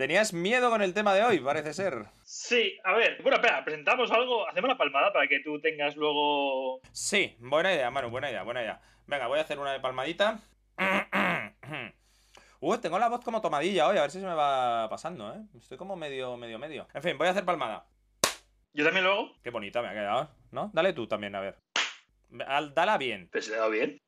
Tenías 0.00 0.32
miedo 0.32 0.70
con 0.70 0.80
el 0.80 0.94
tema 0.94 1.12
de 1.12 1.22
hoy, 1.22 1.40
parece 1.40 1.74
ser. 1.74 2.06
Sí, 2.22 2.78
a 2.84 2.94
ver, 2.94 3.20
bueno, 3.20 3.36
espera, 3.36 3.62
presentamos 3.62 4.10
algo, 4.10 4.48
hacemos 4.48 4.68
la 4.70 4.78
palmada 4.78 5.12
para 5.12 5.28
que 5.28 5.40
tú 5.40 5.60
tengas 5.60 5.94
luego... 5.94 6.80
Sí, 6.90 7.36
buena 7.38 7.74
idea, 7.74 7.90
Manu, 7.90 8.08
buena 8.08 8.30
idea, 8.30 8.42
buena 8.42 8.62
idea. 8.62 8.80
Venga, 9.06 9.26
voy 9.26 9.38
a 9.38 9.42
hacer 9.42 9.58
una 9.58 9.74
de 9.74 9.80
palmadita. 9.80 10.40
Uh, 12.62 12.76
tengo 12.76 12.98
la 12.98 13.08
voz 13.08 13.22
como 13.24 13.40
tomadilla 13.40 13.88
hoy, 13.88 13.96
a 13.96 14.02
ver 14.02 14.10
si 14.10 14.20
se 14.20 14.26
me 14.26 14.34
va 14.34 14.86
pasando, 14.90 15.34
¿eh? 15.34 15.38
Estoy 15.58 15.78
como 15.78 15.96
medio, 15.96 16.36
medio, 16.36 16.58
medio. 16.58 16.86
En 16.92 17.02
fin, 17.02 17.16
voy 17.16 17.26
a 17.26 17.30
hacer 17.30 17.44
palmada. 17.46 17.86
Yo 18.74 18.84
también 18.84 19.04
luego. 19.04 19.32
Qué 19.42 19.48
bonita 19.48 19.80
me 19.80 19.88
ha 19.88 19.92
quedado, 19.92 20.30
¿no? 20.50 20.70
Dale 20.74 20.92
tú 20.92 21.06
también, 21.06 21.34
a 21.34 21.40
ver. 21.40 21.56
Al- 22.46 22.74
Dala 22.74 22.98
bien. 22.98 23.30
Pues 23.32 23.46
se 23.46 23.54
ha 23.54 23.58
dado 23.60 23.70
bien. 23.70 23.98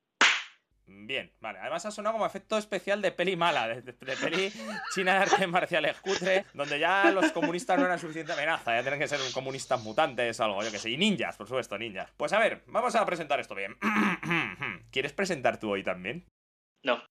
Bien, 0.86 1.32
vale. 1.40 1.58
Además 1.60 1.86
ha 1.86 1.90
sonado 1.90 2.14
como 2.14 2.26
efecto 2.26 2.58
especial 2.58 3.00
de 3.02 3.12
peli 3.12 3.36
mala, 3.36 3.68
de, 3.68 3.92
peli 3.92 4.52
china 4.94 5.14
de 5.14 5.18
artes 5.20 5.48
marciales 5.48 6.00
cutre, 6.00 6.44
donde 6.54 6.78
ya 6.78 7.10
los 7.10 7.32
comunistas 7.32 7.78
no 7.78 7.86
eran 7.86 7.98
suficiente 7.98 8.32
amenaza, 8.32 8.74
ya 8.74 8.82
tienen 8.82 9.00
que 9.00 9.08
ser 9.08 9.20
comunistas 9.32 9.82
mutantes 9.82 10.38
o 10.40 10.44
algo, 10.44 10.62
yo 10.62 10.70
que 10.70 10.78
sé. 10.78 10.90
Y 10.90 10.96
ninjas, 10.96 11.36
por 11.36 11.46
supuesto, 11.46 11.78
ninjas. 11.78 12.10
Pues 12.16 12.32
a 12.32 12.38
ver, 12.38 12.62
vamos 12.66 12.94
a 12.94 13.06
presentar 13.06 13.40
esto 13.40 13.54
bien. 13.54 13.76
¿Quieres 14.90 15.12
presentar 15.12 15.58
tú 15.58 15.70
hoy 15.70 15.82
también? 15.82 16.26
No. 16.82 17.02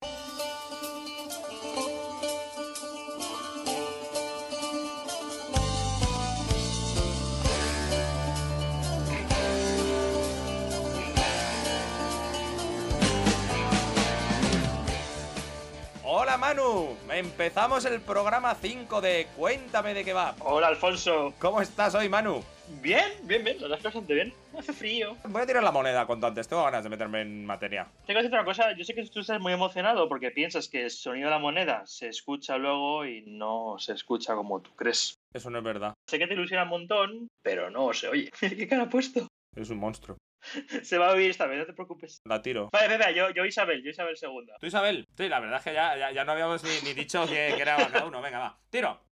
Hola 16.23 16.37
Manu, 16.37 16.95
empezamos 17.11 17.83
el 17.85 17.99
programa 17.99 18.53
5 18.53 19.01
de 19.01 19.25
Cuéntame 19.35 19.95
de 19.95 20.05
qué 20.05 20.13
va. 20.13 20.35
Hola, 20.41 20.67
Alfonso. 20.67 21.33
¿Cómo 21.39 21.61
estás 21.61 21.95
hoy, 21.95 22.09
Manu? 22.09 22.43
Bien, 22.79 23.09
bien, 23.23 23.43
bien, 23.43 23.57
es 23.57 23.63
que 23.63 23.83
bastante 23.83 24.13
bien. 24.13 24.31
Hace 24.55 24.71
frío. 24.71 25.17
Voy 25.27 25.41
a 25.41 25.47
tirar 25.47 25.63
la 25.63 25.71
moneda 25.71 26.05
cuanto 26.05 26.27
antes, 26.27 26.47
tengo 26.47 26.63
ganas 26.63 26.83
de 26.83 26.91
meterme 26.91 27.21
en 27.21 27.43
materia. 27.43 27.87
Tengo 28.05 28.19
que 28.19 28.23
decirte 28.23 28.35
una 28.35 28.45
cosa, 28.45 28.77
yo 28.77 28.83
sé 28.83 28.93
que 28.93 29.03
tú 29.07 29.21
estás 29.21 29.41
muy 29.41 29.51
emocionado 29.51 30.07
porque 30.07 30.29
piensas 30.29 30.69
que 30.69 30.83
el 30.83 30.91
sonido 30.91 31.25
de 31.25 31.31
la 31.31 31.39
moneda 31.39 31.81
se 31.87 32.09
escucha 32.09 32.55
luego 32.55 33.03
y 33.03 33.23
no 33.25 33.77
se 33.79 33.93
escucha 33.93 34.35
como 34.35 34.61
tú 34.61 34.69
crees. 34.75 35.15
Eso 35.33 35.49
no 35.49 35.57
es 35.57 35.63
verdad, 35.63 35.95
Sé 36.07 36.19
que 36.19 36.27
te 36.27 36.35
ilusiona 36.35 36.65
un 36.65 36.69
montón, 36.69 37.27
pero 37.41 37.71
no 37.71 37.93
se 37.93 38.09
oye. 38.09 38.29
¿Qué 38.39 38.67
cara 38.67 38.83
ha 38.83 38.89
puesto? 38.89 39.27
es 39.55 39.71
un 39.71 39.79
monstruo. 39.79 40.17
Se 40.83 40.97
va 40.97 41.09
a 41.09 41.13
oír 41.13 41.29
esta 41.29 41.45
vez, 41.47 41.59
no 41.59 41.65
te 41.65 41.73
preocupes. 41.73 42.21
La 42.25 42.41
tiro. 42.41 42.69
Vale, 42.71 42.97
vale, 42.97 43.15
yo, 43.15 43.29
yo 43.31 43.45
Isabel, 43.45 43.83
yo 43.83 43.89
Isabel 43.89 44.17
segunda. 44.17 44.55
¿Tú, 44.59 44.65
Isabel? 44.65 45.07
Sí, 45.15 45.29
la 45.29 45.39
verdad 45.39 45.57
es 45.59 45.63
que 45.63 45.73
ya, 45.73 45.97
ya, 45.97 46.11
ya 46.11 46.23
no 46.25 46.31
habíamos 46.31 46.63
ni, 46.63 46.69
ni 46.83 46.93
dicho 46.93 47.25
que, 47.27 47.53
que 47.55 47.61
era 47.61 47.77
cada 47.91 48.05
uno. 48.05 48.21
Venga, 48.21 48.39
va. 48.39 48.59
Tiro. 48.69 49.10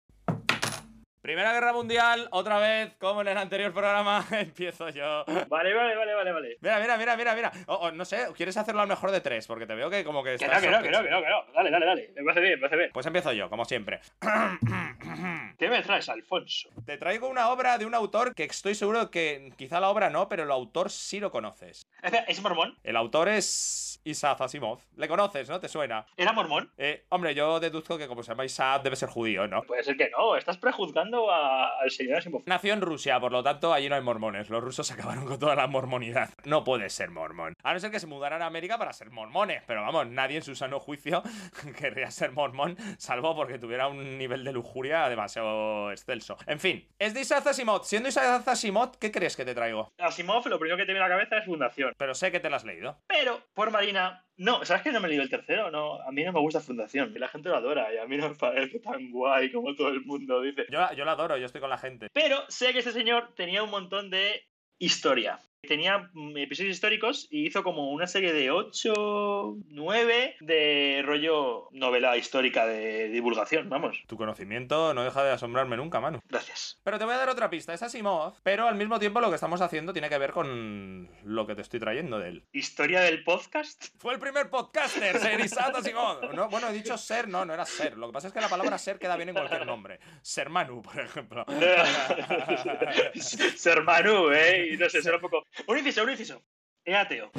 Primera 1.21 1.51
Guerra 1.51 1.73
Mundial, 1.73 2.29
otra 2.31 2.59
vez, 2.59 2.93
como 2.97 3.21
en 3.21 3.27
el 3.27 3.37
anterior 3.37 3.73
programa, 3.73 4.25
empiezo 4.31 4.89
yo. 4.89 5.25
Vale, 5.49 5.73
vale, 5.73 5.95
vale, 5.95 6.13
vale, 6.15 6.31
vale. 6.31 6.57
Mira, 6.61 6.79
mira, 6.79 6.97
mira, 6.97 7.17
mira, 7.17 7.35
mira. 7.35 7.51
O- 7.67 7.75
o 7.75 7.91
no 7.91 8.05
sé, 8.05 8.27
¿quieres 8.37 8.55
hacerlo 8.55 8.81
al 8.81 8.87
mejor 8.87 9.11
de 9.11 9.19
tres? 9.19 9.45
Porque 9.45 9.65
te 9.65 9.75
veo 9.75 9.89
que 9.89 10.05
como 10.05 10.23
que 10.23 10.37
Que 10.37 10.45
estás 10.45 10.63
no, 10.63 10.69
que 10.69 10.75
no, 10.77 10.81
que 10.83 10.91
no, 10.91 11.03
que 11.03 11.09
no, 11.09 11.21
que 11.21 11.29
no. 11.29 11.43
Dale, 11.53 11.71
dale, 11.71 11.85
dale. 11.85 12.11
Me 12.15 12.23
parece 12.23 12.39
bien, 12.41 12.53
me 12.53 12.59
parece 12.61 12.77
bien. 12.77 12.89
Pues 12.93 13.05
empiezo 13.05 13.33
yo, 13.33 13.49
como 13.49 13.65
siempre. 13.65 13.99
¿Qué 15.57 15.67
me 15.69 15.81
traes, 15.81 16.07
Alfonso? 16.07 16.69
Te 16.85 16.97
traigo 16.97 17.27
una 17.27 17.49
obra 17.49 17.77
de 17.77 17.85
un 17.85 17.93
autor 17.95 18.33
que 18.33 18.45
estoy 18.45 18.75
seguro 18.75 19.11
que 19.11 19.51
quizá 19.57 19.79
la 19.81 19.89
obra 19.89 20.09
no, 20.09 20.29
pero 20.29 20.43
el 20.43 20.51
autor 20.51 20.89
sí 20.89 21.19
lo 21.19 21.31
conoces. 21.31 21.85
¿Es 22.27 22.41
mormón? 22.41 22.77
El 22.83 22.95
autor 22.95 23.29
es 23.29 23.99
Isaac 24.03 24.41
Asimov. 24.41 24.79
Le 24.95 25.07
conoces, 25.07 25.49
¿no? 25.49 25.59
¿Te 25.59 25.67
suena? 25.67 26.05
¿Era 26.15 26.31
mormón? 26.33 26.71
Eh, 26.77 27.05
hombre, 27.09 27.35
yo 27.35 27.59
deduzco 27.59 27.97
que 27.97 28.07
como 28.07 28.23
se 28.23 28.31
llama 28.31 28.45
Isaac 28.45 28.81
debe 28.83 28.95
ser 28.95 29.09
judío, 29.09 29.47
¿no? 29.47 29.61
Puede 29.63 29.83
ser 29.83 29.97
que 29.97 30.09
no, 30.09 30.35
estás 30.35 30.57
prejuzgando 30.57 31.29
a- 31.29 31.79
al 31.79 31.91
señor 31.91 32.17
Asimov. 32.17 32.43
Nació 32.45 32.73
en 32.73 32.81
Rusia, 32.81 33.19
por 33.19 33.31
lo 33.31 33.43
tanto 33.43 33.73
allí 33.73 33.89
no 33.89 33.95
hay 33.95 34.01
mormones. 34.01 34.49
Los 34.49 34.63
rusos 34.63 34.89
acabaron 34.91 35.25
con 35.25 35.37
toda 35.39 35.55
la 35.55 35.67
mormonidad. 35.67 36.29
No 36.45 36.63
puede 36.63 36.89
ser 36.89 37.09
mormón. 37.09 37.53
A 37.63 37.73
no 37.73 37.79
ser 37.79 37.91
que 37.91 37.99
se 37.99 38.07
mudaran 38.07 38.41
a 38.41 38.45
América 38.45 38.77
para 38.77 38.93
ser 38.93 39.11
mormones. 39.11 39.63
Pero 39.67 39.81
vamos, 39.81 40.07
nadie 40.07 40.37
en 40.37 40.43
su 40.43 40.55
sano 40.55 40.79
juicio 40.79 41.21
querría 41.77 42.09
ser 42.11 42.31
mormón, 42.31 42.77
salvo 42.97 43.35
porque 43.35 43.59
tuviera 43.59 43.87
un 43.87 44.17
nivel 44.17 44.43
de 44.43 44.53
lujuria 44.53 45.09
demasiado 45.09 45.91
excelso. 45.91 46.37
En 46.47 46.59
fin, 46.59 46.87
es 46.97 47.13
de 47.13 47.21
Isaac 47.21 47.45
Asimov. 47.47 47.83
Siendo 47.83 48.09
Isaac 48.09 48.47
Asimov, 48.47 48.97
¿qué 48.97 49.11
crees 49.11 49.35
que 49.35 49.45
te 49.45 49.53
traigo? 49.53 49.91
Asimov, 49.97 50.47
lo 50.47 50.57
primero 50.59 50.77
que 50.77 50.85
te 50.85 50.93
viene 50.93 51.05
a 51.05 51.09
la 51.09 51.15
cabeza 51.15 51.37
es 51.37 51.45
Fundación. 51.45 51.88
Pero 51.97 52.13
sé 52.13 52.31
que 52.31 52.39
te 52.39 52.49
la 52.49 52.57
has 52.57 52.65
leído. 52.65 53.01
Pero, 53.07 53.41
por 53.53 53.71
Marina, 53.71 54.25
no, 54.37 54.63
¿sabes 54.65 54.83
que 54.83 54.91
no 54.91 54.99
me 54.99 55.07
he 55.07 55.09
leído 55.09 55.23
el 55.23 55.29
tercero? 55.29 55.69
No, 55.71 56.01
a 56.01 56.11
mí 56.11 56.23
no 56.23 56.31
me 56.31 56.39
gusta 56.39 56.59
Fundación. 56.59 57.13
La 57.17 57.27
gente 57.27 57.49
lo 57.49 57.55
adora 57.55 57.93
y 57.93 57.97
a 57.97 58.05
mí 58.05 58.17
no 58.17 58.29
me 58.29 58.35
parece 58.35 58.79
tan 58.79 59.11
guay 59.11 59.51
como 59.51 59.75
todo 59.75 59.89
el 59.89 60.01
mundo 60.01 60.41
dice. 60.41 60.65
Yo, 60.69 60.79
yo 60.95 61.05
la 61.05 61.11
adoro, 61.13 61.37
yo 61.37 61.45
estoy 61.45 61.61
con 61.61 61.69
la 61.69 61.77
gente. 61.77 62.07
Pero 62.13 62.43
sé 62.47 62.71
que 62.73 62.79
este 62.79 62.91
señor 62.91 63.33
tenía 63.35 63.63
un 63.63 63.69
montón 63.69 64.09
de 64.09 64.47
historia. 64.77 65.39
Tenía 65.61 66.09
mm, 66.13 66.37
episodios 66.37 66.73
históricos 66.73 67.27
y 67.29 67.45
hizo 67.45 67.63
como 67.63 67.91
una 67.91 68.07
serie 68.07 68.33
de 68.33 68.49
8, 68.49 69.57
9 69.67 70.35
de 70.39 71.01
rollo 71.05 71.67
novela 71.71 72.17
histórica 72.17 72.65
de 72.65 73.09
divulgación, 73.09 73.69
vamos. 73.69 74.01
Tu 74.07 74.15
conocimiento 74.15 74.93
no 74.93 75.03
deja 75.03 75.23
de 75.23 75.31
asombrarme 75.31 75.77
nunca, 75.77 75.99
Manu. 75.99 76.21
Gracias. 76.29 76.79
Pero 76.83 76.97
te 76.97 77.05
voy 77.05 77.13
a 77.13 77.17
dar 77.17 77.29
otra 77.29 77.49
pista, 77.49 77.73
es 77.73 77.83
Asimov, 77.83 78.35
pero 78.41 78.67
al 78.67 78.75
mismo 78.75 78.99
tiempo 78.99 79.19
lo 79.19 79.29
que 79.29 79.35
estamos 79.35 79.61
haciendo 79.61 79.91
tiene 79.91 80.09
que 80.09 80.17
ver 80.17 80.31
con 80.31 81.09
lo 81.23 81.45
que 81.45 81.55
te 81.55 81.61
estoy 81.61 81.79
trayendo 81.79 82.19
de 82.19 82.29
él. 82.29 82.43
¿Historia 82.53 83.01
del 83.01 83.23
podcast? 83.23 83.87
Fue 83.97 84.13
el 84.13 84.19
primer 84.19 84.49
podcaster, 84.49 85.19
ser 85.19 85.39
Isaac 85.41 85.75
Asimov. 85.75 86.33
No, 86.33 86.49
bueno, 86.49 86.69
he 86.69 86.73
dicho 86.73 86.97
ser, 86.97 87.27
no, 87.27 87.45
no 87.45 87.53
era 87.53 87.65
ser. 87.65 87.97
Lo 87.97 88.07
que 88.07 88.13
pasa 88.13 88.27
es 88.27 88.33
que 88.33 88.41
la 88.41 88.49
palabra 88.49 88.77
ser 88.77 88.97
queda 88.97 89.17
bien 89.17 89.29
en 89.29 89.35
cualquier 89.35 89.65
nombre. 89.65 89.99
Ser 90.21 90.49
Manu, 90.49 90.81
por 90.81 90.99
ejemplo. 90.99 91.45
Ser 93.55 93.83
Manu, 93.83 94.31
¿eh? 94.31 94.69
Y 94.73 94.77
no 94.77 94.89
sé, 94.89 95.01
será 95.01 95.17
un 95.17 95.21
poco... 95.21 95.45
Un 95.67 95.77
inciso, 95.77 96.03
un 96.03 96.09
inciso. 96.11 96.41
Es 96.83 96.95
ateo. 96.95 97.31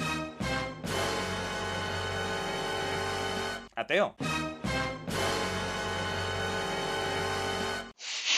Ateo. 3.74 4.16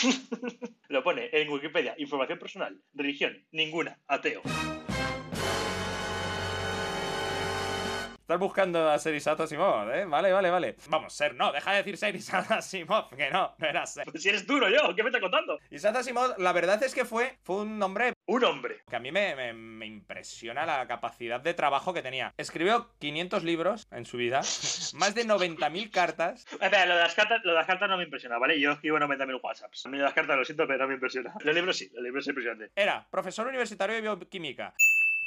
Lo 0.89 1.03
pone 1.03 1.29
en 1.33 1.49
Wikipedia. 1.49 1.95
Información 1.99 2.39
personal. 2.39 2.81
Religión. 2.95 3.45
Ninguna. 3.53 3.99
Ateo. 4.07 4.43
Estás 8.33 8.39
buscando 8.39 8.89
a 8.89 8.99
ser 8.99 9.15
Asimov, 9.15 9.91
¿eh? 9.91 10.07
Vale, 10.07 10.33
vale, 10.33 10.49
vale. 10.49 10.77
Vamos, 10.89 11.13
ser, 11.13 11.35
no, 11.35 11.53
deja 11.53 11.73
de 11.73 11.83
decir 11.83 11.99
ser 11.99 12.17
Asimov, 12.51 13.11
que 13.15 13.31
no, 13.31 13.55
no 13.59 13.67
era 13.67 13.85
ser. 13.85 14.05
Pues 14.05 14.23
si 14.23 14.29
eres 14.29 14.47
duro 14.47 14.71
yo, 14.71 14.95
¿qué 14.95 15.03
me 15.03 15.11
estás 15.11 15.21
contando? 15.21 15.59
Isaac 15.71 15.97
Asimov, 15.97 16.39
la 16.39 16.53
verdad 16.53 16.83
es 16.83 16.95
que 16.95 17.05
fue, 17.05 17.37
fue 17.43 17.57
un 17.57 17.79
nombre 17.79 18.12
Un 18.27 18.45
hombre. 18.45 18.79
que 18.89 18.97
a 18.97 19.01
mí 19.01 19.11
me, 19.11 19.35
me- 19.35 19.53
me 19.53 19.85
impresiona 19.87 20.65
la 20.65 20.87
capacidad 20.87 21.41
de 21.41 21.55
trabajo 21.55 21.93
que 21.93 22.03
tenía. 22.03 22.33
Escribió 22.39 22.89
500 23.01 23.43
libros 23.43 23.87
en 23.91 24.07
su 24.07 24.17
vida, 24.17 24.41
más 24.95 25.15
de 25.15 25.25
90.000 25.27 25.91
cartas. 25.91 26.47
Espera, 26.53 26.87
lo 26.87 26.95
de 26.95 27.03
las 27.03 27.15
cartas, 27.15 27.41
lo 27.45 27.51
de 27.53 27.59
las 27.59 27.67
cartas 27.67 27.89
no 27.89 27.97
me 27.97 28.05
impresiona, 28.05 28.39
¿vale? 28.39 28.61
Yo 28.61 28.73
escribo 28.73 28.99
90.000 28.99 29.41
WhatsApps. 29.43 29.87
A 29.87 29.89
mí 29.89 29.99
las 29.99 30.15
cartas 30.15 30.37
lo 30.37 30.45
siento, 30.45 30.67
pero 30.67 30.79
no 30.79 30.89
me 30.89 30.95
impresiona. 30.95 31.35
Los 31.41 31.55
libros 31.55 31.77
sí, 31.77 31.91
los 31.95 32.03
libros 32.03 32.25
es 32.25 32.29
impresionante. 32.29 32.71
Era 32.77 33.05
profesor 33.11 33.47
universitario 33.49 33.97
de 33.97 34.01
bioquímica. 34.03 34.73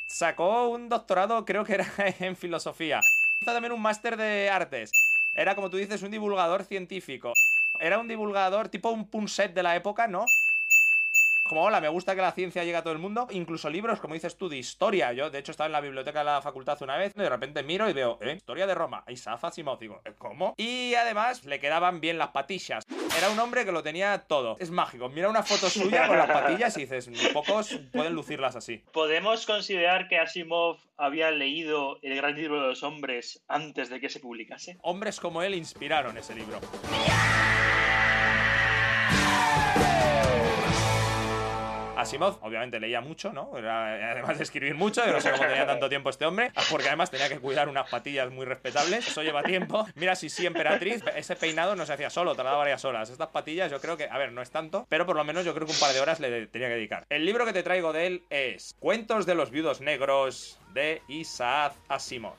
Sacó 0.07 0.69
un 0.69 0.87
doctorado, 0.87 1.43
creo 1.45 1.65
que 1.65 1.73
era 1.73 1.85
en 2.19 2.35
filosofía. 2.37 3.01
Hizo 3.41 3.51
también 3.53 3.73
un 3.73 3.81
máster 3.81 4.15
de 4.15 4.49
artes. 4.49 4.91
Era, 5.33 5.53
como 5.55 5.69
tú 5.69 5.75
dices, 5.77 6.01
un 6.01 6.11
divulgador 6.11 6.63
científico. 6.63 7.33
Era 7.79 7.99
un 7.99 8.07
divulgador 8.07 8.69
tipo 8.69 8.89
un 8.91 9.09
punset 9.09 9.53
de 9.53 9.63
la 9.63 9.75
época, 9.75 10.07
¿no? 10.07 10.25
Como, 11.47 11.61
hola, 11.61 11.79
me 11.79 11.89
gusta 11.89 12.15
que 12.15 12.21
la 12.21 12.31
ciencia 12.31 12.63
llegue 12.63 12.77
a 12.77 12.81
todo 12.81 12.93
el 12.93 12.97
mundo. 12.97 13.27
Incluso 13.29 13.69
libros, 13.69 13.99
como 13.99 14.15
dices 14.15 14.35
tú, 14.35 14.49
de 14.49 14.57
historia. 14.57 15.13
Yo, 15.13 15.29
de 15.29 15.37
hecho, 15.37 15.51
estaba 15.51 15.67
en 15.67 15.73
la 15.73 15.81
biblioteca 15.81 16.19
de 16.19 16.25
la 16.25 16.41
facultad 16.41 16.81
una 16.81 16.97
vez. 16.97 17.13
Y 17.15 17.19
de 17.19 17.29
repente 17.29 17.61
miro 17.61 17.87
y 17.87 17.93
veo, 17.93 18.17
¿eh? 18.21 18.33
Historia 18.35 18.65
de 18.65 18.73
Roma. 18.73 19.03
Isaac 19.09 19.43
Asimov. 19.43 19.77
Digo, 19.77 20.01
¿eh, 20.05 20.13
¿cómo? 20.17 20.55
Y 20.57 20.95
además, 20.95 21.45
le 21.45 21.59
quedaban 21.59 22.01
bien 22.01 22.17
las 22.17 22.29
patillas. 22.29 22.83
Era 23.15 23.29
un 23.29 23.37
hombre 23.37 23.63
que 23.63 23.71
lo 23.71 23.83
tenía 23.83 24.25
todo. 24.27 24.57
Es 24.59 24.71
mágico. 24.71 25.07
Mira 25.09 25.29
una 25.29 25.43
foto 25.43 25.69
suya 25.69 26.07
con 26.07 26.17
las 26.17 26.31
patillas 26.31 26.75
y 26.77 26.81
dices, 26.81 27.11
pocos 27.31 27.79
pueden 27.93 28.15
lucirlas 28.15 28.55
así. 28.55 28.83
¿Podemos 28.91 29.45
considerar 29.45 30.07
que 30.07 30.17
Asimov 30.17 30.77
había 30.97 31.29
leído 31.29 31.99
El 32.01 32.15
gran 32.15 32.35
libro 32.35 32.59
de 32.59 32.69
los 32.69 32.81
hombres 32.81 33.43
antes 33.47 33.89
de 33.91 33.99
que 33.99 34.09
se 34.09 34.19
publicase? 34.19 34.79
Hombres 34.81 35.19
como 35.19 35.43
él 35.43 35.53
inspiraron 35.53 36.17
ese 36.17 36.33
libro. 36.33 36.59
Asimov, 42.05 42.37
obviamente 42.41 42.79
leía 42.79 43.01
mucho, 43.01 43.33
¿no? 43.33 43.51
Además 43.55 44.37
de 44.37 44.43
escribir 44.43 44.75
mucho, 44.75 45.03
yo 45.03 45.11
no 45.11 45.19
sé 45.19 45.31
cómo 45.31 45.43
tenía 45.43 45.65
tanto 45.65 45.89
tiempo 45.89 46.11
este 46.11 46.25
hombre, 46.25 46.51
porque 46.69 46.87
además 46.87 47.09
tenía 47.09 47.27
que 47.27 47.39
cuidar 47.39 47.67
unas 47.67 47.89
patillas 47.89 48.31
muy 48.31 48.45
respetables. 48.45 49.07
Eso 49.07 49.23
lleva 49.23 49.41
tiempo. 49.41 49.87
Mira, 49.95 50.15
si 50.15 50.29
sí, 50.29 50.45
emperatriz, 50.45 51.03
ese 51.15 51.35
peinado 51.35 51.75
no 51.75 51.85
se 51.85 51.93
hacía 51.93 52.11
solo, 52.11 52.35
tardaba 52.35 52.57
varias 52.57 52.85
horas. 52.85 53.09
Estas 53.09 53.29
patillas, 53.29 53.71
yo 53.71 53.81
creo 53.81 53.97
que, 53.97 54.07
a 54.09 54.17
ver, 54.19 54.31
no 54.31 54.43
es 54.43 54.51
tanto, 54.51 54.85
pero 54.87 55.05
por 55.07 55.15
lo 55.15 55.23
menos 55.23 55.45
yo 55.45 55.55
creo 55.55 55.65
que 55.65 55.73
un 55.73 55.79
par 55.79 55.93
de 55.93 55.99
horas 55.99 56.19
le 56.19 56.45
tenía 56.47 56.67
que 56.67 56.75
dedicar. 56.75 57.05
El 57.09 57.25
libro 57.25 57.43
que 57.45 57.53
te 57.53 57.63
traigo 57.63 57.91
de 57.91 58.07
él 58.07 58.23
es 58.29 58.75
Cuentos 58.79 59.25
de 59.25 59.33
los 59.33 59.49
viudos 59.49 59.81
negros 59.81 60.59
de 60.73 61.01
Isaac 61.07 61.73
Asimov. 61.87 62.35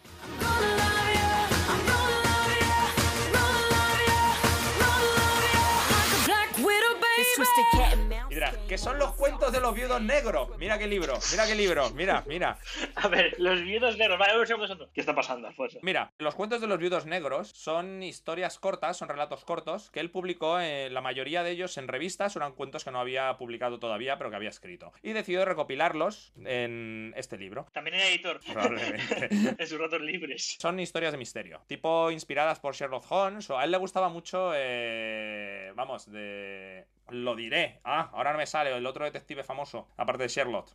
Dirás, 8.37 8.55
¿qué 8.69 8.77
son 8.77 8.99
los 8.99 9.15
cuentos 9.15 9.51
de 9.51 9.61
los 9.63 9.75
viudos 9.75 10.03
negros? 10.03 10.51
Mira 10.59 10.79
qué 10.79 10.87
libro, 10.87 11.15
mira 11.31 11.47
qué 11.47 11.55
libro, 11.55 11.89
mira, 11.93 12.23
mira. 12.27 12.59
A 12.97 13.09
ver, 13.09 13.35
los 13.39 13.63
viudos 13.63 13.97
negros. 13.97 14.19
Vale, 14.19 14.39
un 14.39 14.47
segundo, 14.47 14.65
un 14.65 14.69
segundo. 14.69 14.91
¿Qué 14.93 15.01
está 15.01 15.15
pasando, 15.15 15.49
Alfonso? 15.49 15.79
Mira, 15.81 16.13
los 16.19 16.35
cuentos 16.35 16.61
de 16.61 16.67
los 16.67 16.79
viudos 16.79 17.07
negros 17.07 17.49
son 17.49 18.03
historias 18.03 18.59
cortas, 18.59 18.99
son 18.99 19.09
relatos 19.09 19.43
cortos, 19.47 19.91
que 19.91 20.01
él 20.01 20.11
publicó, 20.11 20.61
eh, 20.61 20.91
la 20.91 21.01
mayoría 21.01 21.43
de 21.43 21.53
ellos 21.53 21.79
en 21.79 21.89
revistas, 21.89 22.37
eran 22.37 22.53
cuentos 22.53 22.85
que 22.85 22.91
no 22.91 23.01
había 23.01 23.39
publicado 23.39 23.79
todavía, 23.79 24.19
pero 24.19 24.29
que 24.29 24.37
había 24.37 24.51
escrito. 24.51 24.93
Y 25.03 25.15
decidió 25.15 25.43
recopilarlos 25.47 26.35
en 26.45 27.15
este 27.17 27.39
libro. 27.39 27.67
También 27.73 27.95
era 27.95 28.07
editor. 28.07 28.41
Probablemente. 28.53 29.29
en 29.59 29.67
sus 29.67 29.79
ratos 29.79 30.03
libres. 30.03 30.59
Son 30.61 30.79
historias 30.79 31.13
de 31.13 31.17
misterio, 31.17 31.63
tipo 31.67 32.11
inspiradas 32.11 32.61
por 32.61 32.75
Sherlock 32.75 33.11
Holmes, 33.11 33.49
o 33.49 33.59
a 33.59 33.65
él 33.65 33.71
le 33.71 33.79
gustaba 33.79 34.11
mucho, 34.11 34.53
eh, 34.55 35.73
vamos, 35.75 36.13
de... 36.13 36.85
Lo 37.11 37.37
diré. 37.37 37.79
Ah, 37.85 38.11
ahora 38.13 38.26
no 38.33 38.39
me 38.39 38.47
sale 38.47 38.77
el 38.77 38.87
otro 38.87 39.05
detective 39.05 39.43
famoso, 39.45 39.89
aparte 39.97 40.25
de 40.25 40.29
Sherlock. 40.29 40.71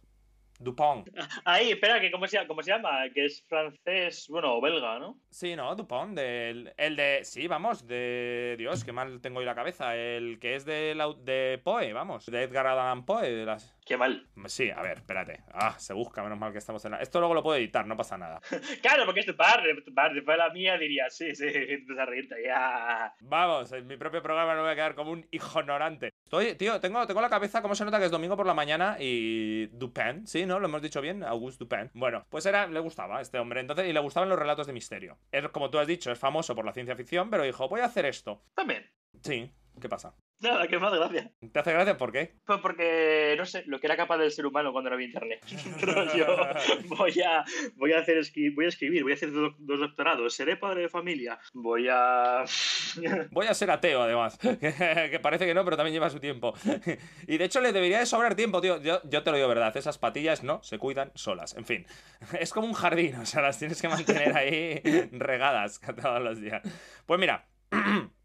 Dupont. 0.59 1.09
Ahí, 1.43 1.71
espera, 1.71 1.99
que 1.99 2.11
¿cómo 2.11 2.27
se, 2.27 2.45
¿cómo 2.45 2.61
se 2.61 2.69
llama? 2.69 2.91
Que 3.15 3.25
es 3.25 3.43
francés, 3.47 4.27
bueno, 4.29 4.57
o 4.57 4.61
belga, 4.61 4.99
¿no? 4.99 5.17
Sí, 5.31 5.55
no, 5.55 5.75
Dupont, 5.75 6.15
del, 6.15 6.71
el 6.77 6.95
de... 6.95 7.21
Sí, 7.23 7.47
vamos, 7.47 7.87
de... 7.87 8.53
Dios, 8.59 8.83
qué 8.83 8.91
mal 8.91 9.19
tengo 9.21 9.39
hoy 9.39 9.45
la 9.45 9.55
cabeza. 9.55 9.95
El 9.95 10.37
que 10.39 10.53
es 10.53 10.63
de, 10.65 10.93
la- 10.93 11.15
de 11.17 11.59
Poe, 11.63 11.93
vamos, 11.93 12.27
de 12.27 12.43
Edgar 12.43 12.67
Allan 12.67 13.05
Poe. 13.05 13.31
De 13.31 13.43
las... 13.43 13.75
Qué 13.85 13.97
mal. 13.97 14.27
Sí, 14.45 14.69
a 14.69 14.81
ver, 14.81 14.99
espérate. 14.99 15.43
Ah, 15.53 15.75
se 15.77 15.93
busca, 15.93 16.21
menos 16.21 16.37
mal 16.37 16.51
que 16.51 16.59
estamos 16.59 16.83
en 16.85 16.91
la... 16.91 16.97
Esto 16.97 17.19
luego 17.19 17.33
lo 17.33 17.43
puedo 17.43 17.57
editar, 17.57 17.85
no 17.87 17.97
pasa 17.97 18.17
nada. 18.17 18.39
Claro, 18.81 19.05
porque 19.05 19.21
es 19.21 19.25
tu 19.25 19.35
padre, 19.35 19.75
tu 19.81 19.93
padre. 19.93 20.19
Si 20.19 20.21
fuera 20.21 20.47
la 20.47 20.53
mía, 20.53 20.77
diría, 20.77 21.09
sí, 21.09 21.35
sí, 21.35 21.45
empiezas 21.47 22.07
a 22.07 22.41
ya. 22.45 23.15
Vamos, 23.21 23.71
en 23.71 23.87
mi 23.87 23.97
propio 23.97 24.21
programa 24.21 24.55
no 24.55 24.61
voy 24.61 24.71
a 24.71 24.75
quedar 24.75 24.95
como 24.95 25.11
un 25.11 25.27
ignorante. 25.31 26.11
Estoy, 26.23 26.55
tío, 26.55 26.79
tengo, 26.79 27.05
tengo 27.07 27.21
la 27.21 27.29
cabeza, 27.29 27.61
¿cómo 27.61 27.75
se 27.75 27.85
nota 27.85 27.99
que 27.99 28.05
es 28.05 28.11
domingo 28.11 28.37
por 28.37 28.45
la 28.45 28.53
mañana? 28.53 28.97
Y 28.99 29.67
Dupin, 29.67 30.27
sí, 30.27 30.45
¿no? 30.45 30.59
Lo 30.59 30.67
hemos 30.67 30.81
dicho 30.81 31.01
bien, 31.01 31.23
Auguste 31.23 31.63
Dupin. 31.63 31.89
Bueno, 31.93 32.25
pues 32.29 32.45
era, 32.45 32.67
le 32.67 32.79
gustaba 32.79 33.17
a 33.17 33.21
este 33.21 33.39
hombre, 33.39 33.61
entonces, 33.61 33.87
y 33.87 33.93
le 33.93 33.99
gustaban 33.99 34.29
los 34.29 34.39
relatos 34.39 34.67
de 34.67 34.73
misterio. 34.73 35.17
Es, 35.31 35.47
como 35.49 35.69
tú 35.69 35.79
has 35.79 35.87
dicho, 35.87 36.11
es 36.11 36.19
famoso 36.19 36.55
por 36.55 36.65
la 36.65 36.73
ciencia 36.73 36.95
ficción, 36.95 37.29
pero 37.29 37.43
dijo, 37.43 37.67
voy 37.67 37.81
a 37.81 37.85
hacer 37.85 38.05
esto. 38.05 38.43
También. 38.55 38.85
Sí, 39.21 39.51
¿qué 39.81 39.89
pasa? 39.89 40.15
Nada, 40.39 40.67
que 40.67 40.79
más 40.79 40.93
gracia. 40.93 41.31
¿Te 41.51 41.59
hace 41.59 41.73
gracia? 41.73 41.97
¿Por 41.97 42.11
qué? 42.11 42.35
Pues 42.45 42.59
porque, 42.61 43.35
no 43.37 43.45
sé, 43.45 43.63
lo 43.67 43.79
que 43.79 43.87
era 43.87 43.97
capaz 43.97 44.17
del 44.17 44.31
ser 44.31 44.45
humano 44.45 44.71
cuando 44.71 44.89
no 44.89 44.95
había 44.95 45.07
internet. 45.07 45.43
Rollo, 45.81 46.37
voy 46.97 47.21
a, 47.21 47.43
voy 47.75 47.93
a 47.93 47.99
hacer 47.99 48.21
voy 48.55 48.65
a 48.65 48.69
escribir, 48.69 49.03
voy 49.03 49.11
a 49.11 49.15
hacer 49.15 49.31
dos, 49.31 49.53
dos 49.59 49.79
doctorados, 49.79 50.33
seré 50.33 50.57
padre 50.57 50.83
de 50.83 50.89
familia, 50.89 51.39
voy 51.53 51.87
a... 51.91 52.45
Voy 53.31 53.47
a 53.47 53.53
ser 53.53 53.71
ateo, 53.71 54.01
además. 54.01 54.37
que 54.37 55.19
parece 55.21 55.45
que 55.45 55.53
no, 55.53 55.63
pero 55.63 55.77
también 55.77 55.93
lleva 55.93 56.09
su 56.09 56.19
tiempo. 56.19 56.53
y 57.27 57.37
de 57.37 57.45
hecho 57.45 57.61
le 57.61 57.71
debería 57.71 57.99
de 57.99 58.05
sobrar 58.05 58.35
tiempo, 58.35 58.61
tío. 58.61 58.81
Yo, 58.81 59.01
yo 59.05 59.23
te 59.23 59.31
lo 59.31 59.37
digo 59.37 59.47
verdad, 59.47 59.75
esas 59.75 59.97
patillas 59.97 60.43
no 60.43 60.61
se 60.61 60.77
cuidan 60.77 61.11
solas. 61.15 61.55
En 61.55 61.65
fin, 61.65 61.85
es 62.39 62.51
como 62.51 62.67
un 62.67 62.73
jardín, 62.73 63.15
o 63.15 63.25
sea, 63.25 63.41
las 63.41 63.57
tienes 63.57 63.81
que 63.81 63.87
mantener 63.87 64.35
ahí 64.35 64.81
regadas 65.11 65.79
todos 65.79 66.21
los 66.21 66.39
días. 66.39 66.61
Pues 67.05 67.19
mira. 67.19 67.47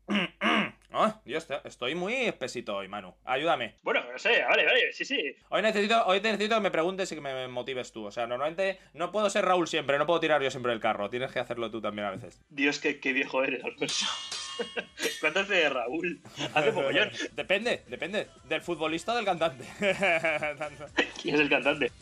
Dios, 1.25 1.47
te- 1.47 1.61
estoy 1.65 1.95
muy 1.95 2.15
espesito 2.15 2.77
hoy, 2.77 2.89
Manu. 2.89 3.15
Ayúdame. 3.25 3.75
Bueno, 3.83 4.03
no 4.13 4.19
sé, 4.19 4.43
vale, 4.43 4.65
vale, 4.65 4.93
sí, 4.93 5.05
sí. 5.05 5.35
Hoy 5.49 5.63
necesito, 5.63 6.05
hoy 6.07 6.21
necesito 6.21 6.55
que 6.57 6.61
me 6.61 6.71
preguntes 6.71 7.11
y 7.13 7.15
que 7.17 7.21
me 7.21 7.49
motives 7.49 7.93
tú. 7.93 8.05
O 8.07 8.11
sea, 8.11 8.27
normalmente 8.27 8.79
no 8.95 9.13
puedo 9.13 9.29
ser 9.31 9.45
Raúl 9.45 9.69
siempre, 9.69 9.99
no 9.99 10.07
puedo 10.07 10.21
tirar 10.21 10.43
yo 10.43 10.51
siempre 10.51 10.73
el 10.73 10.81
carro. 10.81 11.11
Tienes 11.11 11.33
que 11.33 11.39
hacerlo 11.41 11.71
tú 11.71 11.81
también 11.81 12.07
a 12.07 12.11
veces. 12.13 12.41
Dios, 12.51 12.79
qué, 12.79 13.01
qué 13.01 13.13
viejo 13.13 13.43
eres, 13.45 13.63
Alfonso. 13.65 14.07
¿Cuánto 15.21 15.41
hace 15.41 15.55
de 15.55 15.69
Raúl? 15.69 16.21
Hace 16.55 16.73
mogollón. 16.73 17.11
Depende, 17.33 17.83
depende. 17.89 18.27
¿Del 18.45 18.63
futbolista 18.63 19.13
o 19.13 19.17
del 19.17 19.25
cantante? 19.27 19.65
¿Quién 21.21 21.35
es 21.35 21.41
el 21.41 21.49
cantante? 21.51 21.93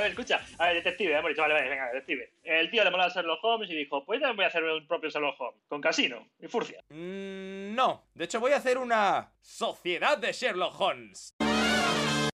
Ver, 0.00 0.10
escucha. 0.10 0.40
A 0.58 0.66
ver, 0.66 0.76
detective, 0.76 1.16
hemos 1.16 1.30
dicho, 1.30 1.42
vale, 1.42 1.54
vale, 1.54 1.68
venga, 1.68 1.86
detective. 1.92 2.32
El 2.42 2.70
tío 2.70 2.84
le 2.84 2.90
molaba 2.90 3.10
Sherlock 3.12 3.42
Holmes 3.42 3.70
y 3.70 3.74
dijo, 3.74 4.04
pues 4.04 4.20
también 4.20 4.36
voy 4.36 4.44
a 4.44 4.48
hacer 4.48 4.64
un 4.64 4.86
propio 4.86 5.10
Sherlock 5.10 5.40
Holmes, 5.40 5.62
con 5.68 5.80
casino 5.80 6.26
y 6.40 6.48
furcia. 6.48 6.82
Mm, 6.88 7.74
no. 7.74 8.04
De 8.14 8.24
hecho, 8.24 8.40
voy 8.40 8.52
a 8.52 8.56
hacer 8.56 8.78
una 8.78 9.32
sociedad 9.40 10.18
de 10.18 10.32
Sherlock 10.32 10.80
Holmes. 10.80 11.34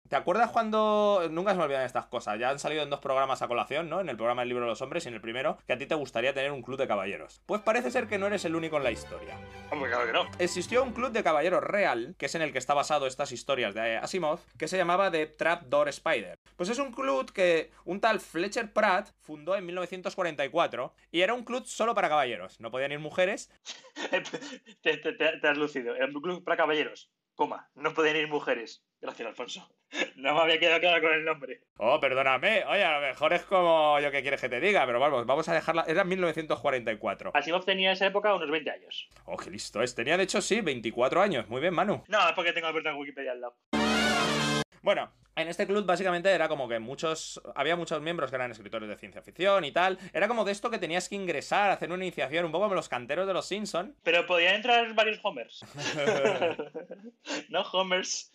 ¿Te 0.08 0.16
acuerdas 0.16 0.50
cuando.? 0.50 1.26
Nunca 1.30 1.52
se 1.52 1.58
me 1.58 1.64
olvidan 1.64 1.82
estas 1.84 2.06
cosas. 2.06 2.38
Ya 2.38 2.50
han 2.50 2.58
salido 2.58 2.82
en 2.82 2.90
dos 2.90 3.00
programas 3.00 3.42
a 3.42 3.48
colación, 3.48 3.88
¿no? 3.88 4.00
En 4.00 4.08
el 4.08 4.16
programa 4.16 4.42
El 4.42 4.48
libro 4.48 4.64
de 4.64 4.70
los 4.70 4.82
hombres 4.82 5.04
y 5.04 5.08
en 5.08 5.14
el 5.14 5.20
primero, 5.20 5.58
que 5.66 5.72
a 5.72 5.78
ti 5.78 5.86
te 5.86 5.94
gustaría 5.94 6.32
tener 6.34 6.52
un 6.52 6.62
club 6.62 6.78
de 6.78 6.86
caballeros. 6.86 7.40
Pues 7.46 7.60
parece 7.62 7.90
ser 7.90 8.06
que 8.06 8.18
no 8.18 8.26
eres 8.26 8.44
el 8.44 8.54
único 8.56 8.76
en 8.76 8.84
la 8.84 8.90
historia. 8.90 9.38
Hombre, 9.70 9.90
claro 9.90 10.06
que 10.06 10.12
no. 10.12 10.24
Existió 10.38 10.82
un 10.82 10.92
club 10.92 11.10
de 11.12 11.22
caballeros 11.22 11.62
real, 11.62 12.14
que 12.18 12.26
es 12.26 12.34
en 12.34 12.42
el 12.42 12.52
que 12.52 12.58
está 12.58 12.74
basado 12.74 13.06
estas 13.06 13.32
historias 13.32 13.74
de 13.74 13.96
Asimov, 13.96 14.40
que 14.58 14.68
se 14.68 14.76
llamaba 14.76 15.10
The 15.10 15.26
Trapdoor 15.26 15.88
Spider. 15.88 16.38
Pues 16.56 16.68
es 16.68 16.78
un 16.78 16.92
club 16.92 17.32
que 17.32 17.70
un 17.84 18.00
tal 18.00 18.20
Fletcher 18.20 18.72
Pratt 18.72 19.10
fundó 19.20 19.56
en 19.56 19.66
1944 19.66 20.94
y 21.10 21.20
era 21.22 21.34
un 21.34 21.44
club 21.44 21.64
solo 21.66 21.94
para 21.94 22.08
caballeros. 22.08 22.60
No 22.60 22.70
podían 22.70 22.92
ir 22.92 22.98
mujeres. 22.98 23.50
te, 24.82 24.96
te- 24.96 25.48
has 25.48 25.58
lucido. 25.58 25.94
Era 25.94 26.06
un 26.06 26.12
club 26.20 26.44
para 26.44 26.56
caballeros. 26.56 27.10
Coma. 27.34 27.68
No 27.74 27.92
pueden 27.92 28.16
ir 28.16 28.28
mujeres. 28.28 28.82
Gracias, 29.00 29.28
Alfonso. 29.28 29.68
No 30.16 30.34
me 30.34 30.40
había 30.40 30.58
quedado 30.58 30.80
claro 30.80 31.00
con 31.00 31.12
el 31.12 31.24
nombre. 31.24 31.60
Oh, 31.76 32.00
perdóname. 32.00 32.64
Oye, 32.64 32.82
a 32.82 32.98
lo 32.98 33.06
mejor 33.06 33.32
es 33.34 33.42
como 33.44 34.00
yo 34.00 34.10
que 34.10 34.22
quieres 34.22 34.40
que 34.40 34.48
te 34.48 34.60
diga, 34.60 34.84
pero 34.84 34.98
vamos, 34.98 35.26
vamos 35.26 35.48
a 35.48 35.54
dejarla. 35.54 35.84
Era 35.86 36.04
1944. 36.04 37.30
Asimov 37.34 37.64
tenía 37.64 37.90
en 37.90 37.92
esa 37.92 38.06
época 38.06 38.34
unos 38.34 38.50
20 38.50 38.70
años. 38.70 39.08
Oh, 39.26 39.36
qué 39.36 39.50
listo 39.50 39.82
es. 39.82 39.94
Tenía 39.94 40.16
de 40.16 40.24
hecho, 40.24 40.40
sí, 40.40 40.60
24 40.60 41.22
años. 41.22 41.48
Muy 41.48 41.60
bien, 41.60 41.74
Manu. 41.74 42.02
No, 42.08 42.28
es 42.28 42.34
porque 42.34 42.52
tengo 42.52 42.66
abierto 42.66 42.88
en 42.90 42.96
Wikipedia 42.96 43.32
al 43.32 43.40
lado. 43.42 43.56
Bueno, 44.82 45.12
en 45.36 45.48
este 45.48 45.66
club 45.66 45.84
básicamente 45.84 46.30
era 46.30 46.48
como 46.48 46.68
que 46.68 46.78
muchos. 46.78 47.40
Había 47.54 47.76
muchos 47.76 48.00
miembros 48.00 48.30
que 48.30 48.36
eran 48.36 48.50
escritores 48.50 48.88
de 48.88 48.96
ciencia 48.96 49.22
ficción 49.22 49.64
y 49.64 49.72
tal. 49.72 49.98
Era 50.12 50.28
como 50.28 50.44
de 50.44 50.52
esto 50.52 50.70
que 50.70 50.78
tenías 50.78 51.08
que 51.08 51.14
ingresar, 51.14 51.70
hacer 51.70 51.92
una 51.92 52.04
iniciación, 52.04 52.46
un 52.46 52.52
poco 52.52 52.64
como 52.64 52.74
los 52.74 52.88
canteros 52.88 53.26
de 53.26 53.34
los 53.34 53.46
Simpson. 53.46 53.94
Pero 54.02 54.26
podían 54.26 54.56
entrar 54.56 54.94
varios 54.94 55.20
Homers. 55.22 55.64
no 57.50 57.62
Homers. 57.62 58.32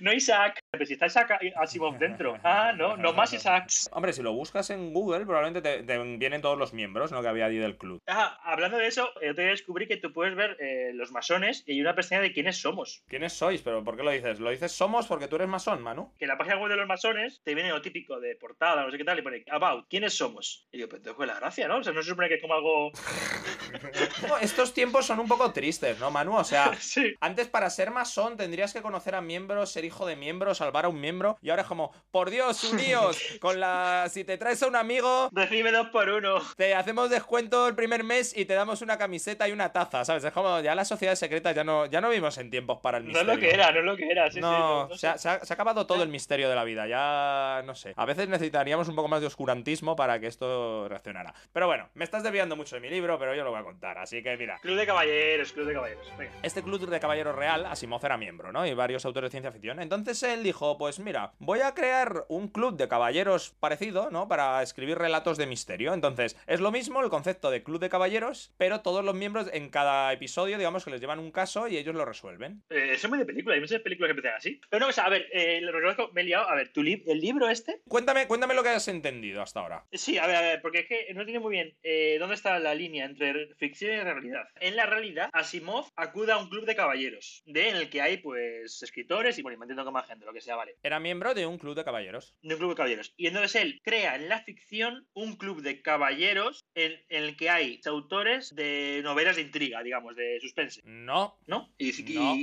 no 0.00 0.12
Isaac. 0.12 0.60
Pero 0.70 0.86
si 0.86 0.94
está 0.94 1.06
Isaac 1.06 1.38
Asimov 1.56 1.98
dentro. 1.98 2.38
Ah, 2.44 2.72
no, 2.76 2.96
no 2.96 3.12
más 3.12 3.32
Isaacs. 3.32 3.90
Hombre, 3.92 4.12
si 4.12 4.22
lo 4.22 4.32
buscas 4.32 4.70
en 4.70 4.92
Google, 4.92 5.26
probablemente 5.26 5.60
te, 5.60 5.82
te 5.82 5.98
vienen 6.16 6.40
todos 6.40 6.58
los 6.58 6.72
miembros, 6.72 7.10
¿no? 7.10 7.20
Que 7.20 7.28
había 7.28 7.46
allí 7.46 7.58
del 7.58 7.76
club. 7.76 8.00
Ah, 8.06 8.38
hablando 8.44 8.78
de 8.78 8.86
eso, 8.86 9.10
yo 9.20 9.34
te 9.34 9.42
descubrí 9.42 9.86
que 9.88 9.96
tú 9.96 10.12
puedes 10.12 10.34
ver 10.36 10.56
eh, 10.60 10.92
los 10.94 11.10
masones 11.10 11.64
y 11.66 11.72
hay 11.72 11.80
una 11.80 11.94
pestaña 11.94 12.20
de 12.20 12.32
quiénes 12.32 12.60
somos. 12.60 13.02
¿Quiénes 13.08 13.32
sois? 13.32 13.62
¿Pero 13.62 13.82
por 13.82 13.96
qué 13.96 14.02
lo 14.02 14.10
dices? 14.10 14.38
¿Lo 14.38 14.50
dices 14.50 14.72
somos 14.72 15.06
porque 15.06 15.28
tú 15.28 15.36
eres 15.36 15.48
masón, 15.48 15.82
Manu? 15.82 16.11
Que 16.18 16.24
en 16.26 16.28
la 16.28 16.38
página 16.38 16.58
web 16.58 16.70
de 16.70 16.76
los 16.76 16.86
masones 16.86 17.40
te 17.42 17.54
viene 17.54 17.70
lo 17.70 17.82
típico 17.82 18.20
de 18.20 18.36
portada, 18.36 18.84
no 18.84 18.90
sé 18.90 18.98
qué 18.98 19.04
tal, 19.04 19.18
y 19.18 19.22
pone 19.22 19.44
About, 19.50 19.86
¿quiénes 19.88 20.16
somos? 20.16 20.66
Y 20.70 20.76
digo, 20.76 20.88
pero 20.88 21.02
tengo 21.02 21.24
la 21.26 21.34
gracia, 21.34 21.66
¿no? 21.68 21.78
O 21.78 21.82
sea, 21.82 21.92
no 21.92 22.02
se 22.02 22.10
supone 22.10 22.28
que 22.28 22.34
es 22.36 22.40
como 22.42 22.54
algo. 22.54 22.92
No, 24.28 24.36
estos 24.38 24.74
tiempos 24.74 25.06
son 25.06 25.18
un 25.18 25.26
poco 25.28 25.50
tristes, 25.52 25.98
¿no, 25.98 26.10
Manu? 26.10 26.36
O 26.36 26.44
sea, 26.44 26.72
sí. 26.80 27.14
Antes 27.20 27.48
para 27.48 27.70
ser 27.70 27.90
masón 27.90 28.36
tendrías 28.36 28.72
que 28.72 28.82
conocer 28.82 29.14
a 29.14 29.20
miembros, 29.20 29.70
ser 29.72 29.84
hijo 29.84 30.06
de 30.06 30.14
miembro, 30.16 30.54
salvar 30.54 30.84
a 30.84 30.88
un 30.88 31.00
miembro 31.00 31.38
y 31.42 31.50
ahora 31.50 31.62
es 31.62 31.68
como, 31.68 31.92
por 32.10 32.30
Dios, 32.30 32.62
uníos, 32.64 33.18
con 33.40 33.58
la 33.60 34.06
si 34.10 34.24
te 34.24 34.36
traes 34.38 34.62
a 34.62 34.68
un 34.68 34.76
amigo 34.76 35.28
Recibe 35.32 35.72
dos 35.72 35.88
por 35.88 36.08
uno. 36.10 36.40
te 36.56 36.74
hacemos 36.74 37.10
descuento 37.10 37.66
el 37.66 37.74
primer 37.74 38.04
mes 38.04 38.36
y 38.36 38.44
te 38.44 38.54
damos 38.54 38.82
una 38.82 38.98
camiseta 38.98 39.48
y 39.48 39.52
una 39.52 39.72
taza, 39.72 40.04
¿sabes? 40.04 40.22
Es 40.24 40.32
como 40.32 40.60
ya 40.60 40.74
las 40.74 40.88
sociedades 40.88 41.18
secretas 41.18 41.54
ya 41.56 41.64
no 41.64 41.86
ya 41.86 42.00
no 42.00 42.08
vivimos 42.10 42.36
en 42.38 42.50
tiempos 42.50 42.78
para 42.82 42.98
el 42.98 43.04
No 43.04 43.10
es 43.10 43.14
misterio. 43.26 43.34
lo 43.34 43.40
que 43.40 43.54
era, 43.54 43.72
no 43.72 43.78
es 43.80 43.84
lo 43.86 43.96
que 43.96 44.08
era. 44.10 44.26
Sí, 44.30 44.34
sí, 44.34 44.40
no, 44.40 44.88
no 44.88 44.96
se, 44.96 45.06
ha, 45.08 45.12
sé. 45.14 45.18
se 45.20 45.28
ha- 45.30 45.44
se 45.44 45.52
ha 45.52 45.54
acabado 45.54 45.86
todo 45.86 46.01
el 46.02 46.08
misterio 46.08 46.48
de 46.48 46.54
la 46.54 46.64
vida. 46.64 46.86
Ya 46.86 47.62
no 47.64 47.74
sé. 47.74 47.94
A 47.96 48.04
veces 48.04 48.28
necesitaríamos 48.28 48.88
un 48.88 48.96
poco 48.96 49.08
más 49.08 49.20
de 49.20 49.26
oscurantismo 49.26 49.96
para 49.96 50.20
que 50.20 50.26
esto 50.26 50.88
reaccionara. 50.88 51.34
Pero 51.52 51.66
bueno, 51.66 51.88
me 51.94 52.04
estás 52.04 52.22
desviando 52.22 52.56
mucho 52.56 52.76
de 52.76 52.80
mi 52.80 52.90
libro, 52.90 53.18
pero 53.18 53.34
yo 53.34 53.44
lo 53.44 53.50
voy 53.50 53.60
a 53.60 53.64
contar. 53.64 53.98
Así 53.98 54.22
que 54.22 54.36
mira. 54.36 54.58
Club 54.60 54.76
de 54.76 54.86
caballeros, 54.86 55.52
club 55.52 55.66
de 55.66 55.74
caballeros. 55.74 56.12
Venga. 56.18 56.32
Este 56.42 56.62
club 56.62 56.88
de 56.88 57.00
caballeros 57.00 57.34
real, 57.34 57.66
Asimov 57.66 58.04
era 58.04 58.16
miembro, 58.16 58.52
¿no? 58.52 58.66
Y 58.66 58.74
varios 58.74 59.04
autores 59.04 59.28
de 59.28 59.32
ciencia 59.32 59.52
ficción. 59.52 59.80
Entonces 59.80 60.22
él 60.22 60.42
dijo, 60.42 60.78
pues 60.78 60.98
mira, 60.98 61.32
voy 61.38 61.60
a 61.60 61.74
crear 61.74 62.24
un 62.28 62.48
club 62.48 62.76
de 62.76 62.88
caballeros 62.88 63.54
parecido, 63.60 64.10
¿no? 64.10 64.28
Para 64.28 64.62
escribir 64.62 64.98
relatos 64.98 65.38
de 65.38 65.46
misterio. 65.46 65.94
Entonces, 65.94 66.36
es 66.46 66.60
lo 66.60 66.70
mismo 66.70 67.00
el 67.02 67.10
concepto 67.10 67.50
de 67.50 67.62
club 67.62 67.80
de 67.80 67.88
caballeros, 67.88 68.52
pero 68.56 68.80
todos 68.80 69.04
los 69.04 69.14
miembros 69.14 69.48
en 69.52 69.70
cada 69.70 70.12
episodio, 70.12 70.58
digamos 70.58 70.84
que 70.84 70.90
les 70.90 71.00
llevan 71.00 71.18
un 71.18 71.30
caso 71.30 71.68
y 71.68 71.76
ellos 71.76 71.94
lo 71.94 72.04
resuelven. 72.04 72.62
Eh, 72.70 72.90
eso 72.92 73.06
es 73.06 73.10
muy 73.10 73.18
de 73.18 73.26
película, 73.26 73.54
hay 73.54 73.60
muchas 73.60 73.80
películas 73.80 74.08
que 74.08 74.12
empiezan 74.12 74.36
así. 74.36 74.60
Pero 74.68 74.80
no, 74.84 74.88
o 74.90 74.92
sea, 74.92 75.04
a 75.04 75.10
ver, 75.10 75.26
eh, 75.32 75.60
lo 75.60 75.72
me 76.12 76.20
he 76.22 76.24
liado. 76.24 76.48
A 76.48 76.54
ver, 76.54 76.72
¿tu 76.72 76.82
lib- 76.82 77.04
¿el 77.06 77.20
libro 77.20 77.48
este? 77.48 77.80
Cuéntame, 77.88 78.26
cuéntame 78.26 78.54
lo 78.54 78.62
que 78.62 78.70
has 78.70 78.88
entendido 78.88 79.42
hasta 79.42 79.60
ahora. 79.60 79.84
Sí, 79.92 80.18
a 80.18 80.26
ver, 80.26 80.36
a 80.36 80.40
ver, 80.40 80.62
porque 80.62 80.80
es 80.80 80.86
que 80.88 81.14
no 81.14 81.24
tiene 81.24 81.40
muy 81.40 81.52
bien 81.52 81.76
eh, 81.82 82.16
dónde 82.18 82.34
está 82.34 82.58
la 82.58 82.74
línea 82.74 83.04
entre 83.04 83.54
ficción 83.56 83.94
y 83.94 84.00
realidad. 84.00 84.44
En 84.60 84.76
la 84.76 84.86
realidad, 84.86 85.28
Asimov 85.32 85.86
acude 85.96 86.32
a 86.32 86.38
un 86.38 86.48
club 86.48 86.64
de 86.66 86.76
caballeros, 86.76 87.42
de 87.46 87.68
en 87.68 87.76
el 87.76 87.90
que 87.90 88.00
hay, 88.00 88.18
pues, 88.18 88.82
escritores 88.82 89.38
y, 89.38 89.42
bueno, 89.42 89.58
me 89.58 89.64
entiendo 89.64 89.84
que 89.84 89.90
más 89.90 90.06
gente, 90.06 90.24
lo 90.24 90.32
que 90.32 90.40
sea, 90.40 90.56
vale. 90.56 90.76
Era 90.82 91.00
miembro 91.00 91.34
de 91.34 91.46
un 91.46 91.58
club 91.58 91.74
de 91.74 91.84
caballeros. 91.84 92.34
De 92.42 92.54
un 92.54 92.58
club 92.58 92.70
de 92.70 92.76
caballeros. 92.76 93.12
Y 93.16 93.26
entonces 93.26 93.54
él 93.60 93.80
crea 93.82 94.16
en 94.16 94.28
la 94.28 94.42
ficción 94.42 95.06
un 95.14 95.36
club 95.36 95.62
de 95.62 95.82
caballeros 95.82 96.64
en, 96.74 96.92
en 97.08 97.22
el 97.24 97.36
que 97.36 97.50
hay 97.50 97.80
autores 97.86 98.54
de 98.54 99.00
novelas 99.02 99.36
de 99.36 99.42
intriga, 99.42 99.82
digamos, 99.82 100.16
de 100.16 100.38
suspense, 100.40 100.80
No, 100.84 101.38
¿no? 101.46 101.72
Y, 101.78 101.90
y- 102.12 102.14
No. 102.14 102.36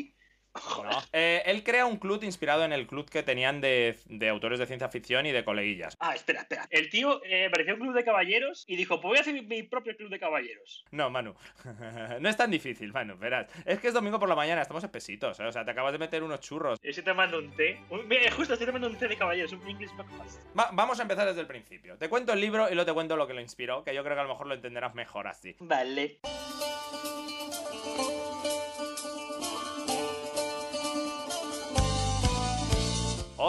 Joder. 0.53 0.91
no. 0.91 0.99
Eh, 1.13 1.43
él 1.45 1.63
crea 1.63 1.85
un 1.85 1.97
club 1.97 2.23
inspirado 2.23 2.63
en 2.65 2.73
el 2.73 2.87
club 2.87 3.09
que 3.09 3.23
tenían 3.23 3.61
de, 3.61 3.97
de 4.05 4.29
autores 4.29 4.59
de 4.59 4.65
ciencia 4.65 4.89
ficción 4.89 5.25
y 5.25 5.31
de 5.31 5.43
coleguillas. 5.43 5.95
Ah, 5.99 6.15
espera, 6.15 6.41
espera. 6.41 6.67
El 6.71 6.89
tío 6.89 7.23
eh, 7.25 7.45
apareció 7.47 7.75
un 7.75 7.81
club 7.81 7.93
de 7.93 8.03
caballeros 8.03 8.63
y 8.67 8.75
dijo, 8.75 8.95
pues 9.01 9.09
voy 9.09 9.17
a 9.17 9.21
hacer 9.21 9.33
mi, 9.33 9.41
mi 9.41 9.63
propio 9.63 9.95
club 9.95 10.09
de 10.09 10.19
caballeros. 10.19 10.85
No, 10.91 11.09
Manu. 11.09 11.35
no 12.19 12.29
es 12.29 12.37
tan 12.37 12.51
difícil, 12.51 12.91
Manu, 12.91 13.17
verás. 13.17 13.47
Es 13.65 13.79
que 13.79 13.87
es 13.89 13.93
domingo 13.93 14.19
por 14.19 14.29
la 14.29 14.35
mañana, 14.35 14.61
estamos 14.61 14.83
espesitos, 14.83 15.39
¿eh? 15.39 15.45
O 15.45 15.51
sea, 15.51 15.63
te 15.65 15.71
acabas 15.71 15.91
de 15.93 15.99
meter 15.99 16.23
unos 16.23 16.39
churros. 16.39 16.79
Ese 16.81 17.01
te 17.03 17.13
mando 17.13 17.37
un 17.39 17.51
té. 17.55 17.79
Un- 17.89 18.07
mira, 18.07 18.31
justo 18.31 18.53
estoy 18.53 18.65
tomando 18.65 18.87
un 18.87 18.95
té 18.97 19.07
de 19.07 19.17
caballeros, 19.17 19.51
un 19.53 19.67
English 19.67 19.91
breakfast. 19.95 20.41
Va- 20.57 20.69
vamos 20.73 20.99
a 20.99 21.03
empezar 21.03 21.27
desde 21.27 21.41
el 21.41 21.47
principio. 21.47 21.97
Te 21.97 22.09
cuento 22.09 22.33
el 22.33 22.41
libro 22.41 22.67
y 22.69 22.73
luego 22.73 22.85
te 22.85 22.93
cuento 22.93 23.15
lo 23.15 23.27
que 23.27 23.33
lo 23.33 23.41
inspiró, 23.41 23.83
que 23.83 23.93
yo 23.93 24.03
creo 24.03 24.15
que 24.15 24.21
a 24.21 24.23
lo 24.23 24.29
mejor 24.29 24.47
lo 24.47 24.53
entenderás 24.55 24.95
mejor 24.95 25.27
así. 25.27 25.55
Vale. 25.59 26.19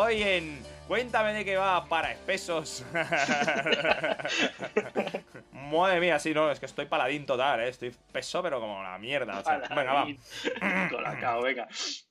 Hoy 0.03 0.23
en 0.23 0.63
Cuéntame 0.91 1.33
de 1.35 1.45
qué 1.45 1.57
va 1.57 1.85
para 1.85 2.11
espesos. 2.11 2.85
Madre 5.53 6.01
mía, 6.01 6.19
sí, 6.19 6.35
no, 6.35 6.51
es 6.51 6.59
que 6.59 6.67
estoy 6.67 6.87
paladín 6.87 7.27
total, 7.27 7.61
¿eh? 7.61 7.69
Estoy 7.69 7.95
peso, 8.11 8.43
pero 8.43 8.59
como 8.59 8.83
la 8.83 8.99
mierda. 8.99 9.39
o 9.39 9.45
sea, 9.45 9.59
venga, 9.59 9.93
va. 9.93 10.09
Colacao, 10.91 11.43
venga. 11.43 11.69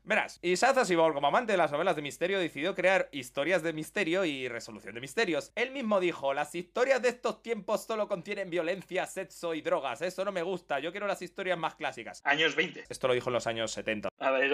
Verás, 0.10 0.40
Isaac 0.42 0.76
Asimov, 0.76 1.14
como 1.14 1.28
amante 1.28 1.52
de 1.52 1.58
las 1.60 1.72
novelas 1.72 1.96
de 1.96 2.02
misterio, 2.02 2.40
decidió 2.40 2.74
crear 2.74 3.10
historias 3.12 3.62
de 3.62 3.74
misterio 3.74 4.26
y 4.26 4.48
resolución 4.48 4.96
de 4.96 5.02
misterios. 5.02 5.52
Él 5.54 5.70
mismo 5.70 6.00
dijo, 6.00 6.34
las 6.34 6.56
historias 6.56 7.00
de 7.04 7.10
estos 7.10 7.44
tiempos 7.44 7.86
solo 7.86 8.08
contienen 8.08 8.50
violencia, 8.50 9.06
sexo 9.06 9.54
y 9.54 9.62
drogas. 9.62 10.02
Eso 10.02 10.26
no 10.26 10.32
me 10.32 10.42
gusta, 10.42 10.80
yo 10.80 10.90
quiero 10.90 11.06
las 11.06 11.22
historias 11.22 11.60
más 11.60 11.76
clásicas. 11.76 12.24
Años 12.26 12.56
20. 12.56 12.86
Esto 12.90 13.08
lo 13.08 13.14
dijo 13.14 13.30
en 13.30 13.34
los 13.36 13.46
años 13.46 13.72
70. 13.72 14.10
A 14.18 14.32
ver. 14.32 14.52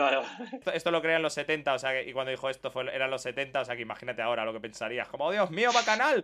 Esto, 0.51 0.73
esto 0.73 0.91
lo 0.91 1.01
creía 1.01 1.15
en 1.15 1.23
los 1.23 1.33
70, 1.33 1.73
o 1.73 1.79
sea, 1.79 1.91
que, 1.91 2.09
y 2.09 2.11
cuando 2.11 2.31
dijo 2.31 2.49
esto 2.49 2.69
fue, 2.69 2.93
eran 2.93 3.09
los 3.09 3.21
70, 3.21 3.61
o 3.61 3.63
sea, 3.63 3.77
que 3.77 3.83
imagínate 3.83 4.21
ahora 4.21 4.43
lo 4.43 4.51
que 4.51 4.59
pensarías. 4.59 5.07
Como, 5.07 5.31
Dios 5.31 5.51
mío, 5.51 5.71
bacanal. 5.73 6.21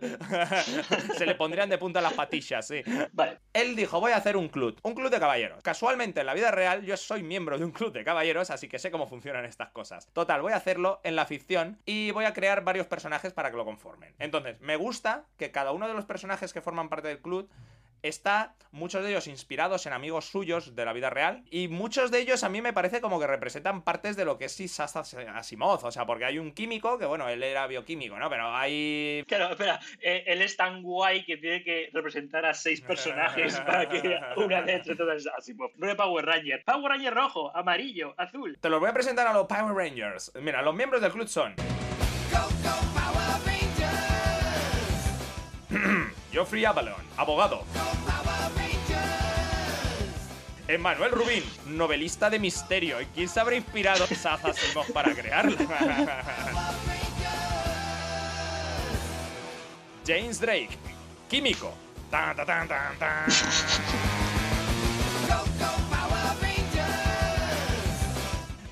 Se 1.16 1.24
le 1.24 1.36
pondrían 1.36 1.70
de 1.70 1.78
punta 1.78 2.02
las 2.02 2.12
patillas, 2.12 2.66
sí. 2.66 2.82
Vale. 3.12 3.38
Él 3.54 3.74
dijo, 3.76 3.98
voy 3.98 4.12
a 4.12 4.16
hacer 4.16 4.36
un 4.36 4.50
club, 4.50 4.78
un 4.82 4.94
club 4.94 5.10
de 5.10 5.18
caballeros. 5.18 5.62
Casualmente, 5.62 6.20
en 6.20 6.26
la 6.26 6.34
vida 6.34 6.50
real, 6.50 6.84
yo 6.84 6.98
soy 6.98 7.22
miembro 7.22 7.58
de 7.58 7.64
un 7.64 7.70
club 7.70 7.94
de 7.94 8.04
caballeros, 8.04 8.50
así 8.50 8.68
que 8.68 8.78
sé 8.78 8.90
cómo 8.90 9.06
estas 9.24 9.70
cosas. 9.70 10.08
Total, 10.12 10.42
voy 10.42 10.52
a 10.52 10.56
hacerlo 10.56 11.00
en 11.04 11.16
la 11.16 11.26
ficción 11.26 11.78
y 11.84 12.10
voy 12.10 12.24
a 12.24 12.32
crear 12.32 12.64
varios 12.64 12.86
personajes 12.86 13.32
para 13.32 13.50
que 13.50 13.56
lo 13.56 13.64
conformen. 13.64 14.14
Entonces, 14.18 14.60
me 14.60 14.76
gusta 14.76 15.24
que 15.36 15.50
cada 15.50 15.72
uno 15.72 15.88
de 15.88 15.94
los 15.94 16.04
personajes 16.04 16.52
que 16.52 16.60
forman 16.60 16.88
parte 16.88 17.08
del 17.08 17.20
club 17.20 17.48
está, 18.02 18.54
muchos 18.70 19.02
de 19.02 19.10
ellos 19.10 19.26
inspirados 19.26 19.86
en 19.86 19.92
amigos 19.92 20.26
suyos 20.26 20.74
de 20.74 20.84
la 20.84 20.92
vida 20.92 21.10
real, 21.10 21.44
y 21.50 21.68
muchos 21.68 22.10
de 22.10 22.20
ellos 22.20 22.42
a 22.44 22.48
mí 22.48 22.60
me 22.60 22.72
parece 22.72 23.00
como 23.00 23.20
que 23.20 23.26
representan 23.26 23.82
partes 23.82 24.16
de 24.16 24.24
lo 24.24 24.38
que 24.38 24.46
es 24.46 24.60
Isaac 24.60 24.90
Asimov, 25.34 25.84
o 25.84 25.90
sea, 25.90 26.06
porque 26.06 26.24
hay 26.24 26.38
un 26.38 26.52
químico, 26.52 26.98
que 26.98 27.06
bueno, 27.06 27.28
él 27.28 27.42
era 27.42 27.66
bioquímico, 27.66 28.18
¿no? 28.18 28.28
Pero 28.30 28.54
hay 28.54 29.24
Claro, 29.26 29.50
espera. 29.52 29.80
eh, 30.00 30.24
él 30.26 30.42
es 30.42 30.56
tan 30.56 30.82
guay 30.82 31.24
que 31.24 31.36
tiene 31.36 31.62
que 31.62 31.90
representar 31.92 32.44
a 32.46 32.54
seis 32.54 32.80
personajes 32.86 33.58
para 33.60 33.88
que 33.88 34.18
una 34.36 34.62
de 34.62 34.72
entre 34.74 34.96
todas 34.96 35.26
Asimov. 35.38 35.70
No 35.76 35.96
Power 35.96 36.24
Ranger. 36.24 36.64
Power 36.64 36.90
Ranger 36.92 37.14
rojo, 37.14 37.56
amarillo, 37.56 38.14
azul. 38.16 38.58
Te 38.60 38.68
los 38.68 38.80
voy 38.80 38.88
a 38.88 38.94
presentar 38.94 39.26
a 39.26 39.32
los 39.32 39.46
Power 39.46 39.74
Rangers. 39.74 40.32
Mira, 40.40 40.62
los 40.62 40.74
miembros 40.74 41.00
del 41.02 41.12
club 41.12 41.28
son. 41.28 41.54
Geoffrey 46.32 46.64
Avalon, 46.64 46.94
abogado. 47.18 47.62
Emmanuel 50.66 51.10
Rubin, 51.12 51.44
novelista 51.66 52.30
de 52.30 52.38
misterio. 52.38 53.00
¿Y 53.02 53.06
quién 53.06 53.28
se 53.28 53.38
habrá 53.38 53.54
inspirado 53.56 54.04
a 54.04 54.12
Isaac 54.12 54.42
Asimov 54.46 54.90
para 54.92 55.14
crearla? 55.14 55.58
James 60.06 60.40
Drake, 60.40 60.78
químico. 61.28 61.74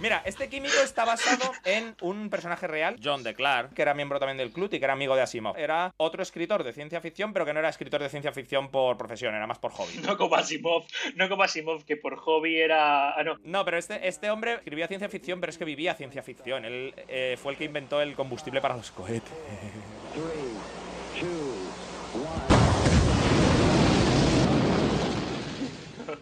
Mira, 0.00 0.22
este 0.24 0.48
químico 0.48 0.76
está 0.82 1.04
basado 1.04 1.52
en 1.66 1.94
un 2.00 2.30
personaje 2.30 2.66
real, 2.66 2.96
John 3.04 3.22
de 3.22 3.34
Clark, 3.34 3.74
que 3.74 3.82
era 3.82 3.92
miembro 3.92 4.18
también 4.18 4.38
del 4.38 4.50
club 4.50 4.72
y 4.72 4.78
que 4.78 4.84
era 4.84 4.94
amigo 4.94 5.14
de 5.14 5.20
Asimov. 5.20 5.58
Era 5.58 5.92
otro 5.98 6.22
escritor 6.22 6.64
de 6.64 6.72
ciencia 6.72 7.02
ficción, 7.02 7.34
pero 7.34 7.44
que 7.44 7.52
no 7.52 7.58
era 7.58 7.68
escritor 7.68 8.00
de 8.00 8.08
ciencia 8.08 8.32
ficción 8.32 8.70
por 8.70 8.96
profesión, 8.96 9.34
era 9.34 9.46
más 9.46 9.58
por 9.58 9.72
hobby. 9.72 9.98
No 9.98 10.16
como 10.16 10.36
Asimov. 10.36 10.84
No 11.16 11.28
como 11.28 11.42
Asimov, 11.42 11.84
que 11.84 11.98
por 11.98 12.16
hobby 12.16 12.58
era. 12.58 13.10
Ah, 13.10 13.22
no. 13.22 13.36
No, 13.44 13.62
pero 13.66 13.76
este, 13.76 14.08
este 14.08 14.30
hombre 14.30 14.54
escribía 14.54 14.88
ciencia 14.88 15.10
ficción, 15.10 15.38
pero 15.38 15.50
es 15.50 15.58
que 15.58 15.66
vivía 15.66 15.94
ciencia 15.94 16.22
ficción. 16.22 16.64
Él 16.64 16.94
eh, 17.08 17.36
fue 17.40 17.52
el 17.52 17.58
que 17.58 17.64
inventó 17.64 18.00
el 18.00 18.14
combustible 18.14 18.62
para 18.62 18.76
los 18.76 18.90
cohetes. 18.90 19.30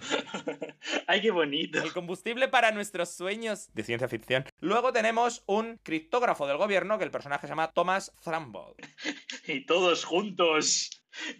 Ay, 1.06 1.20
qué 1.20 1.30
bonito. 1.30 1.82
El 1.82 1.92
combustible 1.92 2.48
para 2.48 2.72
nuestros 2.72 3.10
sueños 3.10 3.68
de 3.74 3.82
ciencia 3.82 4.08
ficción. 4.08 4.44
Luego 4.60 4.92
tenemos 4.92 5.42
un 5.46 5.78
criptógrafo 5.82 6.46
del 6.46 6.56
gobierno, 6.56 6.98
que 6.98 7.04
el 7.04 7.10
personaje 7.10 7.46
se 7.46 7.52
llama 7.52 7.72
Thomas 7.72 8.12
Thramble. 8.22 8.74
Y 9.46 9.64
todos 9.64 10.04
juntos 10.04 10.90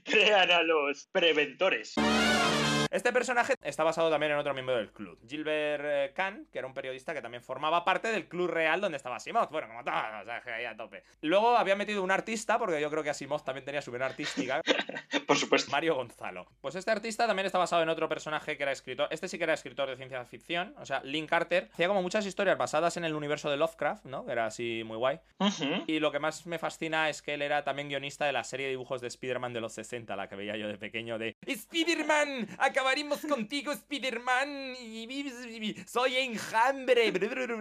crean 0.02 0.50
a 0.50 0.62
los 0.62 1.08
preventores. 1.12 1.94
Este 2.90 3.12
personaje 3.12 3.54
está 3.62 3.85
basado 3.85 4.11
también 4.11 4.33
en 4.33 4.38
otro 4.38 4.54
miembro 4.54 4.76
del 4.76 4.90
club, 4.90 5.18
Gilbert 5.26 5.85
eh, 5.87 6.12
Kahn, 6.14 6.47
que 6.52 6.59
era 6.59 6.66
un 6.66 6.75
periodista 6.75 7.14
que 7.14 7.23
también 7.23 7.42
formaba 7.42 7.85
parte 7.85 8.09
del 8.09 8.28
club 8.28 8.50
real 8.50 8.80
donde 8.80 8.97
estaba 8.97 9.16
Asimov. 9.16 9.50
Bueno, 9.50 9.68
como 9.68 9.85
todos, 9.85 10.02
o 10.23 10.25
sea, 10.25 10.40
que 10.42 10.50
ahí 10.50 10.64
a 10.64 10.76
tope. 10.76 11.02
Luego 11.23 11.57
había 11.57 11.76
metido 11.76 12.02
un 12.02 12.11
artista, 12.11 12.59
porque 12.59 12.80
yo 12.80 12.90
creo 12.90 13.02
que 13.02 13.11
Asimov 13.11 13.45
también 13.45 13.64
tenía 13.64 13.83
su 13.83 13.90
vena 13.90 14.07
artística, 14.07 14.62
Por 15.26 15.37
supuesto. 15.37 15.71
Mario 15.71 15.95
Gonzalo. 15.95 16.47
Pues 16.61 16.75
este 16.75 16.90
artista 16.90 17.26
también 17.26 17.47
está 17.47 17.59
basado 17.59 17.83
en 17.83 17.88
otro 17.88 18.09
personaje 18.09 18.57
que 18.57 18.62
era 18.62 18.73
escritor. 18.73 19.09
Este 19.11 19.28
sí 19.28 19.38
que 19.38 19.45
era 19.45 19.54
escritor 19.54 19.88
de 19.88 19.97
ciencia 19.97 20.25
ficción, 20.25 20.75
o 20.78 20.87
sea, 20.87 21.02
Lynn 21.04 21.26
Carter. 21.26 21.68
Hacía 21.73 21.88
como 21.88 22.02
muchas 22.02 22.26
historias 22.26 22.57
basadas 22.57 22.97
en 22.97 23.04
el 23.04 23.14
universo 23.14 23.50
de 23.50 23.57
Lovecraft, 23.57 24.07
¿no? 24.07 24.25
Que 24.25 24.33
era 24.33 24.47
así 24.47 24.83
muy 24.85 24.97
guay. 24.97 25.21
Y 25.87 26.00
lo 26.00 26.12
que 26.12 26.18
más 26.18 26.47
me 26.47 26.59
fascina 26.59 27.09
es 27.09 27.23
que 27.23 27.35
él 27.35 27.42
era 27.42 27.64
también 27.64 27.88
guionista 27.88 28.26
de 28.26 28.33
la 28.33 28.45
serie 28.45 28.66
de 28.66 28.71
dibujos 28.71 29.00
de 29.00 29.09
Spider-Man 29.09 29.52
de 29.52 29.61
los 29.61 29.73
60, 29.73 30.16
la 30.16 30.28
que 30.28 30.37
veía 30.37 30.57
yo 30.57 30.68
de 30.68 30.78
pequeño 30.78 31.18
de 31.18 31.37
¡Spider-Man! 31.47 32.49
¡Acabaremos 32.78 33.18
contigo, 33.26 33.73
Spider-Man! 33.73 34.76
Y- 34.80 35.02
y- 35.12 35.66
y- 35.68 35.85
¡Soy 35.85 36.16
enjambre! 36.16 37.12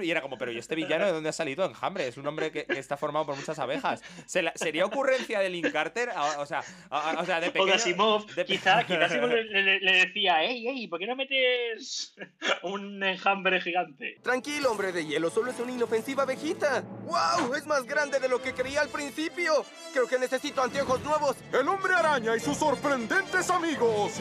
Y 0.03 0.11
era 0.11 0.21
como, 0.21 0.37
pero 0.37 0.51
¿y 0.51 0.59
este 0.59 0.75
villano 0.75 1.07
de 1.07 1.11
dónde 1.11 1.29
ha 1.29 1.33
salido 1.33 1.65
enjambre? 1.65 2.07
Es 2.07 2.17
un 2.17 2.27
hombre 2.27 2.51
que, 2.51 2.65
que 2.65 2.77
está 2.77 2.97
formado 2.97 3.25
por 3.25 3.35
muchas 3.35 3.57
abejas. 3.57 4.03
¿Se 4.27 4.43
la- 4.43 4.53
¿Sería 4.53 4.85
ocurrencia 4.85 5.39
de 5.39 5.49
Lynn 5.49 5.71
Carter? 5.71 6.11
A- 6.11 6.39
O 6.39 6.45
sea, 6.45 6.61
a- 6.91 7.17
o 7.19 7.25
sea 7.25 7.39
de 7.39 7.47
O 7.47 7.51
pequeño... 7.51 7.65
de 7.71 7.73
Asimov, 7.73 8.27
de- 8.35 8.45
quizá, 8.45 8.83
quizá 8.85 9.05
Asimov 9.05 9.29
le, 9.29 9.43
le- 9.45 9.79
le 9.79 10.05
decía, 10.05 10.43
ey, 10.43 10.67
ey, 10.67 10.87
¿por 10.87 10.99
qué 10.99 11.07
no 11.07 11.15
metes 11.15 12.13
un 12.61 13.01
enjambre 13.03 13.59
gigante? 13.59 14.19
Tranquilo, 14.21 14.71
hombre 14.71 14.91
de 14.91 15.03
hielo, 15.03 15.31
solo 15.31 15.49
es 15.49 15.59
una 15.59 15.71
inofensiva 15.71 16.23
abejita. 16.23 16.81
¡Wow! 17.05 17.55
Es 17.55 17.65
más 17.65 17.85
grande 17.85 18.19
de 18.19 18.29
lo 18.29 18.39
que 18.39 18.53
creía 18.53 18.81
al 18.81 18.89
principio. 18.89 19.65
Creo 19.93 20.07
que 20.07 20.19
necesito 20.19 20.61
anteojos 20.61 21.01
nuevos. 21.01 21.35
El 21.51 21.67
hombre 21.67 21.95
araña 21.95 22.35
y 22.35 22.39
sus 22.39 22.55
sorprendentes 22.57 23.49
amigos. 23.49 24.11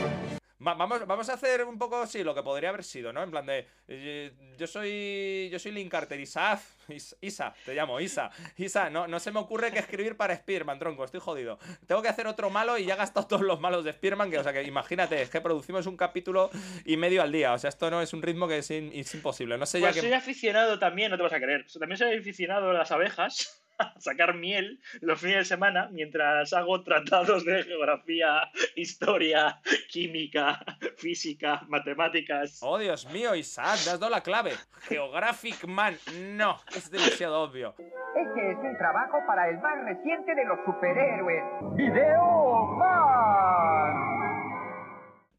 Va- 0.64 0.72
vamos, 0.74 1.06
vamos 1.06 1.28
a 1.28 1.34
hacer 1.34 1.64
un 1.64 1.78
poco, 1.78 2.06
sí, 2.06 2.24
lo 2.24 2.34
que 2.34 2.42
podría 2.42 2.70
haber 2.70 2.82
sido, 2.84 3.12
¿no? 3.12 3.22
En 3.22 3.30
plan 3.30 3.44
de. 3.44 3.66
eh, 3.88 4.32
Yo 4.56 4.66
soy. 4.66 5.48
Yo 5.52 5.58
soy 5.58 5.72
Lynn 5.72 5.88
Carter, 5.90 6.18
Isa. 6.18 6.58
Is- 6.88 7.16
Isa, 7.20 7.52
te 7.64 7.74
llamo, 7.74 8.00
Isa. 8.00 8.30
Isa, 8.56 8.88
no, 8.88 9.06
no 9.06 9.20
se 9.20 9.30
me 9.32 9.38
ocurre 9.40 9.70
que 9.70 9.78
escribir 9.80 10.16
para 10.16 10.34
Spearman, 10.36 10.78
tronco, 10.78 11.04
estoy 11.04 11.20
jodido. 11.20 11.58
Tengo 11.86 12.00
que 12.00 12.08
hacer 12.08 12.26
otro 12.26 12.48
malo 12.48 12.78
y 12.78 12.86
ya 12.86 12.94
he 12.94 12.96
gastado 12.96 13.26
todos 13.26 13.42
los 13.42 13.60
malos 13.60 13.84
de 13.84 13.92
Spearman, 13.92 14.30
que, 14.30 14.38
o 14.38 14.42
sea, 14.42 14.52
que 14.54 14.62
imagínate, 14.62 15.20
es 15.20 15.28
que 15.28 15.40
producimos 15.42 15.86
un 15.86 15.96
capítulo 15.96 16.50
y 16.84 16.96
medio 16.96 17.22
al 17.22 17.32
día. 17.32 17.52
O 17.52 17.58
sea, 17.58 17.68
esto 17.68 17.90
no 17.90 18.00
es 18.00 18.12
un 18.14 18.22
ritmo 18.22 18.48
que 18.48 18.58
es, 18.58 18.70
in- 18.70 18.92
es 18.94 19.14
imposible. 19.14 19.58
No 19.58 19.66
sé 19.66 19.80
ya 19.80 19.88
Pues 19.88 19.96
que. 19.96 20.00
soy 20.02 20.12
aficionado 20.12 20.78
también, 20.78 21.10
no 21.10 21.16
te 21.18 21.22
vas 21.22 21.32
a 21.34 21.40
creer. 21.40 21.66
También 21.78 21.98
soy 21.98 22.16
aficionado 22.16 22.70
a 22.70 22.72
las 22.72 22.90
abejas, 22.92 23.62
a 23.78 23.94
sacar 24.00 24.34
miel 24.34 24.80
los 25.00 25.20
fines 25.20 25.38
de 25.38 25.44
semana 25.44 25.88
mientras 25.92 26.52
hago 26.52 26.82
tratados 26.82 27.44
de 27.44 27.62
geografía, 27.64 28.50
historia, 28.74 29.60
química, 29.88 30.60
física, 30.96 31.62
matemáticas. 31.68 32.60
Oh, 32.62 32.78
Dios 32.78 33.06
mío, 33.10 33.34
Isaac, 33.34 33.78
te 33.84 33.90
has 33.90 34.00
dado 34.00 34.10
la 34.10 34.22
clave. 34.22 34.52
Geographic 34.88 35.64
Man. 35.66 35.96
No, 36.36 36.60
es 36.74 36.90
demasiado 36.90 37.40
obvio. 37.42 37.74
Este 37.78 38.50
es 38.52 38.58
un 38.58 38.76
trabajo 38.78 39.18
para 39.26 39.48
el 39.48 39.58
más 39.58 39.84
reciente 39.84 40.34
de 40.34 40.44
los 40.44 40.58
superhéroes. 40.64 41.42
¡Video 41.76 42.64
Man! 42.78 44.05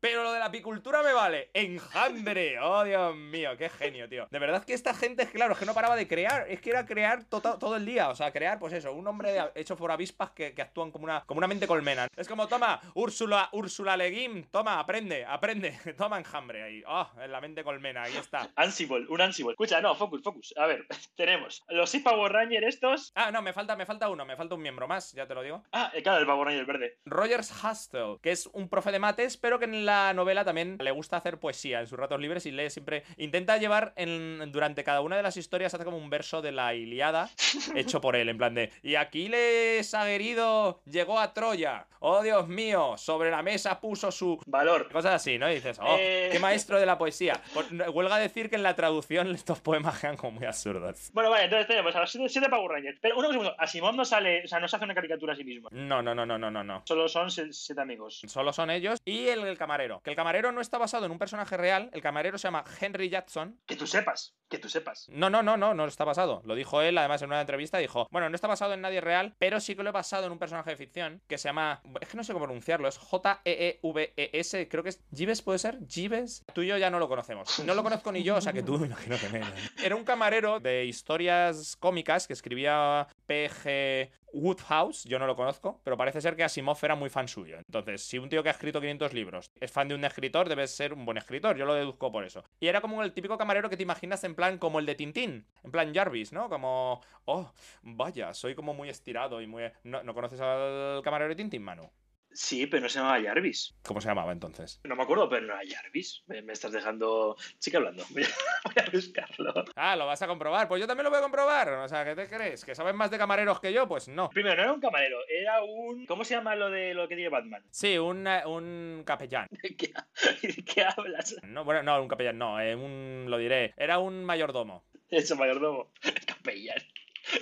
Pero 0.10 0.24
lo 0.24 0.32
de 0.32 0.40
la 0.40 0.46
apicultura 0.46 1.04
me 1.04 1.12
vale. 1.12 1.50
Enjambre. 1.54 2.60
Oh, 2.62 2.84
Dios 2.86 3.14
mío, 3.16 3.58
qué 3.58 3.68
genio, 3.70 4.08
tío. 4.08 4.26
De 4.32 4.40
verdad 4.40 4.64
que 4.64 4.74
esta 4.74 4.94
gente, 4.94 5.28
claro, 5.28 5.52
es 5.52 5.60
que 5.60 5.66
no 5.66 5.74
paraba 5.74 5.98
de 5.98 6.08
crear. 6.08 6.46
Es 6.50 6.62
que 6.62 6.70
era 6.70 6.86
crear 6.86 7.26
to- 7.26 7.42
to- 7.42 7.58
todo 7.58 7.76
el 7.76 7.86
día. 7.86 8.08
O 8.10 8.16
sea, 8.16 8.32
crear, 8.32 8.58
pues 8.58 8.72
eso, 8.72 8.94
un 8.94 9.06
hombre 9.06 9.34
de- 9.34 9.52
hecho 9.56 9.76
por 9.76 9.92
avispas 9.92 10.32
que, 10.32 10.54
que 10.54 10.62
actúan 10.62 10.92
como 10.92 11.04
una, 11.04 11.26
como 11.26 11.40
una 11.40 11.48
mente 11.48 11.68
colmena. 11.68 12.08
Es 12.16 12.28
como, 12.30 12.48
toma, 12.48 12.80
Úrsula, 12.94 13.50
Úrsula 13.52 13.98
Leguim, 13.98 14.44
toma, 14.50 14.80
aprende, 14.80 15.26
aprende. 15.26 15.78
Toma 15.98 16.20
enjambre 16.20 16.64
ahí. 16.64 16.84
Oh, 16.88 17.08
en 17.22 17.32
la 17.32 17.42
mente 17.42 17.64
colmena, 17.66 18.04
ahí 18.04 18.16
está. 18.16 18.50
Ansible, 18.56 19.06
un 19.10 19.20
Ansible. 19.20 19.52
Escucha, 19.52 19.82
no, 19.82 19.94
focus, 19.96 20.22
focus. 20.24 20.54
A 20.58 20.68
ver, 20.68 20.86
tenemos 21.18 21.64
los 21.68 21.90
Six 21.90 22.04
Power 22.04 22.32
Rangers 22.32 22.66
estos. 22.68 23.12
Ah, 23.16 23.30
no, 23.32 23.42
me 23.42 23.52
falta, 23.52 23.76
me 23.76 23.86
falta 23.86 24.08
uno, 24.10 24.24
me 24.26 24.38
falta 24.38 24.56
un 24.56 24.62
miembro 24.62 24.88
más, 24.88 25.12
ya 25.12 25.28
te 25.28 25.34
lo 25.36 25.42
digo. 25.44 25.64
Ah, 25.74 25.92
eh, 25.94 26.02
claro, 26.02 26.20
el 26.20 26.26
Power 26.26 26.48
Ranger 26.48 26.66
verde. 26.66 26.98
Rogers 27.06 27.52
Hustle, 27.64 28.20
que 28.22 28.32
es 28.32 28.46
un 28.54 28.70
profe 28.70 28.92
de 28.92 29.00
mates, 29.00 29.38
pero 29.38 29.60
que 29.60 29.66
en 29.66 29.86
la 29.86 29.97
novela 30.16 30.44
también 30.46 30.77
le 30.82 30.92
gusta 30.92 31.18
hacer 31.18 31.39
poesía 31.39 31.80
en 31.82 31.88
sus 31.88 31.98
ratos 31.98 32.20
libres 32.20 32.46
y 32.46 32.51
lee 32.51 32.70
siempre. 32.70 33.04
Intenta 33.18 33.58
llevar 33.58 33.94
en, 33.96 34.51
durante 34.51 34.84
cada 34.84 35.01
una 35.01 35.18
de 35.18 35.24
las 35.24 35.38
historias, 35.38 35.74
hace 35.74 35.86
como 35.86 35.98
un 35.98 36.10
verso 36.10 36.42
de 36.42 36.51
la 36.51 36.74
Iliada 36.74 37.30
hecho 37.75 38.01
por 38.01 38.16
él, 38.16 38.30
en 38.30 38.38
plan 38.38 38.54
de. 38.54 38.72
Y 38.84 38.96
Aquiles 38.96 39.94
aguerrido 39.94 40.82
llegó 40.86 41.20
a 41.20 41.34
Troya. 41.34 41.88
Oh 42.00 42.22
Dios 42.22 42.48
mío, 42.48 42.94
sobre 42.98 43.32
la 43.32 43.42
mesa 43.42 43.80
puso 43.80 44.12
su. 44.12 44.39
Valor. 44.46 44.89
Cosas 44.92 45.16
así, 45.16 45.38
¿no? 45.39 45.50
Y 45.51 45.56
dices, 45.56 45.80
oh, 45.82 45.96
Eh. 46.00 46.30
qué 46.32 46.39
maestro 46.39 46.80
de 46.80 46.86
la 46.86 46.98
poesía. 46.98 47.42
Pues, 47.54 47.68
huelga 47.92 48.18
decir 48.18 48.50
que 48.50 48.56
en 48.56 48.63
la 48.63 48.75
traducción 48.75 49.32
estos 49.36 49.60
poemas 49.60 50.00
quedan 50.00 50.16
como 50.18 50.34
muy 50.34 50.46
absurdos. 50.46 51.10
Bueno, 51.13 51.30
vale, 51.32 51.46
entonces 51.46 51.68
tenemos 51.68 51.96
a 51.96 52.01
los 52.01 52.12
7 52.12 52.50
Power 52.50 52.72
Rangers. 52.72 53.00
Pero 53.01 53.18
un 53.18 53.25
segundo, 53.27 53.56
Asimov 53.58 53.96
no 53.96 54.06
sale, 54.06 54.44
o 54.44 54.48
sea, 54.48 54.60
no 54.60 54.68
se 54.68 54.75
hace 54.75 54.86
una 54.86 54.94
caricatura 54.94 55.34
a 55.34 55.36
sí 55.36 55.44
mismo. 55.44 55.70
No, 55.72 56.01
no, 56.01 56.13
no, 56.13 56.25
no, 56.25 56.38
no, 56.38 56.51
no, 56.51 56.63
no. 56.63 56.84
Solo 56.86 57.08
son 57.08 57.32
7 57.32 57.82
amigos. 57.82 58.22
Solo 58.27 58.54
son 58.54 58.70
ellos 58.70 59.00
y 59.04 59.27
el, 59.27 59.44
el 59.46 59.58
camarero. 59.58 59.87
Que 60.03 60.12
el 60.12 60.15
camarero 60.15 60.51
no 60.51 60.62
está 60.62 60.77
basado 60.77 61.06
en 61.06 61.12
un 61.12 61.20
personaje 61.20 61.58
real. 61.58 61.89
El 61.94 62.01
camarero 62.01 62.38
se 62.38 62.48
llama 62.48 62.63
Henry 62.79 63.10
Jackson. 63.10 63.60
Que 63.65 63.75
tú 63.75 63.88
sepas, 63.88 64.36
que 64.50 64.58
tú 64.58 64.70
sepas. 64.70 65.08
No, 65.10 65.29
no, 65.29 65.44
no, 65.44 65.58
no, 65.58 65.74
no 65.74 65.86
está 65.86 66.03
basado. 66.03 66.41
Lo 66.46 66.56
dijo 66.56 66.82
él, 66.82 66.98
además, 66.98 67.22
en 67.22 67.29
una 67.29 67.41
entrevista. 67.41 67.77
Dijo, 67.77 68.08
bueno, 68.12 68.29
no 68.29 68.36
está 68.36 68.48
basado 68.48 68.74
en 68.74 68.82
nadie 68.82 69.01
real, 69.01 69.36
pero 69.39 69.60
sí 69.60 69.75
que 69.75 69.84
lo 69.84 69.89
he 69.89 69.94
basado 69.94 70.25
en 70.25 70.32
un 70.32 70.39
personaje 70.39 70.72
de 70.72 70.77
ficción 70.77 71.22
que 71.27 71.38
se 71.38 71.50
llama. 71.50 71.82
Es 72.01 72.10
que 72.10 72.17
no 72.17 72.24
sé 72.24 72.34
cómo 72.34 72.46
pronunciarlo. 72.46 72.88
Es 72.88 72.98
J-E-E-V-E-S. 72.98 74.67
Creo 74.70 74.84
que 74.84 74.89
es. 74.89 75.01
¿Gives 75.13 75.41
puede 75.41 75.60
ser? 75.60 75.79
¿Gives? 75.88 76.44
Tú 76.53 76.62
y 76.62 76.67
yo 76.67 76.77
ya 76.77 76.89
no 76.89 77.00
lo 77.00 77.08
conocemos. 77.08 77.60
No 77.60 77.74
lo 77.74 77.84
conozco 77.84 78.12
ni 78.12 78.24
yo, 78.24 78.36
o 78.36 78.41
sea 78.41 78.53
que 78.53 78.63
tú 78.63 78.77
me 78.77 78.88
imagino 78.88 79.17
que 79.17 79.29
menos. 79.29 79.50
Era 79.84 79.96
un 79.96 80.03
camarero 80.03 80.60
de 80.60 80.86
historias 80.86 81.75
cómicas 81.77 82.27
que 82.27 82.34
escribía 82.34 83.08
P.G. 83.28 84.10
Woodhouse, 84.34 85.04
yo 85.04 85.20
no 85.20 85.28
lo 85.28 85.36
conozco, 85.36 85.80
pero 85.84 85.98
parece 85.98 86.22
ser 86.22 86.36
que 86.36 86.44
Asimov 86.44 86.78
era 86.82 86.96
muy 86.96 87.10
fan 87.10 87.28
suyo. 87.28 87.58
Entonces, 87.58 88.02
si 88.02 88.18
un 88.18 88.30
tío 88.30 88.42
que 88.42 88.50
ha 88.50 88.54
escrito 88.54 88.80
500 88.80 89.14
libros 89.14 89.52
es 89.60 89.72
fan 89.72 89.88
de 89.88 89.96
un 89.96 90.04
escritor, 90.06 90.50
debe 90.50 90.68
ser 90.68 90.94
un 90.94 91.06
buen 91.06 91.18
escritor, 91.18 91.58
yo 91.58 91.66
lo 91.66 91.74
deduzco 91.74 92.12
por 92.12 92.24
eso. 92.24 92.44
Y 92.60 92.68
era 92.68 92.82
como 92.82 93.04
el 93.04 93.14
típico 93.14 93.38
camarero 93.38 93.70
que 93.70 93.78
te 93.78 93.84
imaginas 93.84 94.24
en 94.24 94.36
plan 94.36 94.58
como 94.58 94.80
el 94.80 94.86
de 94.86 94.96
Tintín, 94.96 95.46
en 95.64 95.72
plan 95.72 95.94
Jarvis, 95.94 96.32
¿no? 96.34 96.50
Como, 96.50 97.02
oh, 97.26 97.52
vaya, 97.84 98.34
soy 98.34 98.56
como 98.56 98.74
muy 98.74 98.90
estirado 98.90 99.42
y 99.42 99.48
muy... 99.48 99.64
¿No, 99.84 100.04
¿no 100.04 100.14
conoces 100.14 100.40
al 100.40 101.02
camarero 101.04 101.30
de 101.30 101.36
Tintín, 101.36 101.64
Manu? 101.64 101.90
Sí, 102.38 102.67
pero 102.67 102.84
no 102.84 102.89
se 102.89 103.00
llamaba 103.00 103.20
Jarvis. 103.20 103.75
¿Cómo 103.84 104.00
se 104.00 104.10
llamaba 104.10 104.32
entonces? 104.32 104.79
No 104.84 104.96
me 104.96 105.01
acuerdo, 105.01 105.27
pero 105.27 105.48
no 105.48 105.60
era 105.60 105.63
Jarvis. 105.67 106.24
Me, 106.27 106.44
me 106.44 106.53
estás 106.53 106.72
dejando. 106.72 107.36
Sigue 107.58 107.77
hablando. 107.77 108.03
Voy 108.13 108.24
a, 108.24 108.27
voy 108.63 108.74
a 108.86 108.89
buscarlo. 108.91 109.65
Ah, 109.75 109.96
lo 109.96 110.06
vas 110.06 110.22
a 110.22 110.27
comprobar. 110.27 110.67
Pues 110.67 110.79
yo 110.79 110.86
también 110.86 111.06
lo 111.06 111.10
voy 111.10 111.17
a 111.17 111.24
comprobar. 111.24 111.67
O 111.70 111.88
sea, 111.88 112.06
¿qué 112.06 112.15
te 112.15 112.27
crees? 112.27 112.63
¿Que 112.63 112.75
sabes 112.75 112.94
más 112.94 113.10
de 113.10 113.17
camareros 113.17 113.60
que 113.60 113.74
yo? 113.74 113.88
Pues 113.88 114.08
no. 114.08 114.29
Primero, 114.29 114.56
no 114.56 114.62
era 114.62 114.74
un 114.74 114.79
camarero, 114.79 115.17
era 115.27 115.63
un. 115.63 116.06
¿Cómo 116.06 116.24
se 116.24 116.36
llama 116.36 116.56
lo 116.56 116.70
de 116.70 116.94
lo 116.94 117.08
que 117.08 117.15
tiene 117.15 117.29
Batman? 117.29 117.63
Sí, 117.72 117.98
un, 117.98 118.27
eh, 118.27 118.46
un 118.46 119.01
capellán. 119.03 119.48
¿De 119.50 119.75
qué, 119.75 119.91
de 120.48 120.63
qué 120.63 120.84
hablas? 120.84 121.36
No, 121.41 121.63
bueno, 121.63 121.82
no, 121.82 122.00
un 122.00 122.08
capellán, 122.08 122.38
no, 122.38 122.62
eh, 122.62 122.75
un, 122.75 123.25
lo 123.29 123.39
diré. 123.39 123.74
Era 123.77 123.98
un 123.98 124.24
mayordomo. 124.24 124.86
Ese 125.10 125.34
mayordomo. 125.34 125.91
Capellán. 126.27 126.84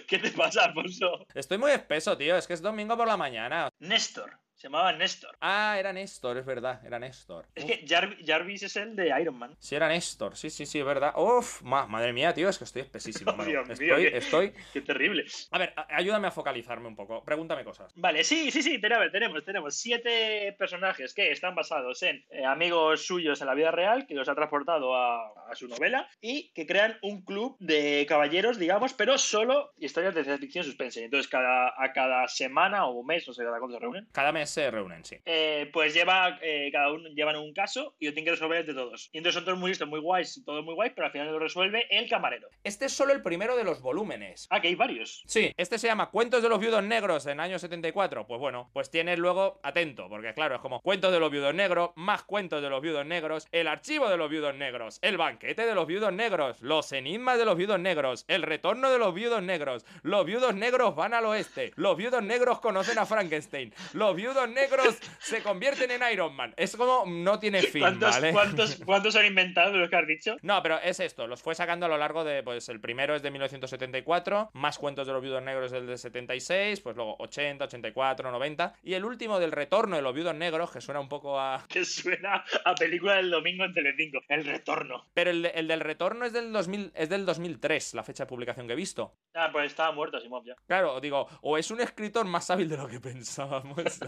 ¿Qué 0.07 0.19
te 0.19 0.31
pasa, 0.31 0.63
Alfonso? 0.63 1.27
Estoy 1.33 1.57
muy 1.57 1.71
espeso, 1.71 2.17
tío. 2.17 2.37
Es 2.37 2.47
que 2.47 2.53
es 2.53 2.61
domingo 2.61 2.95
por 2.95 3.07
la 3.07 3.17
mañana. 3.17 3.69
Néstor. 3.79 4.39
Se 4.65 4.69
llamaba 4.69 4.93
Néstor. 4.93 5.38
Ah, 5.41 5.75
era 5.77 5.93
Néstor, 5.93 6.39
es 6.39 6.45
verdad, 6.48 6.81
era 6.84 6.98
Néstor. 6.98 7.45
Es 7.53 7.65
que 7.65 7.86
Jar- 7.86 8.17
Jarvis 8.25 8.63
es 8.63 8.75
el 8.78 8.95
de 8.95 9.13
Iron 9.21 9.38
Man. 9.38 9.56
Sí, 9.60 9.75
era 9.75 9.88
Néstor, 9.88 10.36
sí, 10.36 10.49
sí, 10.49 10.65
sí, 10.65 10.80
es 10.80 10.86
verdad. 10.86 11.13
Uf, 11.15 11.62
ma- 11.62 11.86
madre 11.86 12.12
mía, 12.13 12.34
tío, 12.34 12.49
es 12.49 12.58
que 12.58 12.63
estoy 12.63 12.82
espesísimo. 12.82 13.32
Oh, 13.36 13.43
mío, 13.43 13.62
estoy, 13.69 14.10
qué- 14.10 14.17
estoy. 14.17 14.54
Qué 14.73 14.82
terrible. 14.82 15.25
A 15.51 15.60
ver, 15.60 15.75
ayúdame 15.89 16.30
a 16.30 16.32
focalizarme 16.32 16.88
un 16.88 16.95
poco. 16.95 17.23
Pregúntame 17.23 17.63
cosas. 17.63 17.93
Vale, 17.95 18.23
sí, 18.23 18.49
sí, 18.49 18.63
sí, 18.63 18.80
tenemos, 18.82 19.12
tenemos, 19.12 19.45
tenemos 19.45 19.75
siete 19.75 20.56
personajes 20.58 21.13
que 21.13 21.32
están 21.32 21.54
basados 21.54 22.01
en 22.01 22.25
eh, 22.32 22.43
amigos 22.43 23.06
suyos 23.06 23.39
en 23.41 23.47
la 23.47 23.54
vida 23.54 23.69
real, 23.69 24.08
que 24.08 24.15
los 24.15 24.28
ha 24.30 24.34
transportado 24.34 24.95
a, 24.95 25.28
a 25.51 25.54
su 25.54 25.67
novela, 25.67 26.10
y 26.21 26.49
que 26.54 26.65
crean 26.65 26.97
un 27.04 27.23
club 27.23 27.56
de 27.60 28.04
caballeros, 28.10 28.58
digamos, 28.58 28.93
pero 28.93 29.19
solo 29.19 29.73
historias 29.78 30.15
de 30.15 30.23
ciencia 30.23 30.41
ficción 30.41 30.63
suspense. 30.63 31.04
Entonces, 31.04 31.28
cada, 31.30 31.67
a 31.78 31.93
cada 31.93 32.28
semana 32.28 32.88
o 32.88 33.04
mes, 33.04 33.28
no 33.28 33.34
sé 33.36 33.43
cada 33.43 33.60
cuánto 33.60 33.75
se 33.75 33.82
reúnen, 33.82 34.08
Cada 34.12 34.32
mes 34.32 34.55
se 34.56 34.72
reúnen, 34.72 35.04
sí. 35.04 35.18
eh, 35.26 35.70
pues 35.74 35.94
lleva, 35.94 36.39
eh, 36.41 36.70
cada 36.72 36.91
uno 36.91 37.10
llevan 37.10 37.36
un 37.36 37.54
caso 37.54 37.96
y 38.00 38.06
lo 38.06 38.13
tienen 38.13 38.26
que 38.26 38.32
resolver 38.32 38.60
entre 38.60 38.74
todos. 38.74 39.10
Y 39.12 39.18
entonces 39.18 39.36
son 39.36 39.46
todos 39.46 39.58
muy 39.60 39.70
listos, 39.70 39.88
muy 39.88 40.00
guays, 40.00 40.41
todos 40.46 40.63
muy 40.63 40.74
guays, 40.74 40.94
pero 40.96 41.08
al 41.08 41.12
final 41.12 41.32
lo 41.32 41.39
resuelve 41.39 41.86
el 41.89 42.10
camarero. 42.10 42.48
Este 42.63 42.86
es 42.86 42.94
solo 42.94 43.13
el 43.13 43.22
primero 43.22 43.56
de 43.56 43.63
los 43.63 43.82
volúmenes. 43.82 44.48
Ah, 44.50 44.62
que 44.62 44.70
hay 44.70 44.76
varios. 44.76 45.24
Sí, 45.28 45.52
este 45.58 45.78
se 45.78 45.88
llama 45.88 46.10
Cuentos 46.10 46.41
de 46.41 46.50
los 46.50 46.60
Viudos 46.60 46.84
Negros 46.84 47.26
en 47.26 47.39
año 47.39 47.60
74. 47.60 48.28
Pues 48.28 48.39
bueno, 48.39 48.70
pues 48.74 48.89
tienes 48.89 49.20
luego, 49.20 49.60
atento, 49.63 50.08
porque 50.10 50.34
claro, 50.34 50.56
es 50.56 50.62
como 50.62 50.82
Cuentos 50.82 51.12
de 51.12 51.20
los 51.20 51.30
Viudos 51.32 51.54
Negros, 51.54 51.91
más 51.96 52.24
Cuentos 52.24 52.62
de 52.62 52.70
los 52.70 52.82
Viudos 52.82 53.06
Negros, 53.06 53.48
el 53.52 53.68
archivo 53.68 54.10
de 54.10 54.18
los 54.18 54.30
Viudos 54.30 54.56
Negros, 54.56 55.00
el 55.02 55.18
banquete 55.18 55.65
de 55.65 55.76
los 55.76 55.86
Viudos 55.86 56.13
Negros, 56.13 56.62
los 56.62 56.91
enigmas 56.94 57.38
de 57.38 57.46
los 57.46 57.58
Viudos 57.58 57.80
Negros, 57.80 58.26
el 58.28 58.41
retorno 58.44 58.89
de 58.89 59.00
los 59.00 59.13
Viudos 59.13 59.44
Negros, 59.44 59.86
los 60.02 60.26
Viudos 60.26 60.56
Negros 60.56 60.96
van 60.96 61.13
al 61.13 61.26
oeste, 61.26 61.74
los 61.76 61.98
Viudos 61.98 62.24
Negros 62.24 62.60
conocen 62.62 62.98
a 62.98 63.06
Frankenstein, 63.06 63.74
los 63.94 64.15
Viudos 64.15 64.44
Negros 64.49 64.97
se 65.19 65.41
convierten 65.41 65.91
en 65.91 66.01
Iron 66.12 66.36
Man. 66.36 66.53
Es 66.58 66.75
como, 66.75 67.03
no 67.08 67.39
tiene 67.39 67.62
fin, 67.62 67.81
¿Cuántos, 67.81 68.12
¿vale? 68.12 68.31
cuántos, 68.31 68.75
¿Cuántos 68.86 69.15
han 69.15 69.25
inventado 69.25 69.71
de 69.73 69.79
los 69.79 69.89
que 69.89 69.95
has 69.95 70.08
dicho? 70.08 70.36
No, 70.41 70.62
pero 70.62 70.79
es 70.79 70.99
esto, 70.99 71.27
los 71.27 71.41
fue 71.41 71.55
sacando 71.55 71.86
a 71.86 71.89
lo 71.89 71.97
largo 71.97 72.23
de, 72.23 72.43
pues 72.43 72.69
el 72.69 72.79
primero 72.79 73.15
es 73.15 73.21
de 73.21 73.31
1974, 73.31 74.49
más 74.53 74.77
cuentos 74.77 75.08
de 75.08 75.13
los 75.13 75.21
viudos 75.21 75.43
negros 75.43 75.71
del 75.71 75.88
de 75.88 75.97
76, 75.97 76.81
pues 76.81 76.95
luego 76.95 77.15
80, 77.19 77.65
84, 77.65 78.31
90, 78.31 78.73
y 78.84 78.93
el 78.93 79.05
último 79.05 79.39
del 79.39 79.51
retorno 79.51 79.95
de 79.95 80.01
los 80.01 80.13
viudos 80.13 80.36
negros, 80.36 80.71
que 80.71 80.81
suena 80.81 80.99
un 80.99 81.10
poco 81.10 81.39
a... 81.39 81.63
Que 81.69 81.86
suena 81.86 82.43
a 82.63 82.75
película 82.75 83.15
del 83.15 83.29
domingo 83.31 83.65
en 83.65 83.73
Telecinco. 83.73 84.19
El 84.27 84.45
retorno. 84.45 85.05
Pero 85.13 85.29
el, 85.31 85.41
de- 85.43 85.49
el 85.49 85.67
del 85.67 85.79
retorno 85.79 86.25
es 86.25 86.34
del, 86.34 86.51
2000, 86.53 86.91
es 86.95 87.10
del 87.10 87.25
2003, 87.25 87.93
la 87.93 88.03
fecha 88.03 88.23
de 88.23 88.27
publicación 88.27 88.67
que 88.67 88.73
he 88.73 88.75
visto. 88.77 89.13
Ah, 89.34 89.49
pues 89.51 89.67
estaba 89.67 89.91
muerto 89.91 90.19
ya. 90.45 90.55
Claro, 90.67 90.99
digo, 90.99 91.27
o 91.41 91.58
es 91.58 91.71
un 91.71 91.81
escritor 91.81 92.25
más 92.25 92.49
hábil 92.49 92.69
de 92.69 92.77
lo 92.77 92.88
que 92.88 92.99
pensábamos, 93.01 93.99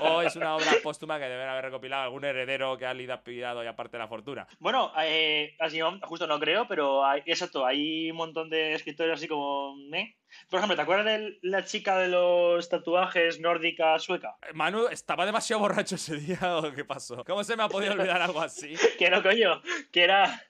o 0.00 0.22
es 0.22 0.36
una 0.36 0.56
obra 0.56 0.72
póstuma 0.82 1.18
que 1.18 1.24
deben 1.24 1.48
haber 1.48 1.64
recopilado 1.64 2.04
algún 2.04 2.24
heredero 2.24 2.76
que 2.76 2.86
ha 2.86 2.94
lidapidado 2.94 3.62
y 3.62 3.66
aparte 3.66 3.98
la 3.98 4.08
fortuna. 4.08 4.46
Bueno, 4.58 4.92
eh, 5.02 5.56
Asimov, 5.58 6.00
justo 6.02 6.26
no 6.26 6.38
creo, 6.38 6.66
pero 6.66 7.04
hay, 7.04 7.22
exacto, 7.26 7.64
hay 7.66 8.10
un 8.10 8.16
montón 8.16 8.50
de 8.50 8.74
escritores 8.74 9.14
así 9.14 9.28
como... 9.28 9.74
¿eh? 9.92 10.16
Por 10.48 10.58
ejemplo, 10.58 10.76
¿te 10.76 10.82
acuerdas 10.82 11.06
de 11.06 11.38
la 11.42 11.64
chica 11.64 11.98
de 11.98 12.08
los 12.08 12.68
tatuajes 12.68 13.40
nórdica 13.40 13.98
sueca? 13.98 14.36
Manu, 14.54 14.88
¿estaba 14.88 15.26
demasiado 15.26 15.60
borracho 15.60 15.96
ese 15.96 16.16
día 16.16 16.38
o 16.56 16.72
qué 16.72 16.84
pasó? 16.84 17.24
¿Cómo 17.24 17.44
se 17.44 17.56
me 17.56 17.62
ha 17.62 17.68
podido 17.68 17.92
olvidar 17.92 18.22
algo 18.22 18.40
así? 18.40 18.74
Que 18.98 19.10
no, 19.10 19.22
coño, 19.22 19.60
que 19.90 20.04
era... 20.04 20.42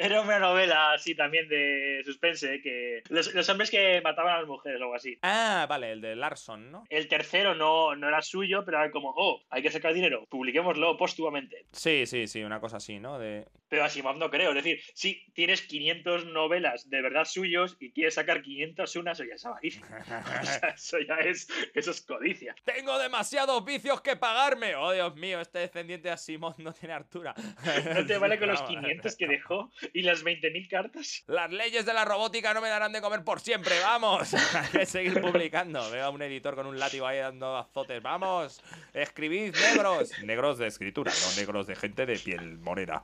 Era 0.00 0.20
una 0.20 0.38
novela 0.38 0.92
así 0.92 1.16
también 1.16 1.48
de 1.48 2.02
suspense, 2.04 2.60
que 2.62 3.02
los, 3.08 3.34
los 3.34 3.48
hombres 3.48 3.68
que 3.68 4.00
mataban 4.00 4.34
a 4.34 4.38
las 4.38 4.46
mujeres 4.46 4.80
o 4.80 4.84
algo 4.84 4.94
así. 4.94 5.18
Ah, 5.22 5.66
vale, 5.68 5.90
el 5.90 6.00
de 6.00 6.14
Larson, 6.14 6.70
¿no? 6.70 6.84
El 6.88 7.08
tercero 7.08 7.56
no, 7.56 7.96
no 7.96 8.06
era 8.06 8.22
suyo, 8.22 8.64
pero 8.64 8.78
era 8.78 8.92
como, 8.92 9.12
oh, 9.16 9.42
hay 9.50 9.60
que 9.60 9.72
sacar 9.72 9.92
dinero, 9.92 10.24
publiquémoslo 10.28 10.96
póstumamente. 10.96 11.66
Sí, 11.72 12.06
sí, 12.06 12.28
sí, 12.28 12.44
una 12.44 12.60
cosa 12.60 12.76
así, 12.76 13.00
¿no? 13.00 13.18
De... 13.18 13.46
Pero 13.68 13.84
Asimov 13.84 14.16
no 14.16 14.30
creo. 14.30 14.50
Es 14.50 14.54
decir, 14.56 14.80
si 14.94 15.26
tienes 15.34 15.62
500 15.62 16.26
novelas 16.26 16.88
de 16.88 17.02
verdad 17.02 17.24
suyos 17.24 17.76
y 17.80 17.90
quieres 17.90 18.14
sacar 18.14 18.40
501, 18.40 19.12
eso 19.12 19.24
ya 19.24 19.34
es 19.34 19.44
avaricia. 19.44 19.82
O 20.38 20.44
sea, 20.44 20.68
eso 20.70 20.98
ya 21.00 21.16
es, 21.16 21.48
eso 21.74 21.90
es 21.90 22.00
codicia. 22.02 22.54
¡Tengo 22.64 22.98
demasiados 22.98 23.64
vicios 23.64 24.00
que 24.00 24.16
pagarme! 24.16 24.76
¡Oh, 24.76 24.92
Dios 24.92 25.14
mío! 25.16 25.40
Este 25.40 25.58
descendiente 25.58 26.08
de 26.08 26.14
Asimov 26.14 26.54
no 26.58 26.72
tiene 26.72 26.94
altura. 26.94 27.34
No 27.94 28.06
te 28.06 28.18
vale 28.18 28.38
con 28.38 28.48
los 28.48 28.60
No, 28.68 28.68
500 28.68 29.16
que 29.16 29.26
dejó 29.26 29.70
y 29.92 30.02
las 30.02 30.24
20.000 30.24 30.68
cartas. 30.68 31.24
Las 31.26 31.50
leyes 31.50 31.84
de 31.84 31.94
la 31.94 32.04
robótica 32.04 32.54
no 32.54 32.60
me 32.60 32.68
darán 32.68 32.92
de 32.92 33.00
comer 33.00 33.24
por 33.24 33.40
siempre, 33.40 33.78
vamos. 33.80 34.34
Hay 34.54 34.68
que 34.70 34.86
seguir 34.86 35.20
publicando. 35.20 35.90
Veo 35.90 36.06
a 36.06 36.10
un 36.10 36.22
editor 36.22 36.54
con 36.54 36.66
un 36.66 36.78
látigo 36.78 37.06
ahí 37.06 37.18
dando 37.18 37.56
azotes. 37.56 38.02
Vamos, 38.02 38.62
escribid 38.94 39.54
negros. 39.54 40.12
Negros 40.22 40.58
de 40.58 40.66
escritura, 40.66 41.12
no 41.12 41.40
negros 41.40 41.66
de 41.66 41.76
gente 41.76 42.06
de 42.06 42.18
piel 42.18 42.58
morena. 42.58 43.02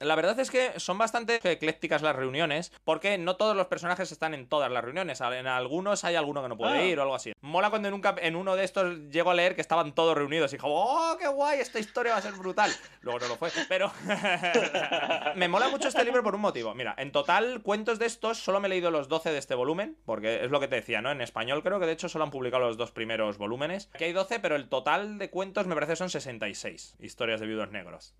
La 0.00 0.14
verdad 0.14 0.38
es 0.40 0.50
que 0.50 0.78
son 0.78 0.98
bastante 0.98 1.40
eclécticas 1.42 2.02
las 2.02 2.14
reuniones, 2.16 2.72
porque 2.84 3.18
no 3.18 3.36
todos 3.36 3.56
los 3.56 3.66
personajes 3.66 4.12
están 4.12 4.34
en 4.34 4.46
todas 4.48 4.70
las 4.70 4.84
reuniones. 4.84 5.20
En 5.20 5.46
algunos 5.46 6.04
hay 6.04 6.14
alguno 6.16 6.42
que 6.42 6.48
no 6.48 6.56
puede 6.56 6.78
Ah. 6.78 6.84
ir 6.84 6.98
o 6.98 7.02
algo 7.02 7.14
así. 7.14 7.32
Mola 7.40 7.70
cuando 7.70 7.88
en, 7.88 7.94
un 7.94 8.02
en 8.18 8.36
uno 8.36 8.56
de 8.56 8.64
estos 8.64 8.98
llego 9.10 9.30
a 9.30 9.34
leer 9.34 9.54
que 9.54 9.60
estaban 9.60 9.94
todos 9.94 10.16
reunidos 10.16 10.52
y 10.52 10.56
dijo, 10.56 10.68
¡oh, 10.70 11.16
qué 11.18 11.28
guay! 11.28 11.60
Esta 11.60 11.78
historia 11.78 12.12
va 12.12 12.18
a 12.18 12.22
ser 12.22 12.32
brutal. 12.34 12.70
Luego 13.00 13.20
no 13.20 13.28
lo 13.28 13.36
fue, 13.36 13.50
pero 13.68 13.90
me 15.34 15.48
mola 15.48 15.68
mucho 15.68 15.88
este 15.88 16.04
libro 16.04 16.22
por 16.22 16.34
un 16.34 16.40
motivo. 16.40 16.74
Mira, 16.74 16.94
en 16.98 17.12
total, 17.12 17.62
cuentos 17.62 17.98
de 17.98 18.06
estos 18.06 18.38
solo 18.38 18.60
me 18.60 18.66
he 18.66 18.70
leído 18.70 18.90
los 18.90 19.08
12 19.08 19.30
de 19.32 19.38
este 19.38 19.54
volumen, 19.54 19.96
porque 20.04 20.44
es 20.44 20.50
lo 20.50 20.60
que 20.60 20.68
te 20.68 20.76
decía, 20.76 21.00
¿no? 21.02 21.10
En 21.10 21.20
español 21.20 21.62
creo 21.62 21.80
que 21.80 21.86
de 21.86 21.92
hecho 21.92 22.08
solo 22.08 22.24
han 22.24 22.30
publicado 22.30 22.64
los 22.64 22.76
dos 22.76 22.92
primeros 22.92 23.38
volúmenes. 23.38 23.88
Aquí 23.94 24.04
hay 24.04 24.12
12, 24.12 24.40
pero 24.40 24.56
el 24.56 24.68
total 24.68 25.18
de 25.18 25.30
cuentos 25.30 25.66
me 25.66 25.74
parece 25.74 25.92
que 25.92 25.96
son 25.96 26.10
66 26.10 26.96
historias 27.00 27.40
de 27.40 27.46
viudos 27.46 27.70
negros. 27.70 28.14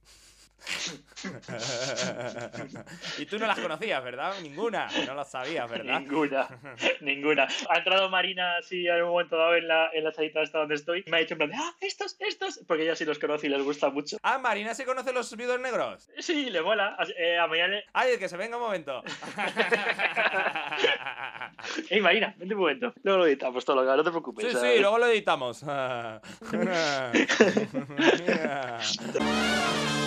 Y 3.18 3.26
tú 3.26 3.38
no 3.38 3.46
las 3.46 3.58
conocías, 3.58 4.02
¿verdad? 4.02 4.34
Ninguna. 4.42 4.88
No 5.06 5.14
las 5.14 5.30
sabías, 5.30 5.70
¿verdad? 5.70 6.00
Ninguna, 6.00 6.48
ninguna. 7.00 7.46
Ha 7.68 7.78
entrado 7.78 8.08
Marina 8.10 8.56
así 8.56 8.86
en 8.86 9.02
un 9.02 9.10
momento 9.10 9.36
dado 9.36 9.54
en 9.54 9.68
la, 9.68 9.90
en 9.92 10.04
la 10.04 10.12
salita 10.12 10.42
esta 10.42 10.58
donde 10.58 10.74
estoy. 10.74 11.04
y 11.06 11.10
Me 11.10 11.18
ha 11.18 11.20
dicho 11.20 11.34
en 11.34 11.38
plan, 11.38 11.50
de, 11.50 11.56
ah, 11.56 11.74
estos, 11.80 12.16
estos. 12.20 12.60
Porque 12.66 12.84
ella 12.84 12.96
sí 12.96 13.04
los 13.04 13.18
conoce 13.18 13.46
y 13.46 13.50
les 13.50 13.62
gusta 13.62 13.90
mucho. 13.90 14.16
Ah, 14.22 14.38
Marina 14.38 14.74
sí 14.74 14.84
conoce 14.84 15.12
los 15.12 15.36
viudos 15.36 15.60
negros. 15.60 16.08
Sí, 16.18 16.50
le 16.50 16.62
mola. 16.62 16.96
Eh, 17.16 17.38
a 17.38 17.46
Marina 17.46 17.68
le... 17.68 17.84
Ay, 17.92 18.18
que 18.18 18.28
se 18.28 18.36
venga 18.36 18.56
un 18.56 18.62
momento. 18.62 19.02
Ey, 21.90 22.00
Marina, 22.00 22.34
vente 22.36 22.54
un 22.54 22.60
momento. 22.60 22.92
Luego 23.02 23.20
lo 23.20 23.26
editamos 23.26 23.64
todo 23.64 23.76
lo 23.76 23.82
que 23.90 23.96
no 23.96 24.04
te 24.04 24.10
preocupes. 24.10 24.46
Sí, 24.46 24.52
¿sabes? 24.52 24.74
sí, 24.74 24.80
luego 24.80 24.98
lo 24.98 25.06
editamos. 25.06 25.64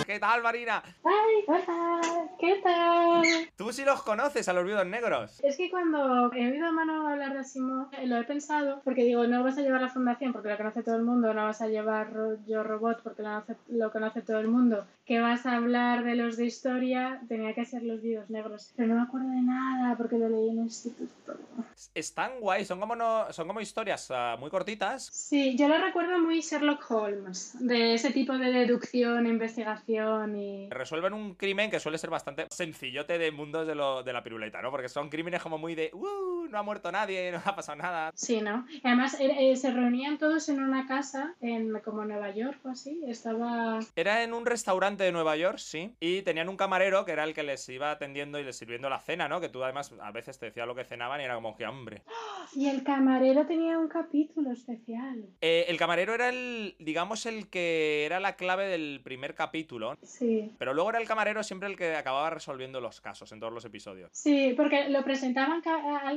¿Qué 0.10 0.18
tal, 0.18 0.39
Marina? 0.42 0.82
¡Ay, 1.04 1.44
hola! 1.46 2.28
¿Qué 2.38 2.60
tal? 2.62 3.22
Tú 3.56 3.72
sí 3.72 3.84
los 3.84 4.02
conoces 4.02 4.48
a 4.48 4.52
los 4.52 4.64
viudos 4.64 4.86
negros. 4.86 5.40
Es 5.42 5.56
que 5.56 5.70
cuando 5.70 6.32
he 6.32 6.50
oído 6.50 6.66
a 6.66 6.72
Manu 6.72 7.06
hablar 7.06 7.32
de 7.32 7.40
Asimov, 7.40 7.88
eh, 7.94 8.06
lo 8.06 8.16
he 8.16 8.24
pensado, 8.24 8.80
porque 8.84 9.04
digo, 9.04 9.26
no 9.26 9.42
vas 9.44 9.58
a 9.58 9.62
llevar 9.62 9.80
la 9.80 9.88
fundación 9.88 10.32
porque 10.32 10.48
lo 10.48 10.56
conoce 10.56 10.82
todo 10.82 10.96
el 10.96 11.02
mundo, 11.02 11.32
no 11.34 11.44
vas 11.44 11.60
a 11.62 11.68
llevar 11.68 12.10
Yo 12.46 12.62
Robot 12.62 13.02
porque 13.02 13.22
lo 13.22 13.28
conoce, 13.28 13.56
lo 13.68 13.92
conoce 13.92 14.22
todo 14.22 14.38
el 14.38 14.48
mundo, 14.48 14.86
que 15.10 15.18
vas 15.18 15.44
a 15.44 15.56
hablar 15.56 16.04
de 16.04 16.14
los 16.14 16.36
de 16.36 16.46
historia, 16.46 17.20
tenía 17.28 17.52
que 17.52 17.64
ser 17.64 17.82
los 17.82 18.00
viudos 18.00 18.30
negros. 18.30 18.72
Pero 18.76 18.90
no 18.90 18.94
me 18.94 19.02
acuerdo 19.02 19.28
de 19.30 19.42
nada 19.42 19.96
porque 19.96 20.16
lo 20.16 20.28
leí 20.28 20.50
en 20.50 20.58
el 20.60 20.64
instituto. 20.66 21.34
Están 21.96 22.38
guay, 22.38 22.64
son 22.64 22.78
como, 22.78 22.94
no, 22.94 23.32
son 23.32 23.48
como 23.48 23.60
historias 23.60 24.08
ah, 24.12 24.36
muy 24.38 24.50
cortitas. 24.50 25.06
Sí, 25.06 25.56
yo 25.56 25.66
lo 25.66 25.78
recuerdo 25.78 26.20
muy 26.20 26.42
Sherlock 26.42 26.88
Holmes, 26.88 27.56
de 27.58 27.94
ese 27.94 28.12
tipo 28.12 28.38
de 28.38 28.52
deducción, 28.52 29.26
investigación 29.26 30.36
y... 30.36 30.68
Resuelven 30.70 31.12
un 31.12 31.34
crimen 31.34 31.72
que 31.72 31.80
suele 31.80 31.98
ser 31.98 32.10
bastante 32.10 32.46
sencillote 32.48 33.18
de 33.18 33.32
mundos 33.32 33.66
de, 33.66 33.74
lo, 33.74 34.04
de 34.04 34.12
la 34.12 34.22
piruleta, 34.22 34.62
¿no? 34.62 34.70
Porque 34.70 34.88
son 34.88 35.08
crímenes 35.08 35.42
como 35.42 35.58
muy 35.58 35.74
de, 35.74 35.90
uh, 35.92 36.46
no 36.50 36.58
ha 36.58 36.62
muerto 36.62 36.92
nadie, 36.92 37.32
no 37.32 37.42
ha 37.44 37.56
pasado 37.56 37.78
nada. 37.78 38.12
Sí, 38.14 38.40
¿no? 38.40 38.64
Y 38.70 38.80
Además, 38.84 39.18
eh, 39.18 39.50
eh, 39.50 39.56
se 39.56 39.72
reunían 39.72 40.18
todos 40.18 40.48
en 40.48 40.62
una 40.62 40.86
casa, 40.86 41.34
en 41.40 41.80
como 41.80 42.04
Nueva 42.04 42.30
York 42.30 42.60
o 42.64 42.68
así. 42.68 43.02
Estaba. 43.08 43.80
Era 43.96 44.22
en 44.22 44.34
un 44.34 44.46
restaurante 44.46 44.99
de 45.04 45.12
Nueva 45.12 45.36
York, 45.36 45.58
sí, 45.58 45.94
y 46.00 46.22
tenían 46.22 46.48
un 46.48 46.56
camarero 46.56 47.04
que 47.04 47.12
era 47.12 47.24
el 47.24 47.34
que 47.34 47.42
les 47.42 47.68
iba 47.68 47.90
atendiendo 47.90 48.38
y 48.38 48.44
les 48.44 48.56
sirviendo 48.56 48.88
la 48.88 49.00
cena, 49.00 49.28
¿no? 49.28 49.40
Que 49.40 49.48
tú 49.48 49.62
además 49.64 49.92
a 50.00 50.10
veces 50.12 50.38
te 50.38 50.46
decía 50.46 50.66
lo 50.66 50.74
que 50.74 50.84
cenaban 50.84 51.20
y 51.20 51.24
era 51.24 51.34
como 51.34 51.56
que 51.56 51.64
hambre. 51.64 52.02
Y 52.52 52.66
el 52.68 52.82
camarero 52.82 53.46
tenía 53.46 53.78
un 53.78 53.86
capítulo 53.88 54.50
especial. 54.50 55.24
Eh, 55.40 55.66
el 55.68 55.76
camarero 55.76 56.14
era 56.14 56.30
el, 56.30 56.74
digamos, 56.80 57.24
el 57.26 57.48
que 57.48 58.04
era 58.06 58.18
la 58.18 58.34
clave 58.34 58.66
del 58.66 59.00
primer 59.04 59.34
capítulo, 59.36 59.96
Sí. 60.02 60.50
pero 60.58 60.74
luego 60.74 60.90
era 60.90 60.98
el 61.00 61.06
camarero 61.06 61.44
siempre 61.44 61.68
el 61.68 61.76
que 61.76 61.94
acababa 61.94 62.28
resolviendo 62.30 62.80
los 62.80 63.00
casos 63.00 63.30
en 63.30 63.38
todos 63.38 63.52
los 63.52 63.64
episodios. 63.64 64.10
Sí, 64.12 64.54
porque 64.56 64.88
lo 64.88 65.04
presentaban 65.04 65.62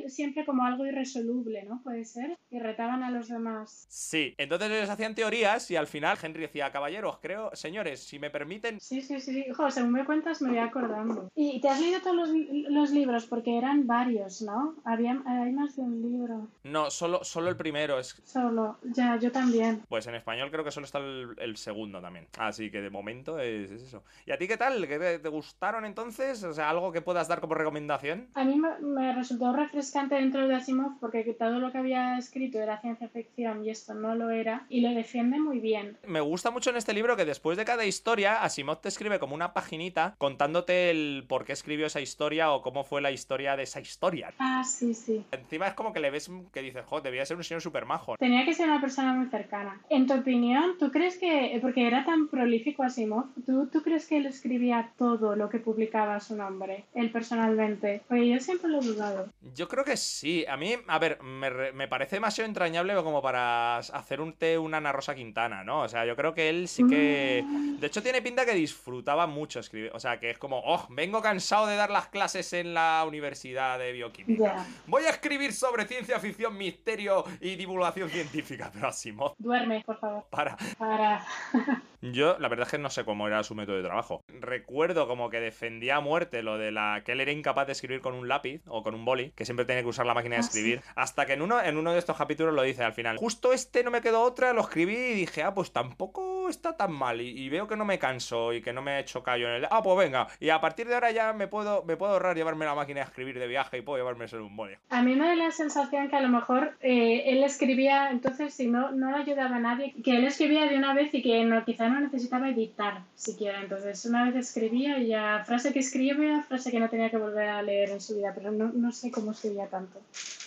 siempre 0.07 0.43
como 0.45 0.65
algo 0.65 0.85
irresoluble, 0.87 1.63
¿no? 1.63 1.81
Puede 1.83 2.03
ser. 2.05 2.35
Y 2.49 2.59
retaban 2.59 3.03
a 3.03 3.11
los 3.11 3.27
demás. 3.27 3.85
Sí, 3.89 4.33
entonces 4.37 4.71
ellos 4.71 4.89
hacían 4.89 5.13
teorías 5.15 5.69
y 5.71 5.75
al 5.75 5.87
final 5.87 6.17
Henry 6.21 6.41
decía, 6.41 6.71
caballeros, 6.71 7.19
creo, 7.21 7.51
señores, 7.55 7.99
si 7.99 8.17
me 8.17 8.29
permiten... 8.31 8.62
Sí, 8.79 9.01
sí, 9.01 9.19
sí. 9.19 9.45
Jo, 9.55 9.69
según 9.71 9.91
me 9.91 10.05
cuentas, 10.05 10.41
me 10.41 10.49
voy 10.49 10.59
acordando. 10.59 11.31
¿Y 11.35 11.59
te 11.61 11.69
has 11.69 11.79
leído 11.79 12.01
todos 12.01 12.15
los, 12.15 12.29
los 12.69 12.91
libros? 12.91 13.25
Porque 13.25 13.57
eran 13.57 13.87
varios, 13.87 14.41
¿no? 14.41 14.75
Había, 14.85 15.21
hay 15.25 15.51
más 15.51 15.75
de 15.75 15.81
un 15.81 16.01
libro. 16.01 16.47
No, 16.63 16.89
solo, 16.89 17.23
solo 17.23 17.49
el 17.49 17.57
primero 17.57 17.99
es... 17.99 18.21
Solo. 18.25 18.77
Ya, 18.83 19.17
yo 19.17 19.31
también. 19.31 19.83
Pues 19.89 20.07
en 20.07 20.15
español 20.15 20.49
creo 20.51 20.63
que 20.63 20.71
solo 20.71 20.85
está 20.85 20.99
el, 20.99 21.35
el 21.37 21.57
segundo 21.57 22.01
también. 22.01 22.27
Así 22.37 22.71
que 22.71 22.81
de 22.81 22.89
momento 22.89 23.39
es, 23.39 23.71
es 23.71 23.81
eso. 23.81 24.03
¿Y 24.25 24.31
a 24.31 24.37
ti 24.37 24.47
qué 24.47 24.57
tal? 24.57 24.87
¿Qué 24.87 24.99
te, 24.99 25.19
te 25.19 25.29
gustaron 25.29 25.85
entonces? 25.85 26.43
O 26.43 26.53
sea, 26.53 26.69
algo 26.69 26.91
que 26.91 27.01
puedas 27.01 27.27
dar 27.27 27.41
como 27.41 27.55
recomendación. 27.55 28.27
A 28.33 28.43
mí 28.43 28.57
me, 28.57 28.79
me 28.79 29.13
resultó 29.13 29.53
refrescante 29.53 30.15
dentro 30.15 30.47
de 30.47 30.55
Asimov 30.55 30.99
porque 30.99 31.23
todo 31.33 31.59
lo 31.59 31.71
que 31.71 31.77
había 31.77 32.17
escrito 32.17 32.59
era 32.59 32.79
ciencia 32.79 33.09
ficción 33.09 33.65
y 33.65 33.69
esto 33.69 33.93
no 33.93 34.15
lo 34.15 34.29
era 34.29 34.65
y 34.69 34.81
lo 34.81 34.89
defiende 34.89 35.39
muy 35.39 35.59
bien. 35.59 35.97
Me 36.07 36.21
gusta 36.21 36.51
mucho 36.51 36.69
en 36.69 36.77
este 36.77 36.93
libro 36.93 37.15
que 37.15 37.25
después 37.25 37.57
de 37.57 37.65
cada 37.65 37.85
historia, 37.85 38.43
Asimov 38.53 38.81
te 38.81 38.89
escribe 38.89 39.17
como 39.17 39.33
una 39.33 39.51
paginita 39.51 40.13
contándote 40.19 40.91
el 40.91 41.25
por 41.27 41.43
qué 41.43 41.53
escribió 41.53 41.87
esa 41.87 42.01
historia 42.01 42.51
o 42.51 42.61
cómo 42.61 42.83
fue 42.83 43.01
la 43.01 43.09
historia 43.09 43.55
de 43.55 43.63
esa 43.63 43.79
historia. 43.79 44.31
Ah, 44.37 44.63
sí, 44.63 44.93
sí. 44.93 45.25
Encima 45.31 45.67
es 45.67 45.73
como 45.73 45.91
que 45.91 45.99
le 45.99 46.11
ves 46.11 46.29
que 46.53 46.61
dices, 46.61 46.85
joder, 46.85 47.03
debía 47.03 47.25
ser 47.25 47.37
un 47.37 47.43
señor 47.43 47.61
súper 47.61 47.85
majo. 47.85 48.15
Tenía 48.17 48.45
que 48.45 48.53
ser 48.53 48.69
una 48.69 48.79
persona 48.79 49.13
muy 49.13 49.27
cercana. 49.29 49.81
En 49.89 50.05
tu 50.05 50.13
opinión, 50.13 50.77
¿tú 50.77 50.91
crees 50.91 51.17
que, 51.17 51.57
porque 51.61 51.87
era 51.87 52.05
tan 52.05 52.27
prolífico 52.27 52.83
Asimov, 52.83 53.25
¿tú, 53.43 53.67
tú 53.67 53.81
crees 53.81 54.05
que 54.05 54.17
él 54.17 54.27
escribía 54.27 54.91
todo 54.99 55.35
lo 55.35 55.49
que 55.49 55.57
publicaba 55.57 56.15
a 56.15 56.19
su 56.19 56.35
nombre, 56.35 56.85
él 56.93 57.11
personalmente? 57.11 58.03
Porque 58.07 58.29
yo 58.29 58.39
siempre 58.39 58.69
lo 58.69 58.81
he 58.81 58.85
dudado. 58.85 59.29
Yo 59.55 59.67
creo 59.67 59.83
que 59.83 59.97
sí. 59.97 60.45
A 60.47 60.57
mí, 60.57 60.75
a 60.87 60.99
ver, 60.99 61.21
me, 61.23 61.71
me 61.71 61.87
parece 61.87 62.17
demasiado 62.17 62.47
entrañable 62.47 62.93
como 63.01 63.23
para 63.23 63.77
hacer 63.77 64.21
un 64.21 64.33
té 64.33 64.59
una 64.59 64.77
Ana 64.77 64.91
Rosa 64.91 65.15
Quintana, 65.15 65.63
¿no? 65.63 65.81
O 65.81 65.89
sea, 65.89 66.05
yo 66.05 66.15
creo 66.15 66.35
que 66.35 66.49
él 66.49 66.67
sí 66.67 66.85
que... 66.87 67.43
De 67.79 67.87
hecho, 67.87 68.03
tiene 68.03 68.21
pinta 68.21 68.42
que 68.45 68.53
disfrutaba 68.53 69.27
mucho 69.27 69.59
escribir. 69.59 69.91
O 69.93 69.99
sea, 69.99 70.19
que 70.19 70.29
es 70.29 70.37
como, 70.37 70.61
oh, 70.65 70.85
vengo 70.89 71.21
cansado 71.21 71.67
de 71.67 71.75
dar 71.75 71.89
las 71.89 72.07
clases 72.07 72.53
en 72.53 72.73
la 72.73 73.03
Universidad 73.07 73.79
de 73.79 73.91
Bioquímica. 73.91 74.65
Voy 74.87 75.03
a 75.05 75.09
escribir 75.09 75.53
sobre 75.53 75.85
ciencia 75.85 76.19
ficción, 76.19 76.57
misterio 76.57 77.23
y 77.41 77.55
divulgación 77.55 78.09
científica. 78.09 78.69
Pero 78.73 78.87
Asimov, 78.87 79.33
Duerme, 79.37 79.83
por 79.85 79.99
favor. 79.99 80.25
para. 80.29 80.57
Para. 80.77 81.25
Yo, 82.01 82.37
la 82.37 82.49
verdad 82.49 82.67
es 82.67 82.71
que 82.71 82.77
no 82.77 82.89
sé 82.89 83.05
cómo 83.05 83.27
era 83.27 83.41
su 83.43 83.55
método 83.55 83.77
de 83.77 83.83
trabajo. 83.83 84.25
Recuerdo 84.27 85.07
como 85.07 85.29
que 85.29 85.39
defendía 85.39 85.95
a 85.95 85.99
muerte 86.01 86.43
lo 86.43 86.57
de 86.57 86.69
la 86.71 87.01
que 87.05 87.13
él 87.13 87.21
era 87.21 87.31
incapaz 87.31 87.65
de 87.65 87.71
escribir 87.71 88.01
con 88.01 88.13
un 88.13 88.27
lápiz 88.27 88.61
o 88.67 88.83
con 88.83 88.93
un 88.93 89.05
boli, 89.05 89.31
que 89.31 89.45
siempre 89.45 89.65
tenía 89.65 89.83
que 89.83 89.87
usar 89.87 90.05
la 90.05 90.13
máquina 90.13 90.35
de 90.35 90.41
Ah, 90.41 90.45
escribir. 90.45 90.81
Hasta 90.95 91.25
que 91.25 91.31
en 91.33 91.41
uno, 91.41 91.61
en 91.61 91.77
uno 91.77 91.93
de 91.93 91.99
estos 91.99 92.17
capítulos 92.17 92.53
lo 92.53 92.61
dice 92.63 92.83
al 92.83 92.91
final. 92.91 93.17
Justo 93.17 93.53
este 93.53 93.85
no 93.85 93.91
me 93.91 94.01
quedó 94.01 94.21
otra, 94.21 94.51
lo 94.51 94.61
escribí 94.61 94.95
y 94.95 95.13
dije, 95.13 95.43
ah, 95.43 95.53
pues 95.53 95.71
tampoco 95.71 96.32
está 96.49 96.75
tan 96.77 96.91
mal. 96.93 97.21
Y, 97.21 97.29
y 97.29 97.49
veo 97.49 97.67
que 97.67 97.75
no 97.75 97.85
me 97.85 97.99
canso 97.99 98.53
y 98.53 98.61
que 98.61 98.73
no 98.73 98.81
me 98.81 98.91
ha 98.91 98.99
hecho 98.99 99.23
callo 99.23 99.47
en 99.47 99.53
el. 99.55 99.67
Ah, 99.69 99.81
pues 99.83 99.97
venga. 99.97 100.27
Y 100.39 100.49
a 100.49 100.59
partir 100.61 100.87
de 100.87 100.93
ahora 100.95 101.11
ya 101.11 101.33
me 101.33 101.47
puedo, 101.47 101.83
me 101.83 101.97
puedo 101.97 102.13
ahorrar 102.13 102.35
llevarme 102.35 102.65
la 102.65 102.75
máquina 102.75 103.01
de 103.01 103.05
escribir 103.05 103.39
de 103.39 103.47
viaje 103.47 103.77
y 103.77 103.81
puedo 103.81 103.97
llevarme 103.97 104.27
solo 104.27 104.45
un 104.45 104.55
boli. 104.55 104.75
A 104.89 105.01
mí 105.01 105.15
me 105.15 105.25
da 105.27 105.35
la 105.35 105.51
sensación 105.51 106.09
que 106.09 106.15
a 106.15 106.21
lo 106.21 106.29
mejor 106.29 106.77
eh, 106.81 107.23
él 107.27 107.43
escribía, 107.43 108.09
entonces 108.11 108.53
si 108.53 108.67
no, 108.67 108.91
no 108.91 109.11
le 109.11 109.17
ayudaba 109.23 109.55
a 109.55 109.59
nadie, 109.59 109.93
que 110.03 110.17
él 110.17 110.25
escribía 110.25 110.65
de 110.65 110.77
una 110.77 110.93
vez 110.93 111.13
y 111.13 111.21
que 111.21 111.43
no, 111.43 111.63
quizá 111.65 111.87
no 111.89 111.99
necesitaba 111.99 112.49
editar 112.49 113.01
siquiera. 113.15 113.61
Entonces 113.61 114.05
una 114.05 114.25
vez 114.25 114.35
escribía 114.35 114.97
y 114.99 115.07
ya 115.07 115.43
frase 115.45 115.71
que 115.73 115.79
escribía, 115.79 116.43
frase 116.47 116.71
que 116.71 116.79
no 116.79 116.89
tenía 116.89 117.09
que 117.09 117.17
volver 117.17 117.49
a 117.49 117.61
leer 117.61 117.89
en 117.91 118.01
su 118.01 118.15
vida, 118.15 118.31
pero 118.35 118.51
no, 118.51 118.71
no 118.73 118.91
sé 118.91 119.11
cómo 119.11 119.31
escribía 119.31 119.67
tanto. 119.67 120.01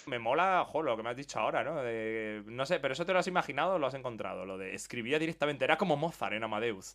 Me 0.07 0.19
mola, 0.19 0.65
jo, 0.69 0.83
lo 0.83 0.97
que 0.97 1.03
me 1.03 1.11
has 1.11 1.17
dicho 1.17 1.39
ahora, 1.41 1.65
¿no? 1.65 1.83
De- 1.83 2.43
no 2.47 2.65
sé, 2.67 2.79
pero 2.81 2.93
eso 2.95 3.05
te 3.07 3.13
lo 3.13 3.19
has 3.19 3.27
imaginado 3.27 3.75
o 3.75 3.79
lo 3.79 3.87
has 3.87 3.95
encontrado. 3.95 4.45
Lo 4.45 4.57
de 4.59 4.75
escribía 4.75 5.19
directamente. 5.19 5.65
Era 5.65 5.77
como 5.77 5.86
Mozart 5.95 6.33
en 6.33 6.43
Amadeus. 6.43 6.95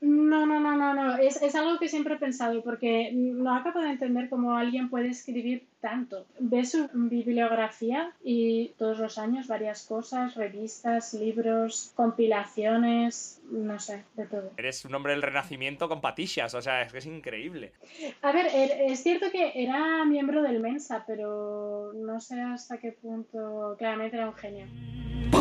No, 0.00 0.44
no, 0.44 0.60
no, 0.60 0.76
no, 0.76 0.92
no. 0.92 1.16
Es, 1.16 1.40
es 1.40 1.54
algo 1.54 1.78
que 1.78 1.88
siempre 1.88 2.14
he 2.14 2.18
pensado 2.18 2.62
porque 2.62 3.10
no 3.14 3.54
acabo 3.54 3.80
de 3.80 3.88
entender 3.90 4.28
cómo 4.28 4.54
alguien 4.54 4.90
puede 4.90 5.08
escribir 5.08 5.66
tanto. 5.80 6.26
Ves 6.40 6.72
su 6.72 6.90
bibliografía 6.92 8.12
y 8.22 8.68
todos 8.76 8.98
los 8.98 9.16
años 9.16 9.46
varias 9.46 9.86
cosas, 9.86 10.34
revistas, 10.34 11.14
libros, 11.14 11.92
compilaciones, 11.94 13.40
no 13.50 13.78
sé, 13.78 14.04
de 14.16 14.26
todo. 14.26 14.50
Eres 14.58 14.84
un 14.84 14.94
hombre 14.94 15.12
del 15.12 15.22
renacimiento 15.22 15.88
con 15.88 16.02
patillas, 16.02 16.52
o 16.54 16.60
sea, 16.60 16.82
es 16.82 16.92
que 16.92 16.98
es 16.98 17.06
increíble. 17.06 17.72
A 18.20 18.32
ver, 18.32 18.46
er- 18.46 18.90
es 18.90 19.02
cierto 19.02 19.30
que 19.30 19.52
era 19.54 20.04
miembro 20.04 20.42
del 20.42 20.60
Mensa, 20.60 21.04
pero 21.06 21.92
no 21.94 22.20
sé 22.20 22.38
hasta 22.42 22.76
qué 22.76 22.92
punto. 22.92 23.74
Claramente 23.78 24.16
era 24.16 24.28
un 24.28 24.34
genio. 24.34 24.66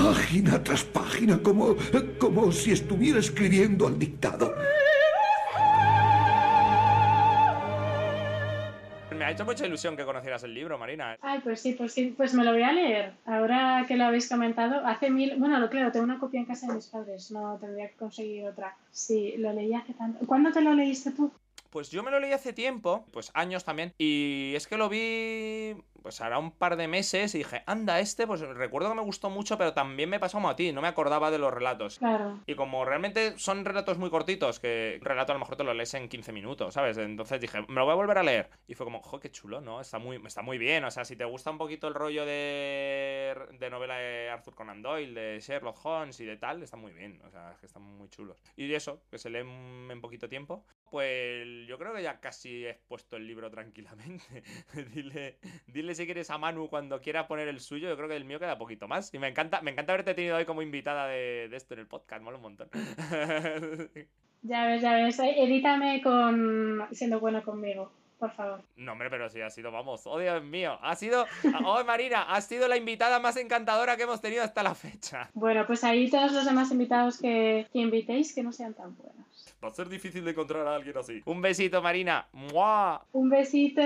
Página 0.03 0.61
tras 0.61 0.83
página, 0.83 1.41
como, 1.41 1.75
como 2.19 2.51
si 2.51 2.71
estuviera 2.73 3.19
escribiendo 3.19 3.87
al 3.87 3.97
dictado. 3.97 4.53
Me 9.17 9.23
ha 9.23 9.31
hecho 9.31 9.45
mucha 9.45 9.65
ilusión 9.65 9.95
que 9.95 10.03
conocieras 10.03 10.43
el 10.43 10.53
libro, 10.53 10.77
Marina. 10.77 11.17
Ay, 11.21 11.39
pues 11.41 11.61
sí, 11.61 11.71
pues 11.73 11.93
sí, 11.93 12.13
pues 12.17 12.33
me 12.33 12.43
lo 12.43 12.51
voy 12.51 12.63
a 12.63 12.73
leer. 12.73 13.13
Ahora 13.25 13.85
que 13.87 13.95
lo 13.95 14.03
habéis 14.03 14.27
comentado, 14.27 14.85
hace 14.85 15.09
mil. 15.09 15.37
Bueno, 15.37 15.57
lo- 15.59 15.69
claro, 15.69 15.89
tengo 15.93 16.03
una 16.03 16.19
copia 16.19 16.41
en 16.41 16.45
casa 16.47 16.67
de 16.67 16.73
mis 16.73 16.87
padres, 16.87 17.31
no 17.31 17.57
tendría 17.61 17.87
que 17.87 17.95
conseguir 17.95 18.45
otra. 18.45 18.75
Sí, 18.91 19.35
lo 19.37 19.53
leí 19.53 19.73
hace 19.73 19.93
tanto. 19.93 20.25
¿Cuándo 20.27 20.51
te 20.51 20.59
lo 20.61 20.73
leíste 20.73 21.11
tú? 21.11 21.31
Pues 21.69 21.89
yo 21.89 22.03
me 22.03 22.11
lo 22.11 22.19
leí 22.19 22.33
hace 22.33 22.51
tiempo, 22.53 23.05
pues 23.11 23.31
años 23.33 23.63
también, 23.63 23.93
y 23.97 24.53
es 24.55 24.67
que 24.67 24.77
lo 24.77 24.89
vi, 24.89 25.75
pues 26.03 26.21
hará 26.21 26.37
un 26.37 26.51
par 26.51 26.75
de 26.75 26.87
meses 26.87 27.33
y 27.33 27.39
dije, 27.39 27.63
anda, 27.65 27.99
este, 27.99 28.27
pues 28.27 28.41
recuerdo 28.41 28.89
que 28.89 28.95
me 28.95 29.01
gustó 29.01 29.29
mucho, 29.29 29.57
pero 29.57 29.73
también 29.73 30.09
me 30.09 30.19
pasó 30.19 30.37
como 30.37 30.49
a 30.49 30.55
ti, 30.55 30.71
no 30.71 30.81
me 30.81 30.89
acordaba 30.89 31.31
de 31.31 31.39
los 31.39 31.53
relatos. 31.53 31.97
Claro. 31.97 32.41
Y 32.45 32.55
como 32.55 32.85
realmente 32.85 33.37
son 33.37 33.65
relatos 33.65 33.97
muy 33.97 34.09
cortitos, 34.09 34.59
que 34.59 34.97
un 34.99 35.05
relato 35.05 35.31
a 35.31 35.35
lo 35.35 35.39
mejor 35.39 35.55
te 35.55 35.63
lo 35.63 35.73
lees 35.73 35.93
en 35.93 36.09
15 36.09 36.31
minutos, 36.33 36.73
¿sabes? 36.73 36.97
Entonces 36.97 37.39
dije, 37.39 37.61
me 37.67 37.75
lo 37.75 37.85
voy 37.85 37.93
a 37.93 37.95
volver 37.95 38.17
a 38.17 38.23
leer. 38.23 38.49
Y 38.67 38.75
fue 38.75 38.85
como, 38.85 39.01
jo, 39.01 39.19
qué 39.19 39.31
chulo, 39.31 39.61
¿no? 39.61 39.79
Está 39.79 39.97
muy, 39.97 40.21
está 40.25 40.41
muy 40.41 40.57
bien. 40.57 40.83
O 40.83 40.91
sea, 40.91 41.05
si 41.05 41.15
te 41.15 41.25
gusta 41.25 41.51
un 41.51 41.57
poquito 41.57 41.87
el 41.87 41.93
rollo 41.93 42.25
de, 42.25 43.35
de 43.57 43.69
novela 43.69 43.95
de 43.97 44.29
Arthur 44.29 44.55
Conan 44.55 44.81
Doyle, 44.81 45.13
de 45.13 45.39
Sherlock 45.39 45.83
Holmes 45.85 46.19
y 46.19 46.25
de 46.25 46.37
tal, 46.37 46.61
está 46.61 46.77
muy 46.77 46.91
bien. 46.91 47.21
O 47.25 47.31
sea, 47.31 47.51
es 47.53 47.59
que 47.59 47.65
están 47.65 47.83
muy 47.83 48.09
chulos. 48.09 48.37
Y 48.57 48.73
eso, 48.73 49.01
que 49.09 49.17
se 49.17 49.29
leen 49.29 49.89
en 49.89 50.01
poquito 50.01 50.27
tiempo. 50.27 50.65
Pues 50.89 51.47
yo 51.67 51.77
creo 51.79 51.93
que 51.93 52.03
ya 52.03 52.19
casi 52.19 52.65
he 52.65 52.71
expuesto 52.71 53.15
el 53.15 53.25
libro 53.25 53.49
tranquilamente. 53.49 54.43
dile, 54.93 55.39
dile 55.67 55.92
si 55.95 56.05
quieres 56.05 56.29
a 56.29 56.37
Manu 56.37 56.69
cuando 56.69 56.99
quiera 57.01 57.27
poner 57.27 57.47
el 57.47 57.59
suyo. 57.59 57.89
Yo 57.89 57.95
creo 57.97 58.09
que 58.09 58.15
el 58.15 58.25
mío 58.25 58.39
queda 58.39 58.57
poquito 58.57 58.87
más. 58.87 59.13
Y 59.13 59.19
me 59.19 59.27
encanta, 59.27 59.61
me 59.61 59.71
encanta 59.71 59.93
haberte 59.93 60.13
tenido 60.13 60.37
hoy 60.37 60.45
como 60.45 60.61
invitada 60.61 61.07
de, 61.07 61.47
de 61.49 61.57
esto 61.57 61.73
en 61.73 61.81
el 61.81 61.87
podcast. 61.87 62.23
Mola 62.23 62.37
un 62.37 62.43
montón. 62.43 62.69
Ya 64.45 64.65
ves, 64.65 64.81
ya 64.81 64.95
ves. 64.95 65.17
Eh, 65.19 65.35
Edítame 65.43 66.01
con 66.01 66.85
siendo 66.91 67.21
bueno 67.21 67.41
conmigo, 67.43 67.93
por 68.19 68.29
favor. 68.31 68.61
No, 68.75 68.91
hombre, 68.91 69.09
pero 69.09 69.29
sí 69.29 69.39
ha 69.39 69.49
sido, 69.49 69.71
vamos, 69.71 70.01
oh 70.05 70.19
Dios 70.19 70.43
mío, 70.43 70.77
ha 70.81 70.95
sido, 70.95 71.25
oh 71.65 71.81
Marina, 71.85 72.23
has 72.23 72.45
sido 72.45 72.67
la 72.67 72.75
invitada 72.75 73.19
más 73.19 73.37
encantadora 73.37 73.95
que 73.95 74.03
hemos 74.03 74.19
tenido 74.19 74.43
hasta 74.43 74.61
la 74.61 74.75
fecha. 74.75 75.29
Bueno, 75.33 75.65
pues 75.65 75.85
ahí 75.85 76.09
todos 76.09 76.33
los 76.33 76.43
demás 76.43 76.69
invitados 76.71 77.21
que, 77.21 77.67
que 77.71 77.79
invitéis 77.79 78.35
que 78.35 78.43
no 78.43 78.51
sean 78.51 78.73
tan 78.73 78.97
buenos. 78.97 79.55
Va 79.63 79.69
a 79.69 79.73
ser 79.73 79.87
difícil 79.87 80.25
de 80.25 80.31
encontrar 80.31 80.67
a 80.67 80.75
alguien 80.75 80.97
así. 80.97 81.21
Un 81.23 81.41
besito, 81.41 81.81
Marina. 81.81 82.27
¡Mua! 82.33 83.01
Un 83.13 83.29
besito. 83.29 83.81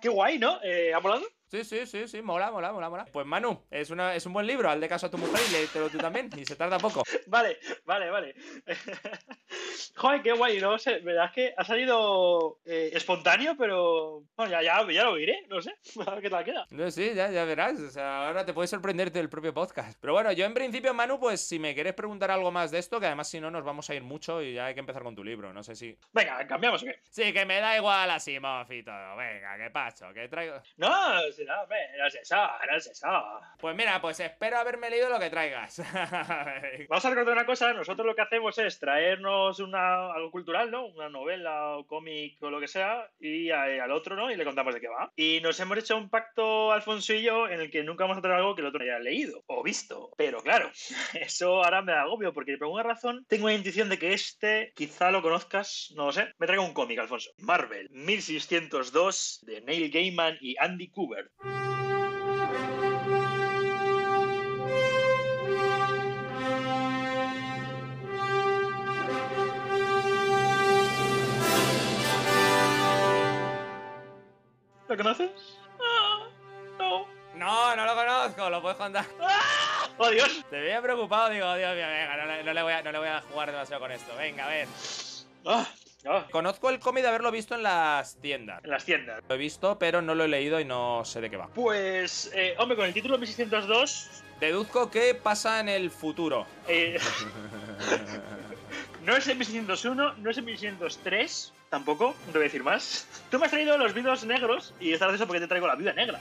Qué 0.00 0.08
guay, 0.08 0.38
¿no? 0.38 0.58
Eh, 0.62 0.92
¿Ha 0.94 1.00
molado? 1.00 1.26
Sí, 1.48 1.62
sí, 1.62 1.86
sí, 1.86 2.08
sí, 2.08 2.22
mola, 2.22 2.50
mola, 2.50 2.72
mola, 2.72 2.90
mola. 2.90 3.04
Pues 3.12 3.24
Manu, 3.24 3.62
es, 3.70 3.90
una, 3.90 4.16
es 4.16 4.26
un 4.26 4.32
buen 4.32 4.48
libro, 4.48 4.68
hazle 4.68 4.88
caso 4.88 5.06
a 5.06 5.10
tu 5.10 5.16
mujer 5.16 5.40
y 5.48 5.52
léetelo 5.52 5.88
tú 5.88 5.98
también, 5.98 6.28
y 6.36 6.44
se 6.44 6.56
tarda 6.56 6.78
poco. 6.78 7.02
Vale, 7.28 7.58
vale, 7.84 8.08
vale. 8.10 8.34
Joder, 9.96 10.22
qué 10.22 10.32
guay, 10.32 10.60
no 10.60 10.78
sé, 10.78 11.00
verdad 11.00 11.26
es 11.26 11.32
que 11.32 11.54
ha 11.56 11.64
salido 11.64 12.58
eh, 12.64 12.90
espontáneo, 12.92 13.56
pero 13.56 14.22
bueno, 14.36 14.52
ya, 14.52 14.62
ya, 14.62 14.92
ya 14.92 15.04
lo 15.04 15.12
oiré, 15.12 15.44
no 15.48 15.60
sé, 15.60 15.74
a 16.06 16.10
ver 16.10 16.22
qué 16.22 16.30
tal 16.30 16.44
queda. 16.44 16.66
No, 16.70 16.90
sí, 16.90 17.12
ya, 17.14 17.30
ya 17.30 17.44
verás, 17.44 17.80
o 17.80 17.90
sea, 17.90 18.28
ahora 18.28 18.44
te 18.44 18.52
puede 18.52 18.68
sorprenderte 18.68 19.18
el 19.18 19.28
propio 19.28 19.52
podcast. 19.52 19.98
Pero 20.00 20.12
bueno, 20.12 20.30
yo 20.32 20.44
en 20.44 20.54
principio, 20.54 20.94
Manu, 20.94 21.18
pues 21.18 21.40
si 21.40 21.58
me 21.58 21.74
quieres 21.74 21.94
preguntar 21.94 22.30
algo 22.30 22.52
más 22.52 22.70
de 22.70 22.78
esto, 22.78 23.00
que 23.00 23.06
además 23.06 23.28
si 23.28 23.40
no 23.40 23.50
nos 23.50 23.64
vamos 23.64 23.90
a 23.90 23.94
ir 23.94 24.02
mucho 24.02 24.42
y 24.42 24.54
ya 24.54 24.66
hay 24.66 24.74
que 24.74 24.80
empezar 24.80 25.02
con 25.02 25.14
tu 25.14 25.24
libro, 25.24 25.52
no 25.52 25.62
sé 25.62 25.74
si... 25.74 25.96
Venga, 26.12 26.46
cambiamos 26.46 26.82
o 26.82 26.86
qué. 26.86 27.00
Sí, 27.10 27.32
que 27.32 27.44
me 27.44 27.60
da 27.60 27.76
igual 27.76 28.10
a 28.10 28.20
Simov 28.20 28.70
y 28.72 28.82
todo, 28.82 29.16
venga, 29.16 29.56
que 29.56 29.70
paso, 29.70 30.12
que 30.12 30.28
traigo... 30.28 30.60
No, 30.76 30.88
no, 31.44 31.62
hombre, 31.62 31.78
no 31.98 32.06
es 32.06 32.14
eso, 32.14 32.36
no 32.36 32.76
es 32.76 32.86
eso. 32.86 33.06
Pues 33.58 33.76
mira, 33.76 34.00
pues 34.00 34.20
espero 34.20 34.58
haberme 34.58 34.90
leído 34.90 35.08
lo 35.08 35.18
que 35.18 35.30
traigas. 35.30 35.78
Vamos 36.88 37.04
a 37.04 37.10
recordar 37.10 37.32
una 37.34 37.46
cosa, 37.46 37.72
nosotros 37.72 38.06
lo 38.06 38.14
que 38.14 38.22
hacemos 38.22 38.56
es 38.58 38.78
traernos 38.78 39.58
una, 39.60 40.12
algo 40.12 40.30
cultural, 40.30 40.70
¿no? 40.70 40.86
Una 40.86 41.08
novela 41.08 41.76
o 41.76 41.86
cómic 41.86 42.42
o 42.42 42.50
lo 42.50 42.60
que 42.60 42.68
sea, 42.68 43.08
y 43.20 43.50
a- 43.50 43.64
al 43.84 43.90
otro, 43.92 44.16
¿no? 44.16 44.30
Y 44.30 44.36
le 44.36 44.44
contamos 44.44 44.74
de 44.74 44.80
qué 44.80 44.88
va. 44.88 45.12
Y 45.16 45.40
nos 45.42 45.58
hemos 45.60 45.78
hecho 45.78 45.96
un 45.96 46.08
pacto, 46.10 46.72
Alfonso 46.72 47.12
y 47.14 47.22
yo, 47.22 47.48
en 47.48 47.60
el 47.60 47.70
que 47.70 47.82
nunca 47.82 48.04
vamos 48.04 48.18
a 48.18 48.22
traer 48.22 48.36
algo 48.38 48.54
que 48.54 48.60
el 48.62 48.68
otro 48.68 48.78
no 48.78 48.84
haya 48.84 48.98
leído 48.98 49.42
o 49.46 49.62
visto. 49.62 50.10
Pero 50.16 50.40
claro, 50.42 50.70
eso 51.14 51.62
ahora 51.64 51.82
me 51.82 51.92
da 51.92 52.02
agobio, 52.02 52.32
porque 52.32 52.56
por 52.56 52.66
alguna 52.66 52.82
razón 52.82 53.24
tengo 53.28 53.48
la 53.48 53.54
intuición 53.54 53.88
de 53.88 53.98
que 53.98 54.12
este 54.12 54.72
quizá 54.74 55.10
lo 55.10 55.22
conozcas, 55.22 55.92
no 55.96 56.06
lo 56.06 56.12
sé. 56.12 56.28
Me 56.38 56.46
traigo 56.46 56.64
un 56.64 56.72
cómic, 56.74 56.98
Alfonso. 56.98 57.30
Marvel, 57.38 57.88
1602, 57.90 59.40
de 59.42 59.60
Neil 59.62 59.90
Gaiman 59.90 60.36
y 60.40 60.56
Andy 60.58 60.88
¿Lo 74.88 74.96
conoces? 74.96 75.30
Ah, 75.80 76.26
no. 76.78 77.06
No, 77.34 77.76
no 77.76 77.84
lo 77.84 77.94
conozco, 77.94 78.50
lo 78.50 78.62
puedes 78.62 78.78
contar. 78.78 79.04
¡Oh, 79.98 80.10
Dios! 80.10 80.44
Te 80.50 80.60
veía 80.60 80.80
preocupado, 80.80 81.30
digo, 81.30 81.54
Dios 81.54 81.74
mío, 81.74 81.86
venga, 81.86 82.16
no, 82.16 82.26
le- 82.26 82.44
no 82.44 82.52
le 82.52 82.62
voy 82.62 82.72
a, 82.72 82.82
no 82.82 82.92
le 82.92 82.98
voy 82.98 83.08
a 83.08 83.22
jugar 83.22 83.50
demasiado 83.50 83.80
con 83.82 83.92
esto. 83.92 84.14
Venga, 84.16 84.44
a 84.46 84.48
ver. 84.48 84.68
Ah, 85.46 85.66
ah, 86.08 86.26
Conozco 86.30 86.70
el 86.70 86.78
cómic 86.78 87.02
de 87.02 87.08
haberlo 87.08 87.30
visto 87.30 87.54
en 87.54 87.62
las 87.62 88.16
tiendas. 88.16 88.62
en 88.64 88.70
las 88.70 88.84
tiendas. 88.84 89.22
Lo 89.28 89.34
he 89.34 89.38
visto, 89.38 89.78
pero 89.78 90.02
no 90.02 90.14
lo 90.14 90.24
he 90.24 90.28
leído 90.28 90.60
y 90.60 90.64
no 90.64 91.04
sé 91.04 91.20
de 91.20 91.30
qué 91.30 91.36
va. 91.36 91.48
Pues, 91.48 92.30
eh, 92.34 92.54
hombre, 92.58 92.76
con 92.76 92.86
el 92.86 92.94
título 92.94 93.18
1602, 93.18 94.22
Deduzco 94.40 94.90
que 94.90 95.14
pasa 95.14 95.60
en 95.60 95.68
el 95.70 95.90
futuro. 95.90 96.46
eh, 96.68 96.98
no 99.04 99.16
es 99.16 99.26
el 99.28 99.36
1601, 99.38 100.14
no 100.14 100.30
es 100.30 100.38
el 100.38 100.44
1603, 100.44 101.52
tampoco, 101.70 102.14
no 102.26 102.32
te 102.32 102.32
voy 102.32 102.40
a 102.42 102.44
decir 102.44 102.62
más. 102.62 103.06
Tú 103.30 103.38
me 103.38 103.46
has 103.46 103.52
traído 103.52 103.78
los 103.78 103.94
vídeos 103.94 104.24
negros 104.24 104.74
y 104.80 104.92
está 104.92 105.06
gracioso 105.06 105.26
porque 105.26 105.40
te 105.40 105.48
traigo 105.48 105.66
la 105.66 105.76
vida 105.76 105.92
negra. 105.92 106.20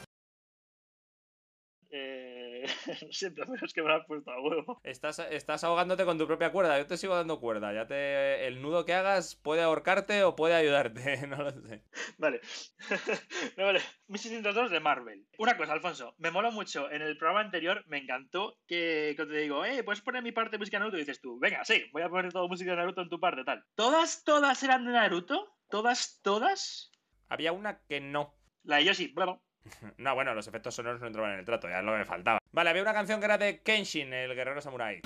Pero 3.36 3.66
es 3.66 3.74
que 3.74 3.82
me 3.82 3.90
lo 3.90 3.96
has 3.96 4.06
puesto 4.06 4.32
a 4.32 4.42
huevo. 4.42 4.82
Estás, 4.84 5.20
estás 5.20 5.64
ahogándote 5.64 6.06
con 6.06 6.18
tu 6.18 6.28
propia 6.28 6.52
cuerda. 6.52 6.78
Yo 6.78 6.88
te 6.88 6.98
sigo 6.98 7.16
dando 7.16 7.40
cuerda. 7.40 7.74
Ya 7.74 7.88
te. 7.88 8.48
El 8.48 8.62
nudo 8.62 8.86
que 8.86 8.94
hagas 8.94 9.36
puede 9.36 9.62
ahorcarte 9.62 10.24
o 10.24 10.36
puede 10.36 10.56
ayudarte. 10.56 11.28
No 11.36 11.38
lo 11.38 11.52
sé. 11.52 11.84
Vale. 12.18 12.42
No, 13.58 13.66
vale. 13.66 13.82
1602 14.08 14.72
de 14.72 14.80
Marvel. 14.80 15.26
Una 15.38 15.58
cosa, 15.58 15.74
Alfonso. 15.74 16.16
Me 16.18 16.32
mola 16.32 16.52
mucho. 16.52 16.90
En 16.92 17.02
el 17.02 17.18
programa 17.18 17.42
anterior 17.42 17.84
me 17.88 17.98
encantó 17.98 18.58
que, 18.68 19.14
que 19.18 19.26
te 19.26 19.38
digo, 19.38 19.66
eh, 19.66 19.84
¿puedes 19.84 20.02
poner 20.02 20.24
mi 20.24 20.32
parte 20.32 20.52
de 20.52 20.58
música 20.60 20.78
de 20.78 20.80
Naruto? 20.80 20.98
Y 20.98 21.02
dices 21.02 21.22
tú, 21.22 21.40
venga, 21.40 21.64
sí, 21.66 21.86
voy 21.92 22.02
a 22.02 22.10
poner 22.10 22.32
toda 22.32 22.48
música 22.48 22.72
de 22.72 22.78
Naruto 22.78 23.02
en 23.02 23.10
tu 23.10 23.20
parte, 23.20 23.44
tal. 23.44 23.66
¿Todas, 23.76 24.24
todas 24.24 24.62
eran 24.64 24.86
de 24.86 24.92
Naruto? 24.92 25.56
¿Todas, 25.70 26.20
todas? 26.22 26.92
Había 27.30 27.52
una 27.52 27.82
que 27.88 28.02
no. 28.02 28.36
La 28.64 28.78
de 28.78 28.86
Yoshi, 28.86 29.08
bravo. 29.08 29.45
No, 29.98 30.16
bueno, 30.16 30.34
los 30.34 30.48
efectos 30.48 30.76
sonoros 30.76 31.02
no 31.02 31.08
entraban 31.08 31.34
en 31.34 31.40
el 31.40 31.46
trato, 31.46 31.70
ya 31.70 31.80
que 31.80 31.86
me 31.86 32.06
faltaba. 32.06 32.40
Vale, 32.52 32.70
había 32.70 32.82
una 32.82 32.94
canción 32.94 33.20
que 33.20 33.26
era 33.26 33.38
de 33.38 33.60
Kenshin, 33.60 34.14
el 34.14 34.36
guerrero 34.36 34.62
samurai. 34.62 35.02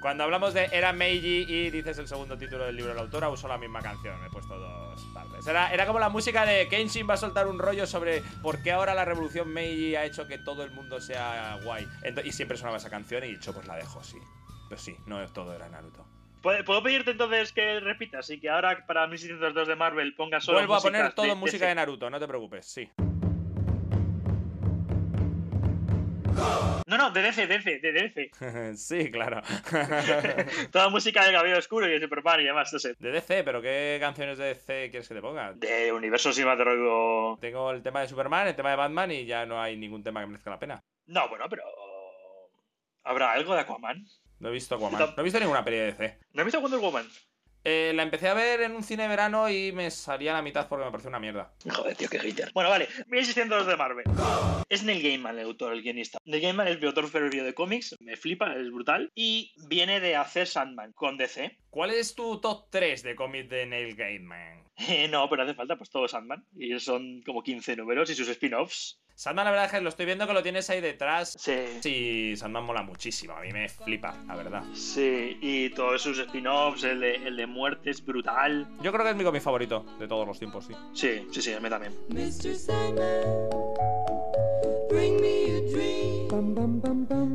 Cuando 0.00 0.24
hablamos 0.24 0.52
de 0.52 0.68
Era 0.72 0.92
Meiji 0.92 1.44
y 1.48 1.70
dices 1.70 1.96
el 1.98 2.08
segundo 2.08 2.36
título 2.36 2.64
del 2.64 2.74
libro 2.74 2.90
de 2.90 2.96
la 2.96 3.02
autora, 3.02 3.28
uso 3.28 3.46
la 3.46 3.56
misma 3.56 3.80
canción. 3.80 4.20
Me 4.20 4.26
he 4.26 4.30
puesto 4.30 4.58
dos 4.58 5.00
partes. 5.14 5.46
Era, 5.46 5.72
era 5.72 5.86
como 5.86 6.00
la 6.00 6.08
música 6.08 6.44
de 6.44 6.66
Kenshin 6.66 7.08
va 7.08 7.14
a 7.14 7.16
soltar 7.16 7.46
un 7.46 7.60
rollo 7.60 7.86
sobre 7.86 8.20
por 8.42 8.60
qué 8.64 8.72
ahora 8.72 8.94
la 8.94 9.04
revolución 9.04 9.48
Meiji 9.48 9.94
ha 9.94 10.04
hecho 10.04 10.26
que 10.26 10.38
todo 10.38 10.64
el 10.64 10.72
mundo 10.72 11.00
sea 11.00 11.56
guay. 11.62 11.86
Y 12.24 12.32
siempre 12.32 12.56
sonaba 12.56 12.78
esa 12.78 12.90
canción 12.90 13.22
y 13.22 13.26
he 13.26 13.30
dicho, 13.30 13.54
pues 13.54 13.68
la 13.68 13.76
dejo, 13.76 14.02
sí. 14.02 14.18
Pero 14.68 14.80
sí, 14.80 14.96
no 15.06 15.24
todo 15.28 15.54
era 15.54 15.68
Naruto. 15.68 16.04
¿Puedo 16.42 16.82
pedirte 16.82 17.12
entonces 17.12 17.52
que 17.52 17.80
repitas 17.80 18.28
y 18.30 18.40
que 18.40 18.50
ahora 18.50 18.84
para 18.86 19.06
1602 19.06 19.68
de 19.68 19.76
Marvel 19.76 20.14
pongas 20.14 20.44
solo 20.44 20.58
Vuelvo 20.58 20.74
a 20.74 20.80
poner 20.80 21.12
todo 21.12 21.26
de- 21.26 21.34
música 21.36 21.64
de- 21.64 21.68
de 21.70 21.74
Naruto, 21.76 22.10
no 22.10 22.18
te 22.18 22.26
preocupes, 22.26 22.66
sí. 22.66 22.88
No, 26.86 26.98
no, 26.98 27.10
de 27.10 27.22
DC, 27.22 27.46
DC, 27.46 27.78
de 27.78 27.92
DC. 27.92 28.30
sí, 28.76 29.10
claro. 29.10 29.40
Toda 30.72 30.88
música 30.88 31.24
de 31.24 31.32
Cabello 31.32 31.58
Oscuro 31.58 31.86
y 31.86 31.92
de 31.92 32.00
Superman 32.00 32.40
y 32.40 32.44
demás, 32.44 32.72
no 32.72 32.78
sé. 32.78 32.94
de 32.98 33.10
DC, 33.12 33.44
pero 33.44 33.62
¿qué 33.62 33.98
canciones 34.00 34.38
de 34.38 34.46
DC 34.46 34.90
quieres 34.90 35.08
que 35.08 35.14
te 35.14 35.20
ponga? 35.20 35.52
De 35.54 35.92
universo 35.92 36.32
cinematográfico. 36.32 37.38
Tengo 37.40 37.70
el 37.70 37.82
tema 37.82 38.00
de 38.00 38.08
Superman, 38.08 38.48
el 38.48 38.56
tema 38.56 38.70
de 38.70 38.76
Batman 38.76 39.10
y 39.10 39.24
ya 39.24 39.46
no 39.46 39.60
hay 39.60 39.76
ningún 39.76 40.02
tema 40.02 40.20
que 40.20 40.26
merezca 40.26 40.50
la 40.50 40.58
pena. 40.58 40.82
No, 41.06 41.28
bueno, 41.28 41.46
pero. 41.48 41.62
¿Habrá 43.04 43.32
algo 43.32 43.54
de 43.54 43.60
Aquaman? 43.60 44.04
No 44.42 44.48
he 44.48 44.52
visto 44.52 44.74
Aquaman. 44.74 44.98
No 45.00 45.14
he 45.18 45.22
visto 45.22 45.38
ninguna 45.38 45.64
peli 45.64 45.76
de 45.76 45.92
DC. 45.92 46.18
¿No 46.32 46.42
has 46.42 46.46
visto 46.46 46.60
Wonder 46.60 46.80
Woman? 46.80 47.06
Eh, 47.62 47.92
la 47.94 48.02
empecé 48.02 48.28
a 48.28 48.34
ver 48.34 48.62
en 48.62 48.72
un 48.72 48.82
cine 48.82 49.04
de 49.04 49.08
verano 49.08 49.48
y 49.48 49.70
me 49.70 49.88
salía 49.92 50.32
a 50.32 50.34
la 50.34 50.42
mitad 50.42 50.66
porque 50.66 50.84
me 50.84 50.90
pareció 50.90 51.10
una 51.10 51.20
mierda. 51.20 51.54
Joder, 51.70 51.96
tío, 51.96 52.08
qué 52.08 52.18
hater. 52.18 52.50
Bueno, 52.52 52.68
vale. 52.68 52.88
1602 53.06 53.68
de 53.68 53.76
Marvel. 53.76 54.04
Es 54.68 54.82
Neil 54.82 55.00
Gaiman 55.00 55.38
el 55.38 55.46
autor, 55.46 55.74
el 55.74 55.82
guionista. 55.82 56.18
Neil 56.24 56.42
Gaiman 56.42 56.66
es 56.66 56.80
mi 56.80 56.88
autor 56.88 57.08
preferido 57.08 57.44
de 57.44 57.54
cómics. 57.54 57.94
Me 58.00 58.16
flipa, 58.16 58.52
es 58.56 58.68
brutal. 58.72 59.12
Y 59.14 59.52
viene 59.68 60.00
de 60.00 60.16
hacer 60.16 60.48
Sandman 60.48 60.92
con 60.92 61.16
DC. 61.16 61.56
¿Cuál 61.70 61.90
es 61.90 62.16
tu 62.16 62.40
top 62.40 62.66
3 62.68 63.00
de 63.04 63.14
cómics 63.14 63.48
de 63.48 63.66
Neil 63.66 63.94
Gaiman? 63.94 64.64
Eh, 64.88 65.08
no, 65.10 65.28
pero 65.28 65.42
hace 65.42 65.54
falta 65.54 65.76
pues 65.76 65.90
todo 65.90 66.08
Sandman. 66.08 66.44
Y 66.56 66.78
son 66.78 67.22
como 67.22 67.42
15 67.42 67.76
números 67.76 68.10
y 68.10 68.14
sus 68.14 68.28
spin-offs. 68.28 68.98
Sandman, 69.14 69.44
la 69.44 69.50
verdad 69.50 69.66
es 69.66 69.72
que 69.72 69.80
lo 69.80 69.88
estoy 69.90 70.06
viendo 70.06 70.26
que 70.26 70.32
lo 70.32 70.42
tienes 70.42 70.68
ahí 70.70 70.80
detrás. 70.80 71.36
Sí. 71.38 71.56
Sí, 71.80 72.36
Sandman 72.36 72.64
mola 72.64 72.82
muchísimo. 72.82 73.34
A 73.34 73.40
mí 73.42 73.52
me 73.52 73.68
flipa, 73.68 74.16
la 74.26 74.34
verdad. 74.34 74.64
Sí, 74.72 75.38
y 75.40 75.70
todos 75.70 76.02
sus 76.02 76.18
spin-offs, 76.18 76.82
el 76.84 77.00
de, 77.00 77.16
el 77.16 77.36
de 77.36 77.46
muerte 77.46 77.90
es 77.90 78.04
brutal. 78.04 78.66
Yo 78.82 78.90
creo 78.90 79.04
que 79.04 79.10
es 79.10 79.16
mi 79.16 79.24
cómic 79.24 79.42
favorito 79.42 79.84
de 79.98 80.08
todos 80.08 80.26
los 80.26 80.38
tiempos, 80.38 80.66
sí. 80.66 80.74
Sí, 80.94 81.26
sí, 81.30 81.42
sí, 81.42 81.52
a 81.52 81.60
mí 81.60 81.68
también. 81.68 81.92
Mr. 82.08 82.54
Sandman, 82.56 83.50
bring 84.88 85.20
me 85.20 85.58
a 85.58 85.60
dream. 85.70 86.12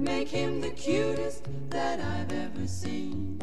Make 0.04 0.30
him 0.30 0.60
the 0.62 0.72
cutest 0.72 1.44
that 1.70 2.00
I've 2.00 2.32
ever 2.32 2.68
seen. 2.68 3.38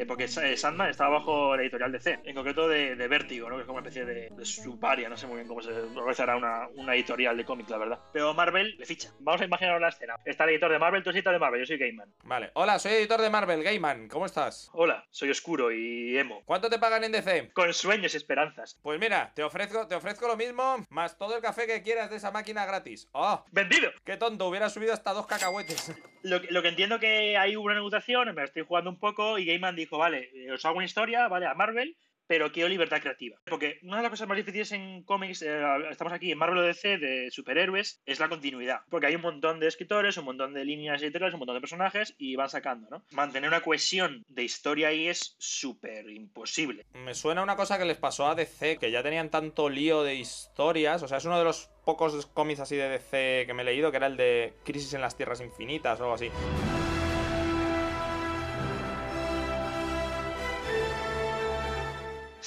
Eh, 0.00 0.06
Porque 0.06 0.24
eh, 0.24 0.56
Sandman 0.56 0.88
estaba 0.88 1.18
bajo 1.18 1.54
la 1.54 1.60
editorial 1.62 1.92
de 1.92 2.00
C, 2.00 2.20
en 2.24 2.34
concreto 2.34 2.66
de, 2.66 2.96
de 2.96 3.06
Vértigo, 3.06 3.50
¿no? 3.50 3.56
que 3.56 3.62
es 3.62 3.66
como 3.66 3.80
una 3.80 3.86
especie 3.86 4.06
de, 4.06 4.30
de 4.30 4.44
subaria, 4.46 5.10
no 5.10 5.16
sé 5.18 5.26
muy 5.26 5.36
bien 5.36 5.46
cómo 5.46 5.60
se 5.60 5.72
organizará 5.72 6.36
una, 6.36 6.68
una 6.68 6.94
editorial 6.94 7.36
de 7.36 7.44
cómics, 7.44 7.68
la 7.68 7.76
verdad. 7.76 8.00
Pero 8.10 8.32
Marvel 8.32 8.76
le 8.78 8.86
ficha. 8.86 9.12
Vamos 9.18 9.42
a 9.42 9.44
imaginar 9.44 9.78
la 9.78 9.90
escena. 9.90 10.16
Está 10.24 10.44
el 10.44 10.50
editor 10.50 10.72
de 10.72 10.78
Marvel, 10.78 11.02
tú 11.02 11.10
eres 11.10 11.18
editor 11.18 11.34
de 11.34 11.38
Marvel, 11.38 11.60
yo 11.60 11.66
soy 11.66 11.76
Gaiman. 11.76 12.10
Vale. 12.24 12.50
Hola, 12.54 12.78
soy 12.78 12.92
editor 12.92 13.20
de 13.20 13.28
Marvel, 13.28 13.62
Gaiman. 13.62 14.08
¿Cómo 14.08 14.24
estás? 14.24 14.70
Hola, 14.72 15.04
soy 15.10 15.30
oscuro 15.30 15.70
y 15.70 16.16
emo. 16.16 16.40
¿Cuánto 16.46 16.70
te 16.70 16.78
pagan 16.78 17.04
en 17.04 17.12
DC? 17.12 17.50
Con 17.52 17.74
sueños 17.74 18.14
y 18.14 18.16
esperanzas. 18.16 18.78
Pues 18.82 18.98
mira, 18.98 19.32
te 19.34 19.42
ofrezco, 19.42 19.86
te 19.86 19.96
ofrezco 19.96 20.26
lo 20.28 20.36
mismo, 20.38 20.76
más 20.88 21.18
todo 21.18 21.36
el 21.36 21.42
café 21.42 21.66
que 21.66 21.82
quieras 21.82 22.08
de 22.08 22.16
esa 22.16 22.30
máquina 22.30 22.64
gratis. 22.64 23.06
¡Oh! 23.12 23.44
¡Vendido! 23.52 23.90
¡Qué 24.04 24.16
tonto! 24.16 24.48
Hubiera 24.48 24.70
subido 24.70 24.94
hasta 24.94 25.12
dos 25.12 25.26
cacahuetes. 25.26 25.92
Lo, 26.22 26.40
que- 26.40 26.50
lo 26.50 26.62
que 26.62 26.68
entiendo 26.68 26.98
que 27.00 27.36
hay 27.36 27.56
una 27.56 27.74
negociación, 27.74 28.34
me 28.34 28.44
estoy 28.44 28.62
jugando 28.64 28.90
un 28.90 28.98
poco 28.98 29.38
y 29.38 29.44
Gaiman 29.46 29.76
dijo, 29.76 29.98
vale, 29.98 30.30
eh, 30.34 30.52
os 30.52 30.64
hago 30.64 30.76
una 30.76 30.84
historia, 30.86 31.28
vale, 31.28 31.46
a 31.46 31.54
Marvel, 31.54 31.96
pero 32.26 32.52
quiero 32.52 32.68
libertad 32.68 33.00
creativa. 33.00 33.38
Porque 33.46 33.80
una 33.82 33.96
de 33.96 34.02
las 34.04 34.10
cosas 34.10 34.28
más 34.28 34.36
difíciles 34.36 34.70
en 34.70 35.02
cómics, 35.02 35.42
eh, 35.42 35.60
estamos 35.90 36.12
aquí 36.12 36.30
en 36.30 36.38
Marvel 36.38 36.58
o 36.58 36.62
DC 36.62 36.98
de 36.98 37.28
superhéroes, 37.32 38.00
es 38.06 38.20
la 38.20 38.28
continuidad. 38.28 38.82
Porque 38.88 39.08
hay 39.08 39.16
un 39.16 39.22
montón 39.22 39.58
de 39.58 39.66
escritores, 39.66 40.16
un 40.16 40.26
montón 40.26 40.54
de 40.54 40.64
líneas 40.64 41.02
editoriales, 41.02 41.34
un 41.34 41.40
montón 41.40 41.56
de 41.56 41.60
personajes 41.60 42.14
y 42.18 42.36
van 42.36 42.48
sacando, 42.48 42.88
¿no? 42.88 43.02
Mantener 43.10 43.48
una 43.48 43.62
cohesión 43.62 44.24
de 44.28 44.44
historia 44.44 44.88
ahí 44.88 45.08
es 45.08 45.34
súper 45.40 46.08
imposible. 46.08 46.86
Me 46.94 47.14
suena 47.14 47.42
una 47.42 47.56
cosa 47.56 47.78
que 47.78 47.84
les 47.84 47.96
pasó 47.96 48.28
a 48.28 48.36
DC, 48.36 48.78
que 48.78 48.92
ya 48.92 49.02
tenían 49.02 49.30
tanto 49.30 49.68
lío 49.68 50.04
de 50.04 50.14
historias. 50.14 51.02
O 51.02 51.08
sea, 51.08 51.18
es 51.18 51.24
uno 51.24 51.36
de 51.36 51.44
los 51.44 51.68
pocos 51.90 52.26
cómics 52.26 52.60
así 52.60 52.76
de 52.76 52.88
DC 52.88 53.44
que 53.46 53.52
me 53.52 53.62
he 53.62 53.64
leído, 53.64 53.90
que 53.90 53.96
era 53.96 54.06
el 54.06 54.16
de 54.16 54.54
Crisis 54.64 54.94
en 54.94 55.00
las 55.00 55.16
Tierras 55.16 55.40
Infinitas 55.40 55.98
o 56.00 56.04
algo 56.04 56.14
así. 56.14 56.30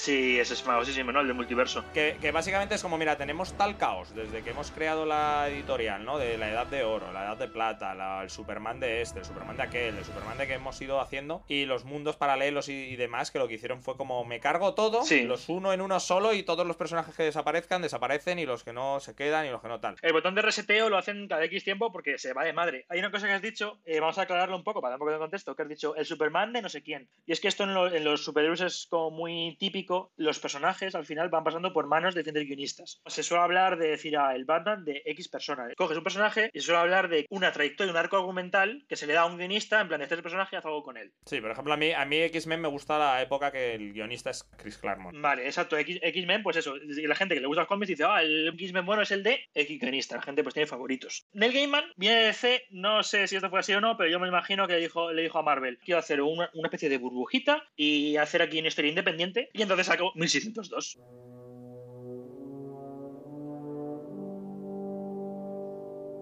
Sí, 0.04 0.38
ese 0.38 0.52
es 0.52 0.62
famosísimo, 0.62 1.12
¿no? 1.12 1.20
El 1.20 1.28
de 1.28 1.32
multiverso. 1.32 1.82
Que, 1.94 2.18
que 2.20 2.30
básicamente 2.30 2.74
es 2.74 2.82
como, 2.82 2.98
mira, 2.98 3.16
tenemos 3.16 3.56
tal 3.56 3.78
caos 3.78 4.14
desde 4.14 4.42
que 4.42 4.50
hemos 4.50 4.70
creado 4.70 5.06
la 5.06 5.48
editorial, 5.48 6.04
¿no? 6.04 6.18
De 6.18 6.36
la 6.36 6.50
edad 6.50 6.66
de 6.66 6.84
oro, 6.84 7.10
la 7.10 7.22
edad 7.24 7.38
de 7.38 7.48
plata, 7.48 7.94
la- 7.94 8.22
el 8.22 8.28
Superman 8.28 8.80
de 8.80 9.00
este, 9.00 9.20
el 9.20 9.24
Superman 9.24 9.56
de 9.56 9.62
aquel, 9.62 9.96
el 9.96 10.04
Superman 10.04 10.36
de 10.36 10.46
que 10.46 10.52
hemos 10.52 10.78
ido 10.82 11.00
haciendo 11.00 11.42
y 11.48 11.64
los 11.64 11.86
mundos 11.86 12.16
paralelos 12.16 12.68
y, 12.68 12.74
y 12.74 12.96
demás, 12.96 13.30
que 13.30 13.38
lo 13.38 13.48
que 13.48 13.54
hicieron 13.54 13.82
fue 13.82 13.96
como, 13.96 14.22
me 14.26 14.40
cargo 14.40 14.74
todo, 14.74 15.04
Sí. 15.04 15.22
los 15.22 15.48
uno 15.48 15.72
en 15.72 15.80
uno 15.80 15.98
solo 16.00 16.34
y 16.34 16.42
todos 16.42 16.66
los 16.66 16.76
personajes 16.76 17.16
que 17.16 17.22
desaparezcan, 17.22 17.80
desaparecen 17.80 18.38
y 18.38 18.44
los 18.44 18.62
que 18.62 18.74
no 18.74 19.00
se 19.00 19.14
quedan 19.16 19.46
y 19.46 19.50
los 19.50 19.62
que 19.62 19.68
no 19.68 19.80
tal. 19.80 19.96
El 20.02 20.12
botón 20.12 20.34
de 20.34 20.42
reseteo 20.42 20.90
lo 20.90 20.98
hacen 20.98 21.28
cada 21.28 21.42
X 21.44 21.64
tiempo 21.64 21.90
porque 21.90 22.18
se 22.18 22.34
va 22.34 22.44
de 22.44 22.52
madre. 22.52 22.84
Hay 22.90 22.98
una 22.98 23.10
cosa 23.10 23.26
que 23.26 23.32
has 23.32 23.40
dicho, 23.40 23.78
eh, 23.86 24.00
vamos 24.00 24.18
a 24.18 24.22
aclararlo 24.22 24.54
un 24.56 24.64
poco 24.64 24.82
para 24.82 24.90
dar 24.90 24.96
un 24.96 25.06
poco 25.06 25.12
de 25.12 25.18
contexto, 25.18 25.56
que 25.56 25.62
has 25.62 25.68
dicho 25.70 25.96
el 25.96 26.04
Superman 26.04 26.52
de 26.52 26.60
no 26.60 26.68
sé 26.68 26.82
quién. 26.82 27.08
Y 27.24 27.32
es 27.32 27.40
que 27.40 27.48
esto 27.48 27.64
en, 27.64 27.72
lo- 27.72 27.90
en 27.90 28.04
los 28.04 28.22
superhéroes 28.22 28.60
es 28.60 28.86
como 28.90 29.10
muy 29.10 29.56
típico. 29.58 29.93
Los 30.16 30.38
personajes 30.38 30.94
al 30.94 31.06
final 31.06 31.28
van 31.28 31.44
pasando 31.44 31.72
por 31.72 31.86
manos 31.86 32.14
de 32.14 32.20
diferentes 32.20 32.48
guionistas. 32.48 33.00
Se 33.06 33.22
suele 33.22 33.44
hablar 33.44 33.78
de 33.78 33.88
decir 33.88 34.16
a 34.16 34.34
el 34.34 34.44
Batman 34.44 34.84
de 34.84 35.02
X 35.04 35.28
persona. 35.28 35.68
Coges 35.76 35.98
un 35.98 36.04
personaje 36.04 36.50
y 36.52 36.60
se 36.60 36.66
suele 36.66 36.80
hablar 36.80 37.08
de 37.08 37.26
una 37.30 37.52
trayectoria, 37.52 37.92
un 37.92 37.98
arco 37.98 38.16
argumental 38.16 38.84
que 38.88 38.96
se 38.96 39.06
le 39.06 39.14
da 39.14 39.22
a 39.22 39.26
un 39.26 39.38
guionista 39.38 39.80
en 39.80 39.88
plan 39.88 39.98
de 39.98 40.04
este 40.04 40.22
personaje, 40.22 40.56
haz 40.56 40.64
algo 40.64 40.82
con 40.82 40.96
él. 40.96 41.12
Sí, 41.26 41.40
por 41.40 41.50
ejemplo, 41.50 41.72
a 41.72 41.76
mí, 41.76 41.92
a 41.92 42.04
mí 42.04 42.16
X-Men 42.16 42.60
me 42.60 42.68
gusta 42.68 42.98
la 42.98 43.22
época 43.22 43.50
que 43.50 43.74
el 43.74 43.92
guionista 43.92 44.30
es 44.30 44.44
Chris 44.56 44.78
Claremont. 44.78 45.16
Vale, 45.20 45.46
exacto. 45.46 45.76
X-Men, 45.76 46.42
pues 46.42 46.56
eso. 46.56 46.76
Y 46.76 47.06
la 47.06 47.14
gente 47.14 47.34
que 47.34 47.40
le 47.40 47.46
gusta 47.46 47.62
los 47.62 47.68
cómics 47.68 47.88
dice, 47.88 48.04
ah, 48.04 48.22
el 48.22 48.48
X-Men 48.48 48.86
bueno 48.86 49.02
es 49.02 49.10
el 49.10 49.22
de 49.22 49.40
X 49.54 49.80
guionista. 49.80 50.16
La 50.16 50.22
gente 50.22 50.42
pues 50.42 50.54
tiene 50.54 50.66
favoritos. 50.66 51.26
Neil 51.32 51.52
Gaiman 51.52 51.84
viene 51.96 52.16
de 52.16 52.26
DC, 52.26 52.66
no 52.70 53.02
sé 53.02 53.26
si 53.26 53.36
esto 53.36 53.50
fue 53.50 53.60
así 53.60 53.72
o 53.72 53.80
no, 53.80 53.96
pero 53.96 54.10
yo 54.10 54.20
me 54.20 54.28
imagino 54.28 54.66
que 54.66 54.74
le 54.74 54.80
dijo, 54.80 55.12
le 55.12 55.22
dijo 55.22 55.38
a 55.38 55.42
Marvel, 55.42 55.78
quiero 55.84 55.98
hacer 55.98 56.20
una, 56.20 56.50
una 56.54 56.68
especie 56.68 56.88
de 56.88 56.98
burbujita 56.98 57.62
y 57.76 58.16
hacer 58.16 58.42
aquí 58.42 58.58
una 58.58 58.68
historia 58.68 58.88
independiente. 58.88 59.50
Y 59.52 59.62
entonces 59.62 59.83
sacó 59.84 60.12
1602. 60.16 60.98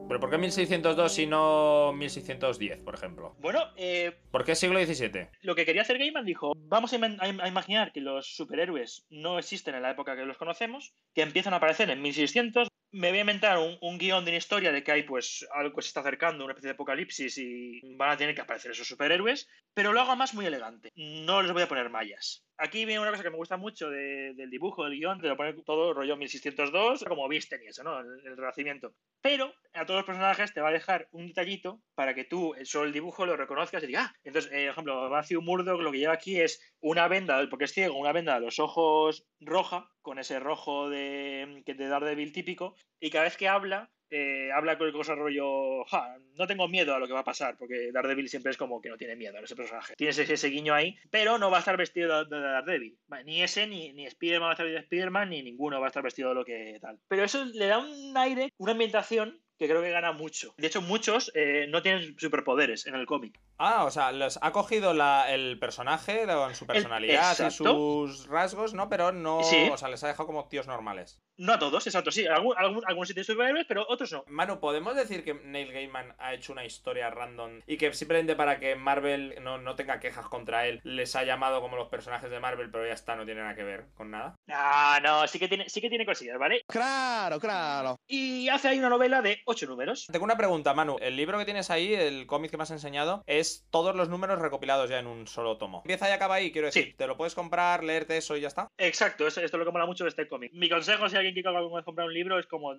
¿Pero 0.09 0.21
por 0.21 0.29
qué 0.31 0.37
1602 0.37 1.19
y 1.21 1.27
no 1.27 1.93
1610, 1.95 2.81
por 2.81 2.95
ejemplo? 2.95 3.35
Bueno, 3.39 3.61
eh, 3.77 4.19
¿Por 4.31 4.45
qué 4.45 4.55
siglo 4.55 4.79
XVII? 4.85 5.29
lo 5.41 5.55
que 5.55 5.65
quería 5.65 5.83
hacer 5.83 5.97
Gaiman 5.97 6.27
dijo, 6.27 6.53
vamos 6.55 6.93
im- 6.93 7.19
a 7.41 7.49
imaginar 7.49 7.93
que 7.93 8.03
los 8.03 8.27
superhéroes 8.37 9.07
no 9.09 9.39
existen 9.39 9.75
en 9.75 9.81
la 9.83 9.93
época 9.93 10.15
que 10.15 10.27
los 10.27 10.37
conocemos, 10.37 10.93
que 11.15 11.23
empiezan 11.23 11.55
a 11.55 11.57
aparecer 11.57 11.89
en 11.89 12.03
1600. 12.03 12.69
Me 12.91 13.09
voy 13.09 13.19
a 13.19 13.21
inventar 13.23 13.57
un, 13.59 13.79
un 13.81 13.97
guion 13.97 14.27
de 14.27 14.33
una 14.33 14.39
historia 14.39 14.71
de 14.71 14.83
que 14.83 14.93
hay 14.93 15.05
pues 15.05 15.49
algo 15.55 15.75
que 15.77 15.81
se 15.81 15.89
está 15.89 16.01
acercando, 16.01 16.45
una 16.45 16.53
especie 16.53 16.69
de 16.69 16.75
apocalipsis 16.75 17.39
y 17.39 17.81
van 17.97 18.11
a 18.11 18.17
tener 18.19 18.35
que 18.35 18.43
aparecer 18.43 18.73
esos 18.73 18.87
superhéroes, 18.87 19.49
pero 19.73 19.95
lo 19.95 20.01
hago 20.03 20.15
más 20.15 20.35
muy 20.35 20.45
elegante. 20.45 20.91
No 20.95 21.41
les 21.41 21.53
voy 21.55 21.63
a 21.63 21.69
poner 21.69 21.89
mallas. 21.89 22.45
Aquí 22.59 22.85
viene 22.85 23.01
una 23.01 23.11
cosa 23.11 23.23
que 23.23 23.31
me 23.31 23.37
gusta 23.37 23.57
mucho 23.57 23.91
de- 23.91 24.35
del 24.35 24.51
dibujo, 24.51 24.85
del 24.85 24.95
guion, 24.99 25.19
de 25.19 25.29
lo 25.29 25.37
poner 25.37 25.57
todo 25.65 25.95
rollo 25.95 26.17
1602, 26.17 27.05
como 27.09 27.29
visten 27.29 27.63
y 27.63 27.69
eso, 27.69 27.83
¿no? 27.83 27.99
El, 28.01 28.37
renacimiento. 28.37 28.95
Pero 29.21 29.53
a 29.73 29.85
todos 29.87 29.99
los 29.99 30.07
personajes 30.07 30.53
te 30.53 30.61
va 30.61 30.69
a 30.69 30.73
dejar 30.73 31.09
un 31.13 31.29
detallito 31.29 31.81
para 31.95 32.15
que 32.15 32.25
tú, 32.25 32.55
eh, 32.55 32.65
solo 32.65 32.85
el 32.87 32.93
dibujo, 32.93 33.27
lo 33.27 33.37
reconozcas 33.37 33.83
y 33.83 33.87
digas, 33.87 34.11
ah, 34.11 34.15
entonces, 34.25 34.51
eh, 34.53 34.67
por 34.67 34.73
ejemplo, 34.73 35.11
Matthew 35.11 35.43
Murdock 35.43 35.81
lo 35.81 35.93
que 35.93 35.99
lleva 35.99 36.15
aquí 36.15 36.41
es 36.41 36.61
una 36.81 37.09
venda, 37.09 37.45
porque 37.51 37.65
es 37.65 37.73
ciego, 37.73 37.99
una 37.99 38.13
venda 38.13 38.37
a 38.37 38.41
los 38.41 38.59
ojos 38.59 39.27
roja, 39.41 39.89
con 40.01 40.19
ese 40.19 40.41
rojo 40.41 40.89
de, 40.89 41.63
de 41.65 41.89
Daredevil 41.89 42.33
típico, 42.33 42.75
y 43.03 43.11
cada 43.11 43.25
vez 43.25 43.37
que 43.37 43.49
habla, 43.49 43.91
eh, 44.11 44.51
habla 44.55 44.79
con 44.79 44.93
cosas 44.93 45.19
rollo, 45.19 45.85
ja, 45.87 46.17
no 46.39 46.47
tengo 46.47 46.69
miedo 46.69 46.95
a 46.95 47.01
lo 47.01 47.09
que 47.09 47.13
va 47.13 47.21
a 47.21 47.25
pasar, 47.25 47.57
porque 47.59 47.91
Daredevil 47.93 48.29
siempre 48.29 48.53
es 48.53 48.57
como 48.57 48.81
que 48.81 48.89
no 48.89 48.97
tiene 48.97 49.17
miedo 49.17 49.37
a 49.37 49.41
ese 49.41 49.57
personaje. 49.57 49.95
Tienes 49.97 50.19
ese, 50.19 50.35
ese 50.35 50.49
guiño 50.49 50.73
ahí, 50.73 50.97
pero 51.11 51.37
no 51.37 51.51
va 51.51 51.57
a 51.57 51.61
estar 51.61 51.77
vestido 51.77 52.25
de, 52.25 52.37
de 52.37 52.43
Daredevil. 52.43 52.97
Ni 53.25 53.43
ese, 53.43 53.67
ni, 53.67 53.93
ni 53.93 54.07
Spider-Man 54.07 54.47
va 54.47 54.51
a 54.51 54.55
estar 54.55 54.67
vestido 54.67 54.81
de 54.81 54.85
Spider-Man, 54.85 55.31
ni 55.31 55.43
ninguno 55.43 55.81
va 55.81 55.87
a 55.87 55.89
estar 55.89 56.05
vestido 56.05 56.29
de 56.29 56.35
lo 56.37 56.45
que 56.45 56.79
tal. 56.81 57.01
Pero 57.09 57.25
eso 57.25 57.45
le 57.45 57.67
da 57.67 57.79
un 57.79 58.17
aire, 58.17 58.53
una 58.59 58.71
ambientación 58.71 59.43
que 59.59 59.69
creo 59.69 59.83
que 59.83 59.91
gana 59.91 60.13
mucho. 60.13 60.55
De 60.59 60.67
hecho, 60.67 60.83
muchos 60.83 61.31
eh, 61.35 61.67
no 61.69 61.83
tienen 61.83 62.19
superpoderes 62.19 62.87
en 62.87 62.95
el 62.95 63.07
cómic. 63.07 63.39
Ah, 63.59 63.85
o 63.85 63.91
sea, 63.91 64.13
los 64.13 64.39
ha 64.43 64.51
cogido 64.53 64.93
la- 64.95 65.31
el 65.33 65.59
personaje 65.59 66.25
con 66.27 66.55
su 66.55 66.67
personalidad 66.67 67.37
y 67.39 67.51
sus 67.51 68.27
rasgos, 68.29 68.75
¿no? 68.75 68.89
Pero 68.89 69.13
no. 69.13 69.43
Sí. 69.45 69.69
O 69.73 69.77
sea, 69.77 69.89
les 69.89 70.03
ha 70.05 70.09
dejado 70.09 70.27
como 70.27 70.49
tíos 70.49 70.67
normales. 70.67 71.21
No 71.39 71.55
a 71.55 71.59
todos, 71.59 71.87
exacto, 71.87 72.11
sí. 72.11 72.27
Algún, 72.27 72.55
algún- 72.59 72.85
algunos 72.87 73.09
sí 73.09 73.15
tienen 73.15 73.25
superhéroes, 73.25 73.65
pero 73.67 73.87
otros 73.89 74.13
no. 74.13 74.25
Manu, 74.27 74.61
¿podemos 74.61 74.95
decir 74.97 75.25
que 75.25 75.35
Neil 75.35 75.73
Gaiman 75.73 76.15
ha 76.19 76.35
hecho 76.35 76.53
una 76.53 76.65
historia 76.65 77.09
random 77.11 77.61
y 77.67 77.77
que 77.79 77.93
simplemente 77.95 78.37
para 78.37 78.59
que 78.61 78.77
Marvel 78.77 79.37
no, 79.43 79.59
no 79.59 79.75
tenga 79.75 79.99
quejas 80.01 80.27
contra 80.27 80.67
él, 80.67 80.81
les 80.85 81.17
ha 81.17 81.25
llamado 81.25 81.61
como 81.61 81.77
los 81.77 81.89
personajes 81.89 82.31
de 82.31 82.39
Marvel, 82.41 82.71
pero 82.71 82.87
ya 82.87 82.93
está, 82.93 83.17
no 83.17 83.25
tiene 83.25 83.41
nada 83.41 83.55
que 83.55 83.65
ver 83.65 83.87
con 83.95 84.11
nada? 84.11 84.37
Ah, 84.51 85.01
no, 85.03 85.27
sí 85.27 85.39
que 85.39 85.49
tiene, 85.49 85.69
sí 85.69 85.81
que 85.81 85.89
tiene 85.89 86.05
cosillas, 86.05 86.39
¿vale? 86.39 86.63
Claro, 86.69 87.41
claro. 87.41 87.97
Y 88.07 88.49
hace 88.49 88.69
ahí 88.69 88.79
una 88.79 88.91
novela 88.91 89.23
de 89.23 89.41
ocho 89.47 89.67
números. 89.67 90.07
Tengo 90.13 90.25
una 90.25 90.37
pregunta, 90.37 90.75
Manu. 90.75 90.97
El 91.01 91.17
libro 91.17 91.39
que 91.39 91.45
tienes 91.45 91.71
ahí, 91.71 91.95
el 91.95 92.27
cómic 92.27 92.51
que 92.51 92.57
me 92.57 92.65
has 92.65 92.71
enseñado, 92.71 93.23
es 93.27 93.42
todos 93.71 93.95
los 93.95 94.09
números 94.09 94.39
recopilados 94.41 94.91
ya 94.91 94.99
en 94.99 95.07
un 95.07 95.27
solo 95.27 95.57
tomo. 95.59 95.79
Empieza 95.85 96.09
y 96.09 96.13
acaba 96.13 96.37
ahí, 96.37 96.53
quiero 96.53 96.67
decir. 96.67 96.85
Sí. 96.85 96.95
Te 96.95 97.07
lo 97.07 97.17
puedes 97.17 97.35
comprar, 97.35 97.85
leerte 97.85 98.17
eso 98.17 98.37
y 98.37 98.41
ya 98.41 98.49
está. 98.49 98.69
Exacto, 98.79 99.27
esto, 99.27 99.41
esto 99.41 99.57
es 99.57 99.59
lo 99.59 99.65
que 99.65 99.73
mola 99.73 99.87
mucho 99.87 100.05
de 100.05 100.11
este 100.11 100.29
cómic. 100.29 100.53
Mi 100.55 100.69
consejo, 100.69 101.09
si 101.09 101.17
alguien 101.17 101.35
quiere 101.35 101.49
comprar 101.85 102.07
un 102.07 102.15
libro, 102.15 102.39
es 102.39 102.47
como, 102.47 102.75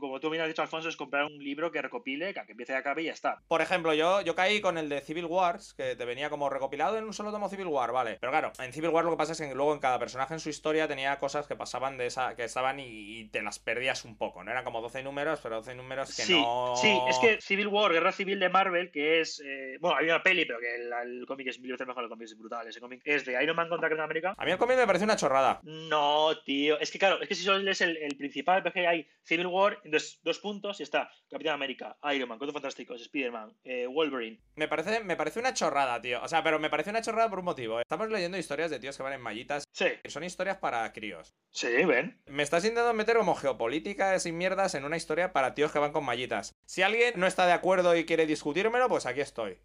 como 0.00 0.20
tú 0.20 0.30
bien 0.30 0.42
has 0.42 0.48
dicho, 0.48 0.62
Alfonso, 0.62 0.88
es 0.88 0.96
comprar 0.96 1.24
un 1.24 1.38
libro 1.38 1.70
que 1.70 1.82
recopile, 1.82 2.34
que 2.34 2.40
empiece 2.48 2.72
y 2.72 2.76
acabe 2.76 3.02
y 3.02 3.06
ya 3.06 3.12
está. 3.12 3.42
Por 3.48 3.62
ejemplo, 3.62 3.94
yo, 3.94 4.20
yo 4.22 4.34
caí 4.34 4.60
con 4.60 4.78
el 4.78 4.88
de 4.88 5.00
Civil 5.00 5.26
Wars, 5.26 5.74
que 5.74 5.96
te 5.96 6.04
venía 6.04 6.30
como 6.30 6.48
recopilado 6.50 6.96
en 6.96 7.04
un 7.04 7.12
solo 7.12 7.30
tomo 7.30 7.48
Civil 7.48 7.66
War, 7.66 7.92
vale. 7.92 8.18
Pero 8.20 8.32
claro, 8.32 8.52
en 8.58 8.72
Civil 8.72 8.90
War 8.90 9.04
lo 9.04 9.12
que 9.12 9.16
pasa 9.16 9.32
es 9.32 9.40
que 9.40 9.54
luego 9.54 9.72
en 9.74 9.80
cada 9.80 9.98
personaje 9.98 10.34
en 10.34 10.40
su 10.40 10.48
historia 10.48 10.88
tenía 10.88 11.18
cosas 11.18 11.46
que 11.46 11.56
pasaban 11.56 11.98
de 11.98 12.06
esa, 12.06 12.34
que 12.36 12.44
estaban 12.44 12.80
y, 12.80 13.20
y 13.20 13.28
te 13.28 13.42
las 13.42 13.58
perdías 13.58 14.04
un 14.04 14.16
poco, 14.16 14.42
¿no? 14.44 14.50
Eran 14.50 14.64
como 14.64 14.80
12 14.80 15.02
números, 15.02 15.40
pero 15.42 15.56
12 15.56 15.74
números 15.74 16.10
es 16.10 16.16
que 16.16 16.22
sí, 16.22 16.40
no. 16.40 16.74
sí, 16.76 16.98
es 17.08 17.18
que 17.18 17.40
Civil 17.40 17.68
War, 17.68 17.92
Guerra 17.92 18.12
Civil 18.12 18.40
de 18.40 18.48
Marvel, 18.48 18.90
que 18.90 19.20
es. 19.20 19.40
eh, 19.44 19.76
bueno, 19.80 19.99
hay 20.00 20.06
una 20.06 20.22
peli, 20.22 20.44
pero 20.44 20.58
que 20.58 20.74
el, 20.74 20.92
el 20.92 21.26
cómic 21.26 21.48
es 21.48 21.60
mil 21.60 21.72
veces 21.72 21.86
mejor, 21.86 22.02
el 22.04 22.08
cómic 22.10 22.24
es 22.26 22.38
brutal. 22.38 22.66
Ese 22.66 22.80
cómic 22.80 23.00
es 23.04 23.24
de 23.24 23.42
Iron 23.42 23.56
Man 23.56 23.68
contra 23.68 23.88
Capitán 23.88 24.04
América. 24.04 24.34
A 24.36 24.44
mí 24.44 24.50
el 24.50 24.58
cómic 24.58 24.76
me 24.76 24.86
parece 24.86 25.04
una 25.04 25.16
chorrada. 25.16 25.60
No, 25.62 26.30
tío. 26.44 26.78
Es 26.80 26.90
que 26.90 26.98
claro, 26.98 27.20
es 27.20 27.28
que 27.28 27.34
si 27.34 27.44
solo 27.44 27.58
lees 27.58 27.80
el, 27.80 27.96
el 27.96 28.16
principal, 28.16 28.62
ves 28.62 28.72
que 28.72 28.86
hay 28.86 29.06
Civil 29.22 29.46
War, 29.46 29.78
entonces 29.84 30.20
dos 30.22 30.38
puntos 30.38 30.80
y 30.80 30.82
está 30.82 31.10
Capitán 31.30 31.54
América, 31.54 31.96
Iron 32.12 32.28
Man, 32.28 32.38
Cuatro 32.38 32.52
Fantásticos, 32.52 33.00
Spider-Man, 33.02 33.56
eh, 33.64 33.86
Wolverine. 33.86 34.40
Me 34.56 34.68
parece, 34.68 35.02
me 35.04 35.16
parece 35.16 35.38
una 35.40 35.54
chorrada, 35.54 36.00
tío. 36.00 36.22
O 36.22 36.28
sea, 36.28 36.42
pero 36.42 36.58
me 36.58 36.70
parece 36.70 36.90
una 36.90 37.02
chorrada 37.02 37.28
por 37.30 37.38
un 37.40 37.44
motivo. 37.44 37.78
¿eh? 37.78 37.82
Estamos 37.82 38.10
leyendo 38.10 38.38
historias 38.38 38.70
de 38.70 38.78
tíos 38.80 38.96
que 38.96 39.02
van 39.02 39.12
en 39.12 39.20
mallitas. 39.20 39.64
Sí, 39.72 39.86
que 40.02 40.10
Son 40.10 40.24
historias 40.24 40.56
para 40.58 40.92
críos. 40.92 41.34
sí, 41.50 41.68
ven. 41.84 42.20
Me 42.26 42.42
estás 42.42 42.64
intentando 42.64 42.94
meter 42.94 43.16
como 43.16 43.34
geopolíticas 43.34 44.26
y 44.26 44.32
mierdas 44.32 44.74
en 44.74 44.84
una 44.84 44.96
historia 44.96 45.32
para 45.32 45.54
tíos 45.54 45.72
que 45.72 45.78
van 45.78 45.92
con 45.92 46.04
mallitas. 46.04 46.54
Si 46.66 46.82
alguien 46.82 47.14
no 47.16 47.26
está 47.26 47.46
de 47.46 47.52
acuerdo 47.52 47.96
y 47.96 48.04
quiere 48.06 48.26
discutírmelo, 48.26 48.88
pues 48.88 49.06
aquí 49.06 49.20
estoy. 49.20 49.58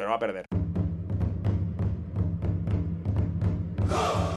Pero 0.00 0.08
va 0.08 0.16
a 0.16 0.18
perder. 0.18 0.46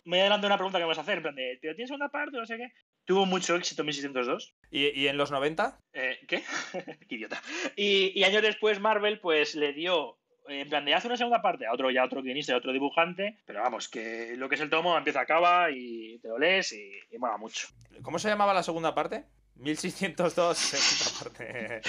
Me 0.04 0.20
adelanto 0.20 0.46
una 0.46 0.58
pregunta 0.58 0.78
que 0.78 0.84
vamos 0.84 0.98
a 0.98 1.02
hacer, 1.02 1.16
en 1.16 1.24
plan 1.24 1.36
de, 1.36 1.58
¿pero 1.62 1.74
tienes 1.74 1.92
una 1.92 2.10
parte? 2.10 2.36
No 2.36 2.46
sé 2.46 2.58
qué. 2.58 2.74
Tuvo 3.06 3.26
mucho 3.26 3.56
éxito 3.56 3.86
1602. 3.86 4.54
¿Y, 4.72 4.88
y 4.90 5.08
en 5.08 5.16
los 5.16 5.32
90? 5.32 5.80
Eh, 5.94 6.20
¿Qué? 6.28 6.44
Qué 7.08 7.16
idiota. 7.16 7.42
Y, 7.78 8.12
y 8.14 8.26
años 8.26 8.42
después 8.42 8.82
Marvel 8.82 9.22
pues 9.22 9.56
le 9.56 9.72
dio 9.72 10.18
eh, 10.50 10.60
en 10.60 10.70
plan 10.70 10.84
de 10.84 10.96
hace 10.96 11.08
una 11.08 11.16
segunda 11.16 11.42
parte 11.42 11.66
a 11.66 11.72
otro 11.72 11.90
ya 11.92 12.04
otro 12.04 12.22
guionista 12.22 12.52
y 12.52 12.56
otro 12.56 12.74
dibujante, 12.74 13.40
pero 13.46 13.62
vamos, 13.62 13.88
que 13.88 14.34
lo 14.36 14.50
que 14.50 14.56
es 14.56 14.62
el 14.62 14.70
tomo 14.70 14.98
empieza 14.98 15.22
acaba 15.22 15.72
y 15.72 16.20
te 16.20 16.28
lo 16.28 16.40
lees 16.40 16.74
y, 16.74 16.92
y 17.10 17.18
mola 17.18 17.38
mucho. 17.38 17.70
¿Cómo 18.02 18.20
se 18.20 18.28
llamaba 18.28 18.54
la 18.54 18.64
segunda 18.64 18.94
parte? 18.94 19.24
1602, 19.56 20.58
segunda 20.58 21.20
parte. 21.24 21.82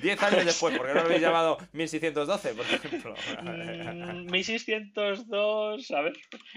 10 0.00 0.22
años 0.22 0.44
después, 0.44 0.76
¿por 0.76 0.86
qué 0.86 0.94
no 0.94 1.00
lo 1.00 1.06
habéis 1.06 1.20
llamado 1.20 1.58
1612, 1.72 2.54
por 2.54 2.64
ejemplo? 2.66 3.14
Mm, 3.42 4.30
1602, 4.30 5.90
a 5.90 6.00
ver. 6.00 6.12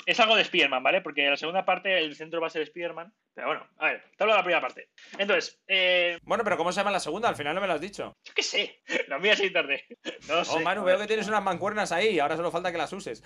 Es 0.06 0.20
algo 0.20 0.36
de 0.36 0.43
Spider-Man, 0.43 0.84
¿vale? 0.84 1.02
Porque 1.02 1.30
la 1.30 1.38
segunda 1.38 1.66
parte 1.66 1.98
el 1.98 2.16
centro 2.16 2.39
va 2.41 2.48
a 2.48 2.52
ser 2.52 2.62
Spider-Man. 2.62 3.12
Pero 3.34 3.48
bueno, 3.48 3.68
a 3.80 3.88
ver, 3.88 4.04
te 4.16 4.24
hablo 4.24 4.34
de 4.34 4.38
la 4.38 4.43
primera 4.43 4.62
parte. 4.62 4.89
Entonces, 5.18 5.60
eh, 5.68 6.18
Bueno, 6.24 6.43
pero 6.46 6.56
¿cómo 6.56 6.72
se 6.72 6.78
llama 6.80 6.91
la 6.91 7.02
segunda? 7.02 7.28
Al 7.28 7.36
final 7.36 7.54
no 7.54 7.60
me 7.60 7.68
lo 7.68 7.74
has 7.74 7.82
dicho. 7.82 8.16
yo 8.24 8.34
qué 8.34 8.43
sé, 8.43 8.82
lo 9.10 9.20
mías 9.20 9.39
en 9.41 9.48
internet. 9.48 9.82
No 10.30 10.46
sé. 10.46 10.52
Oh, 10.56 10.60
Manu, 10.62 10.84
veo 10.86 10.98
que 10.98 11.08
tienes 11.08 11.28
unas 11.28 11.43
mancuernas 11.43 11.91
ahí, 11.91 12.18
ahora 12.20 12.38
solo 12.38 12.50
falta 12.52 12.72
que 12.72 12.78
las 12.78 12.93
uses. 12.93 13.24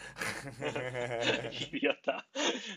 Idiota. 1.72 2.26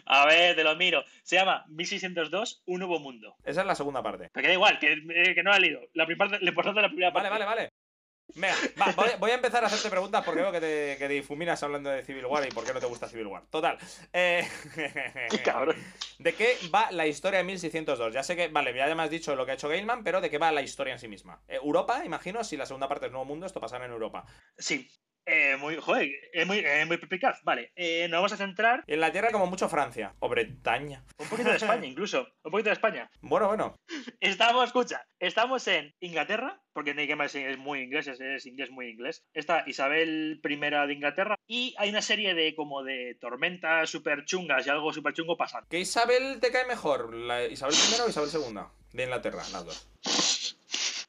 A 0.04 0.26
ver, 0.26 0.56
te 0.56 0.64
lo 0.64 0.76
miro. 0.76 1.02
Se 1.22 1.36
llama 1.36 1.64
1602, 1.68 2.62
Un 2.66 2.80
Nuevo 2.80 2.98
Mundo. 2.98 3.36
Esa 3.44 3.62
es 3.62 3.66
la 3.66 3.74
segunda 3.74 4.02
parte. 4.02 4.30
Pero 4.32 4.42
que 4.42 4.48
da 4.48 4.54
igual, 4.54 4.78
que, 4.78 4.92
eh, 4.92 5.34
que 5.34 5.42
no 5.42 5.50
la 5.50 5.56
he 5.56 5.60
leído. 5.60 5.80
La 5.94 6.06
primera 6.06 6.38
importante 6.40 6.80
es 6.80 6.82
la 6.82 6.88
primera 6.88 7.12
parte. 7.12 7.28
Vale, 7.28 7.44
vale, 7.44 7.60
vale. 7.62 7.72
Venga, 8.34 8.54
va, 8.80 8.92
voy, 8.92 9.10
voy 9.18 9.30
a 9.30 9.34
empezar 9.34 9.62
a 9.62 9.66
hacerte 9.66 9.90
preguntas 9.90 10.24
porque 10.24 10.40
veo 10.40 10.52
que 10.52 10.60
te, 10.60 10.96
que 10.96 11.06
te 11.06 11.12
difuminas 11.12 11.62
hablando 11.62 11.90
de 11.90 12.02
Civil 12.02 12.24
War 12.24 12.46
y 12.46 12.50
por 12.50 12.64
qué 12.64 12.72
no 12.72 12.80
te 12.80 12.86
gusta 12.86 13.08
Civil 13.08 13.26
War. 13.26 13.44
Total. 13.50 13.76
Eh, 14.12 14.46
Qué 15.30 15.42
cabrón. 15.42 15.76
¿De 16.18 16.34
qué 16.34 16.56
va 16.74 16.90
la 16.92 17.06
historia 17.06 17.38
de 17.38 17.44
1602? 17.44 18.14
Ya 18.14 18.22
sé 18.22 18.34
que, 18.34 18.48
vale, 18.48 18.74
ya 18.74 18.94
me 18.94 19.02
has 19.02 19.10
dicho 19.10 19.36
lo 19.36 19.44
que 19.44 19.50
ha 19.52 19.54
hecho 19.54 19.68
Gaiman, 19.68 20.02
pero 20.02 20.20
¿de 20.22 20.30
qué 20.30 20.38
va 20.38 20.50
la 20.50 20.62
historia 20.62 20.94
en 20.94 20.98
sí 20.98 21.08
misma? 21.08 21.42
Eh, 21.46 21.58
Europa, 21.62 22.04
imagino, 22.06 22.42
si 22.42 22.56
la 22.56 22.64
segunda 22.64 22.88
parte 22.88 23.06
es 23.06 23.12
Nuevo 23.12 23.26
Mundo, 23.26 23.44
esto 23.44 23.60
pasará 23.60 23.84
en 23.84 23.92
Europa. 23.92 24.24
Sí. 24.56 24.88
Eh, 25.24 25.56
muy, 25.56 25.76
joder, 25.76 26.10
es 26.32 26.46
muy, 26.46 26.58
eh, 26.58 26.84
muy 26.86 26.96
perspicaz. 26.96 27.38
Vale, 27.44 27.70
eh, 27.76 28.08
nos 28.08 28.18
vamos 28.18 28.32
a 28.32 28.36
centrar 28.36 28.82
en 28.86 29.00
la 29.00 29.12
Tierra 29.12 29.30
como 29.30 29.46
mucho 29.46 29.68
Francia. 29.68 30.14
O 30.18 30.28
Bretaña. 30.28 31.04
un 31.18 31.28
poquito 31.28 31.50
de 31.50 31.56
España, 31.56 31.86
incluso. 31.86 32.26
Un 32.42 32.50
poquito 32.50 32.70
de 32.70 32.74
España. 32.74 33.08
Bueno, 33.20 33.46
bueno. 33.46 33.76
Estamos, 34.20 34.64
escucha, 34.64 35.06
estamos 35.20 35.66
en 35.68 35.94
Inglaterra, 36.00 36.60
porque 36.72 36.92
Nick 36.94 37.08
Gaiman 37.08 37.26
es- 37.26 37.34
es 37.36 37.58
muy 37.58 37.80
inglés, 37.82 38.08
es, 38.08 38.20
es 38.20 38.46
inglés 38.46 38.70
muy 38.70 38.88
inglés. 38.88 39.22
Está 39.32 39.62
Isabel 39.66 40.40
I 40.42 40.56
de 40.56 40.92
Inglaterra 40.92 41.36
y 41.46 41.74
hay 41.78 41.90
una 41.90 42.02
serie 42.02 42.34
de 42.34 42.54
como 42.56 42.82
de 42.82 43.16
tormentas 43.20 43.88
súper 43.90 44.24
chungas 44.24 44.66
y 44.66 44.70
algo 44.70 44.92
súper 44.92 45.12
chungo 45.12 45.36
pasando. 45.36 45.68
¿Qué 45.70 45.78
Isabel 45.78 46.40
te 46.40 46.50
cae 46.50 46.66
mejor? 46.66 47.14
¿La 47.14 47.44
Isabel 47.44 47.74
I 47.76 48.00
o 48.00 48.08
Isabel 48.08 48.30
II? 48.32 48.60
De 48.92 49.04
Inglaterra, 49.04 49.42
las 49.52 49.64
dos. 49.64 49.88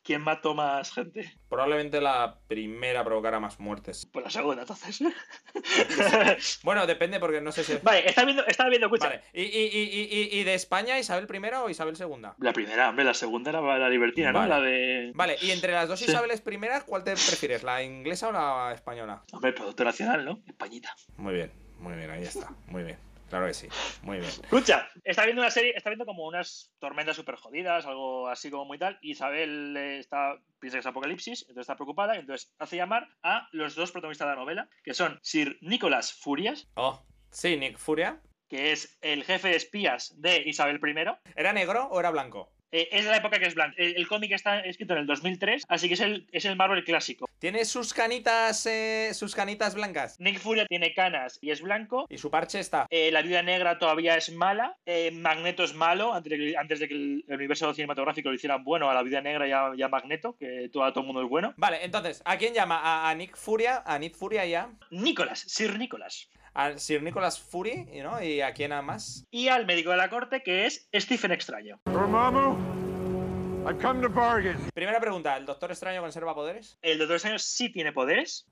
¿Quién 0.04 0.22
mató 0.22 0.54
más 0.54 0.92
gente? 0.92 1.34
Probablemente 1.48 2.02
la 2.02 2.38
primera 2.48 3.06
provocara 3.06 3.40
más 3.40 3.58
muertes. 3.60 4.06
Pues 4.12 4.26
la 4.26 4.32
segunda, 4.32 4.64
entonces. 4.64 5.02
Bueno, 6.64 6.86
depende 6.86 7.20
porque 7.20 7.40
no 7.42 7.52
sé 7.52 7.64
si... 7.64 7.78
vale, 7.82 8.08
está 8.10 8.26
viendo, 8.26 8.46
estaba 8.46 8.70
viendo, 8.70 8.88
escucha. 8.88 9.08
Vale. 9.08 9.22
¿Y, 9.34 9.44
y, 9.44 9.46
y, 9.46 10.10
y, 10.36 10.40
y 10.40 10.44
de 10.44 10.54
España, 10.56 11.00
Isabel 11.00 11.28
I 11.34 11.56
o 11.56 11.70
Isabel 11.70 11.96
II? 11.98 12.28
La 12.40 12.54
primera, 12.54 12.90
hombre, 12.90 13.06
la 13.06 13.14
segunda 13.14 13.50
era 13.52 13.62
la 13.62 13.90
libertina, 13.90 14.32
¿no? 14.32 14.40
Vale. 14.40 14.50
La 14.50 14.60
de. 14.62 15.12
Vale, 15.16 15.38
y 15.42 15.52
entre 15.52 15.72
las 15.72 15.88
dos 15.88 16.00
Sí. 16.00 16.06
Isabeles 16.12 16.42
primeras, 16.42 16.84
¿cuál 16.84 17.04
te 17.04 17.12
prefieres? 17.12 17.64
¿La 17.64 17.82
inglesa 17.82 18.28
o 18.28 18.32
la 18.34 18.74
española? 18.74 19.24
Hombre, 19.32 19.54
producto 19.54 19.84
nacional, 19.86 20.26
¿no? 20.26 20.42
Españita. 20.48 20.94
Muy 21.18 21.34
bien, 21.34 21.52
muy 21.80 21.96
bien, 21.96 22.10
ahí 22.10 22.24
está. 22.24 22.50
Muy 22.68 22.84
bien. 22.84 22.98
Claro 23.34 23.48
que 23.48 23.56
sí. 23.56 23.68
Muy 24.04 24.18
bien. 24.20 24.30
Escucha, 24.30 24.88
está 25.04 25.26
viendo 25.26 25.42
una 25.42 25.50
serie, 25.50 25.74
está 25.76 25.90
viendo 25.90 26.06
como 26.06 26.28
unas 26.28 26.72
tormentas 26.78 27.16
súper 27.16 27.34
jodidas, 27.36 27.84
algo 27.88 28.28
así 28.28 28.52
como 28.52 28.66
muy 28.66 28.78
tal. 28.78 29.00
Isabel 29.02 29.76
eh, 29.76 29.98
está, 29.98 30.38
piensa 30.60 30.76
que 30.76 30.82
es 30.82 30.86
apocalipsis, 30.86 31.42
entonces 31.42 31.62
está 31.62 31.74
preocupada, 31.76 32.16
y 32.16 32.20
entonces 32.20 32.54
hace 32.60 32.76
llamar 32.76 33.10
a 33.24 33.48
los 33.52 33.74
dos 33.74 33.92
protagonistas 33.92 34.28
de 34.28 34.36
la 34.36 34.40
novela, 34.40 34.70
que 34.84 34.94
son 34.94 35.18
Sir 35.24 35.58
Nicolás 35.62 36.14
Furias, 36.14 36.68
Oh, 36.76 37.04
sí, 37.32 37.58
Nick 37.58 37.80
Furia. 37.80 38.22
que 38.48 38.72
es 38.72 39.00
el 39.02 39.24
jefe 39.24 39.48
de 39.48 39.56
espías 39.56 40.14
de 40.22 40.44
Isabel 40.48 40.80
I. 40.86 41.32
¿Era 41.36 41.54
negro 41.54 41.88
o 41.90 42.00
era 42.00 42.12
blanco? 42.12 42.52
Eh, 42.74 42.90
es 42.92 43.06
de 43.06 43.12
la 43.12 43.18
época 43.18 43.40
que 43.40 43.46
es 43.46 43.54
blanco. 43.54 43.76
El, 43.78 43.96
el 43.96 44.08
cómic 44.08 44.32
está 44.32 44.60
escrito 44.62 44.94
en 44.94 45.00
el 45.00 45.06
2003, 45.06 45.64
así 45.68 45.88
que 45.88 45.94
es 45.94 46.00
el, 46.02 46.28
es 46.32 46.44
el 46.46 46.56
Marvel 46.56 46.84
clásico. 46.84 47.30
¿Tiene 47.38 47.66
sus 47.66 47.94
canitas, 47.94 48.66
eh, 48.66 49.12
sus 49.14 49.36
canitas 49.36 49.76
blancas? 49.76 50.20
Nick 50.20 50.40
Furia 50.40 50.66
tiene 50.66 50.94
canas 50.94 51.38
y 51.40 51.52
es 51.52 51.62
blanco. 51.62 52.08
Y 52.10 52.18
su 52.18 52.32
parche 52.32 52.60
está. 52.60 52.88
Eh, 52.90 53.12
la 53.12 53.22
Viuda 53.22 53.44
Negra 53.44 53.78
todavía 53.78 54.18
es 54.18 54.32
mala. 54.32 54.76
Magneto 55.14 55.64
es 55.64 55.76
malo, 55.76 56.14
antes 56.14 56.32
de 56.32 56.38
que, 56.38 56.58
antes 56.58 56.80
de 56.80 56.88
que 56.88 56.96
el, 56.96 57.26
el 57.28 57.36
universo 57.36 57.74
cinematográfico 57.74 58.30
lo 58.30 58.36
hicieran 58.36 58.64
bueno 58.64 58.90
a 58.90 58.94
la 58.94 59.04
Viuda 59.04 59.22
Negra 59.22 59.48
y 59.48 59.52
a, 59.52 59.72
y 59.78 59.82
a 59.84 59.88
Magneto, 59.88 60.36
que 60.38 60.70
todo, 60.72 60.92
todo 60.92 61.02
el 61.02 61.06
mundo 61.06 61.22
es 61.22 61.30
bueno. 61.30 61.54
Vale, 61.58 61.84
entonces, 61.84 62.22
¿a 62.26 62.38
quién 62.38 62.54
llama? 62.54 62.80
¿A, 62.82 63.10
a 63.10 63.16
Nick 63.16 63.38
Furia? 63.38 63.84
¿A 63.86 64.00
Nick 64.00 64.16
Furia 64.16 64.46
ya? 64.46 64.70
Nicolás, 64.90 65.44
Sir 65.48 65.78
Nicolás. 65.78 66.30
¿A 66.56 66.78
Sir 66.78 67.02
Nicholas 67.02 67.40
Fury? 67.40 67.88
¿no? 68.04 68.22
¿Y 68.22 68.42
a 68.42 68.54
quién 68.54 68.72
más? 68.86 69.26
Y 69.32 69.48
al 69.48 69.66
médico 69.66 69.90
de 69.90 69.98
la 69.98 70.10
corte, 70.10 70.44
que 70.44 70.68
es 70.68 70.88
Stephen 70.94 71.32
Extraño. 71.32 71.80
Dormammu, 71.86 73.68
I've 73.68 73.82
come 73.82 74.02
to 74.02 74.10
bargain. 74.10 74.58
Primera 74.74 75.00
pregunta, 75.00 75.36
¿el 75.36 75.46
Doctor 75.46 75.72
Extraño 75.72 76.02
conserva 76.02 76.36
poderes? 76.36 76.78
El 76.84 77.00
Doctor 77.00 77.16
Extraño 77.16 77.40
sí 77.40 77.72
tiene 77.72 77.92
poderes. 77.92 78.46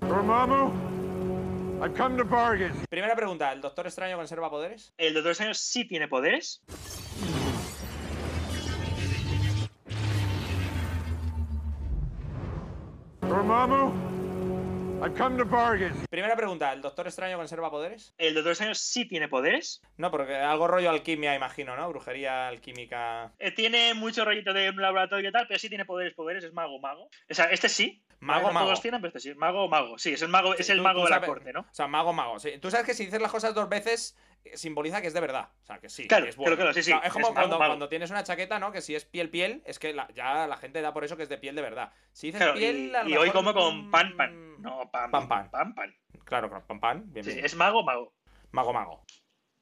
Dormammu, 0.00 1.82
I've 1.82 1.96
come 1.96 2.18
to 2.18 2.24
bargain. 2.24 2.72
Primera 2.90 3.16
pregunta, 3.16 3.52
¿el 3.52 3.62
Doctor 3.62 3.86
Extraño 3.86 4.16
conserva 4.18 4.50
poderes? 4.50 4.92
El 4.98 5.14
Doctor 5.14 5.30
Extraño 5.30 5.54
sí 5.54 5.88
tiene 5.88 6.08
poderes. 6.08 6.62
I've 15.00 15.14
come 15.14 15.36
to 15.36 15.44
bargain. 15.44 15.92
Primera 16.10 16.34
pregunta, 16.34 16.72
¿el 16.72 16.80
Doctor 16.80 17.06
Extraño 17.06 17.36
conserva 17.36 17.70
poderes? 17.70 18.14
El 18.16 18.32
Doctor 18.34 18.52
Extraño 18.52 18.74
sí 18.74 19.06
tiene 19.06 19.28
poderes. 19.28 19.82
No, 19.98 20.10
porque 20.10 20.34
algo 20.34 20.66
rollo 20.66 20.88
alquimia, 20.88 21.34
imagino, 21.34 21.76
¿no? 21.76 21.88
Brujería 21.90 22.48
alquímica. 22.48 23.32
Eh, 23.38 23.52
tiene 23.52 23.92
mucho 23.92 24.24
rollito 24.24 24.52
de 24.54 24.72
laboratorio 24.72 25.28
y 25.28 25.32
tal, 25.32 25.46
pero 25.46 25.60
sí 25.60 25.68
tiene 25.68 25.84
poderes, 25.84 26.14
poderes, 26.14 26.42
es 26.42 26.54
mago, 26.54 26.80
mago. 26.80 27.10
O 27.30 27.34
sea, 27.34 27.44
este 27.46 27.68
sí. 27.68 28.02
Mago, 28.20 28.50
mago. 28.52 28.66
Todos 28.66 28.80
tienen, 28.82 29.00
pero 29.00 29.08
este 29.16 29.20
sí. 29.32 29.34
Mago, 29.38 29.68
mago. 29.68 29.96
Sí, 29.98 30.12
es 30.14 30.22
el 30.22 30.28
mago, 30.28 30.54
es 30.54 30.68
el 30.70 30.78
Tú- 30.78 30.82
mago 30.82 31.00
tú 31.00 31.04
de 31.04 31.10
la 31.10 31.20
corte, 31.24 31.52
¿no? 31.52 31.60
O 31.60 31.66
sea, 31.74 31.86
mago, 31.86 32.12
mago. 32.12 32.38
Sí. 32.40 32.58
Tú 32.60 32.70
sabes 32.70 32.84
que 32.84 32.94
si 32.94 33.04
dices 33.06 33.20
las 33.22 33.30
cosas 33.30 33.54
dos 33.54 33.68
veces 33.68 34.16
eh, 34.44 34.56
simboliza 34.56 35.00
que 35.00 35.06
es 35.06 35.14
de 35.14 35.20
verdad. 35.20 35.50
O 35.62 35.66
sea, 35.66 35.78
que 35.78 35.88
sí. 35.88 36.08
Claro, 36.08 36.24
que 36.24 36.30
es 36.30 36.36
bueno. 36.36 36.56
claro, 36.56 36.72
sí, 36.72 36.82
sí, 36.82 36.90
Claro, 36.90 37.06
es 37.06 37.12
como 37.12 37.28
es 37.28 37.34
mago, 37.34 37.40
cuando, 37.42 37.58
mago. 37.58 37.70
cuando 37.70 37.88
tienes 37.88 38.10
una 38.10 38.24
chaqueta, 38.24 38.58
¿no? 38.58 38.72
Que 38.72 38.80
si 38.80 38.94
es 38.96 39.04
piel, 39.04 39.30
piel, 39.30 39.62
es 39.66 39.78
que 39.78 39.92
la- 39.92 40.08
ya 40.14 40.46
la 40.48 40.56
gente 40.56 40.80
da 40.82 40.92
por 40.92 41.04
eso 41.04 41.16
que 41.16 41.22
es 41.22 41.28
de 41.28 41.38
piel 41.38 41.54
de 41.54 41.62
verdad. 41.62 41.92
Si 42.12 42.28
dices 42.28 42.40
Claro, 42.40 42.54
piel, 42.54 42.94
a 42.96 43.04
lo 43.04 43.08
y, 43.10 43.16
hoy 43.16 43.30
como 43.30 43.54
con 43.54 43.90
pan, 43.90 44.14
mm, 44.14 44.16
pan. 44.16 44.62
No, 44.62 44.90
pan, 44.90 45.10
Pan, 45.12 45.28
pan. 45.28 45.50
pan, 45.50 45.74
pan. 45.74 45.94
Claro, 46.24 46.48
claro, 46.48 46.66
pan, 46.66 46.80
pan. 46.80 47.02
Bien, 47.12 47.24
Sí, 47.24 47.32
bien. 47.34 47.44
es 47.44 47.54
mago, 47.54 47.84
mago. 47.84 48.14
Mago, 48.50 48.72
mago. 48.72 49.04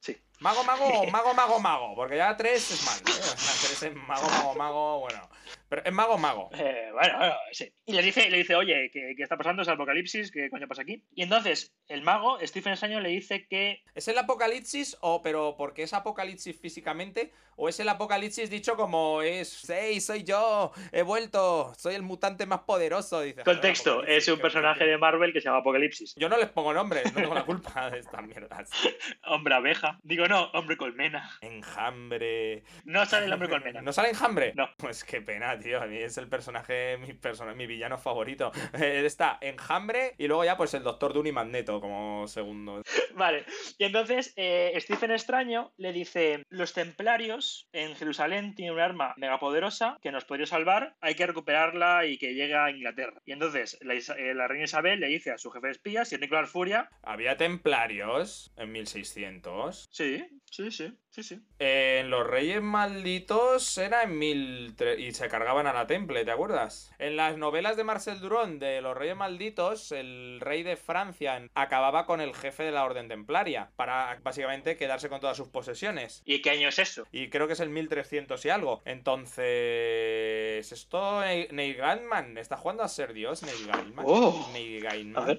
Sí. 0.01 0.17
Mago, 0.41 0.64
mago, 0.64 1.07
mago, 1.11 1.34
mago, 1.34 1.61
mago. 1.61 1.95
Porque 1.95 2.16
ya 2.16 2.37
tres 2.37 2.70
es 2.70 2.84
mal. 2.84 2.99
¿eh? 2.99 3.18
O 3.20 3.39
sea, 3.39 3.55
tres 3.68 3.82
es 3.82 3.95
mago, 3.95 4.28
mago, 4.28 4.55
mago. 4.55 5.01
Bueno. 5.01 5.28
Pero 5.68 5.82
es 5.84 5.93
mago, 5.93 6.18
mago. 6.18 6.51
Eh, 6.55 6.91
bueno, 6.93 7.18
bueno, 7.18 7.34
sí. 7.53 7.72
Y 7.87 7.93
le 7.93 8.03
dice, 8.03 8.30
le 8.30 8.39
dice 8.39 8.55
oye, 8.55 8.91
¿qué, 8.93 9.14
qué 9.16 9.22
está 9.22 9.37
pasando? 9.37 9.62
Es 9.62 9.68
el 9.68 9.74
apocalipsis, 9.74 10.30
¿qué 10.30 10.49
coño 10.49 10.68
pasa 10.68 10.82
aquí? 10.82 11.03
Y 11.14 11.22
entonces, 11.22 11.74
el 11.89 12.03
mago, 12.03 12.39
Stephen 12.41 12.72
Extraño, 12.72 13.01
le 13.01 13.09
dice 13.09 13.47
que 13.49 13.82
¿Es 13.95 14.07
el 14.09 14.18
apocalipsis 14.18 14.97
o 15.01 15.22
pero 15.22 15.57
porque 15.57 15.82
es 15.82 15.93
apocalipsis 15.93 16.59
físicamente? 16.61 17.32
¿O 17.57 17.68
es 17.68 17.80
el 17.80 17.89
apocalipsis 17.89 18.51
dicho 18.51 18.76
como 18.76 19.22
es, 19.22 19.64
hey, 19.68 19.99
soy 20.01 20.24
yo, 20.24 20.72
he 20.93 21.03
vuelto, 21.03 21.72
soy 21.78 21.95
el 21.95 22.03
mutante 22.03 22.45
más 22.45 22.61
poderoso? 22.61 23.22
Dice, 23.22 23.43
"Joder, 23.43 23.57
Contexto, 23.57 24.05
es 24.05 24.28
un 24.28 24.39
personaje 24.39 24.80
bestia". 24.80 24.93
de 24.93 24.99
Marvel 24.99 25.32
que 25.32 25.41
se 25.41 25.47
llama 25.47 25.61
Apocalipsis. 25.61 26.14
Yo 26.16 26.28
no 26.28 26.37
les 26.37 26.51
pongo 26.51 26.74
nombres, 26.74 27.12
no 27.14 27.20
tengo 27.22 27.34
la 27.34 27.47
culpa 27.47 27.91
de 27.91 28.01
estas 28.01 28.22
mierdas. 28.22 28.70
Hombre 29.24 29.55
abeja. 29.55 29.99
Digo, 30.03 30.26
Digo, 30.27 30.41
no, 30.41 30.59
hombre 30.59 30.77
colmena. 30.77 31.31
Enjambre. 31.41 32.64
No 32.85 33.05
sale 33.07 33.27
el 33.27 33.33
hombre 33.33 33.49
colmena. 33.49 33.83
¿No 33.83 33.93
sale 33.93 34.09
enjambre? 34.11 34.53
No. 34.57 34.68
Pues 34.77 35.05
qué 35.05 35.20
pena, 35.20 35.59
tío. 35.59 35.81
A 35.81 35.87
mí 35.87 35.99
es 35.99 36.18
el 36.18 36.29
personaje, 36.29 36.97
mi 36.99 37.12
persona, 37.14 37.55
mi 37.55 37.66
villano 37.66 37.99
favorito. 37.99 38.53
Eh, 38.77 39.03
Está 39.07 39.39
enjambre 39.41 40.14
y 40.18 40.27
luego 40.27 40.45
ya 40.45 40.57
pues 40.57 40.74
el 40.74 40.83
Doctor 40.83 41.12
Doom 41.14 41.27
y 41.29 41.33
Magneto 41.33 41.81
como 41.81 42.27
segundo. 42.29 42.83
Vale, 43.14 43.45
y 43.79 43.85
entonces 43.85 44.33
eh, 44.37 44.72
Stephen 44.81 45.11
Extraño 45.12 45.72
le 45.79 45.93
dice, 45.93 46.43
los 46.51 46.72
templarios 46.74 47.68
en 47.72 47.95
Jerusalén 47.95 48.55
tienen 48.55 48.74
un 48.74 48.81
arma 48.81 49.14
megapoderosa 49.16 49.97
que 50.03 50.11
nos 50.12 50.24
podría 50.24 50.47
salvar, 50.47 50.95
hay 51.01 51.14
que 51.14 51.27
recuperarla 51.27 52.05
y 52.07 52.18
que 52.18 52.35
llegue 52.35 52.55
a 52.55 52.70
Inglaterra. 52.70 53.20
Y 53.24 53.33
entonces 53.33 53.79
la, 53.81 53.95
eh, 53.95 54.35
la 54.35 54.49
reina 54.49 54.64
Isabel 54.64 55.01
le 55.01 55.07
dice 55.07 55.31
a 55.31 55.39
su 55.39 55.51
jefe 55.51 55.68
de 55.68 55.72
espías, 55.72 56.12
y 56.12 56.18
Nicolás 56.18 56.51
Furia, 56.51 56.91
Había 57.03 57.37
templarios 57.37 58.53
en 58.57 58.72
1600. 58.72 59.87
sí, 59.91 60.16
sí, 60.51 60.71
sí, 60.71 60.93
sí, 61.11 61.23
sí. 61.23 61.41
En 61.59 62.11
los 62.11 62.27
Reyes 62.27 62.62
Malditos 62.62 63.77
era 63.79 64.03
en 64.03 64.19
1003 64.19 64.99
y 64.99 65.12
se 65.12 65.29
cargaban 65.29 65.67
a 65.67 65.73
la 65.73 65.87
Temple, 65.87 66.25
¿te 66.25 66.31
acuerdas? 66.31 66.93
En 66.99 67.17
las 67.17 67.37
novelas 67.37 67.77
de 67.77 67.85
Marcel 67.85 68.21
Duron 68.21 68.59
de 68.59 68.81
los 68.81 68.97
Reyes 68.97 69.17
Malditos, 69.17 69.93
el 69.93 70.39
rey 70.41 70.62
de 70.62 70.77
Francia 70.77 71.49
acababa 71.55 72.07
con 72.07 72.21
el 72.21 72.35
jefe 72.35 72.62
de 72.62 72.73
la 72.73 72.85
Orden 72.85 73.09
Templaria 73.09 73.71
para 73.77 74.19
básicamente 74.23 74.77
quedarse 74.77 75.09
con 75.09 75.21
todas 75.21 75.37
sus 75.37 75.49
posesiones. 75.49 76.23
¿Y 76.25 76.43
qué 76.43 76.51
año 76.51 76.69
es 76.69 76.79
eso? 76.79 77.07
Y 77.12 77.29
creo 77.29 77.47
que 77.47 77.55
es 77.55 77.61
el 77.61 77.71
1300 77.71 78.45
y 78.45 78.49
algo. 78.51 78.83
Entonces, 78.85 80.73
esto 80.73 81.21
Neil 81.21 81.75
Gaiman 81.75 82.39
está 82.39 82.57
jugando 82.57 82.83
a 82.83 82.89
ser 82.89 83.12
Dios, 83.12 83.43
Neil 83.43 83.67
Gaiman. 83.67 84.05
Oh. 84.09 84.49
Neil 84.53 84.83
Gaiman. 84.83 85.23
A 85.23 85.27
ver. 85.27 85.39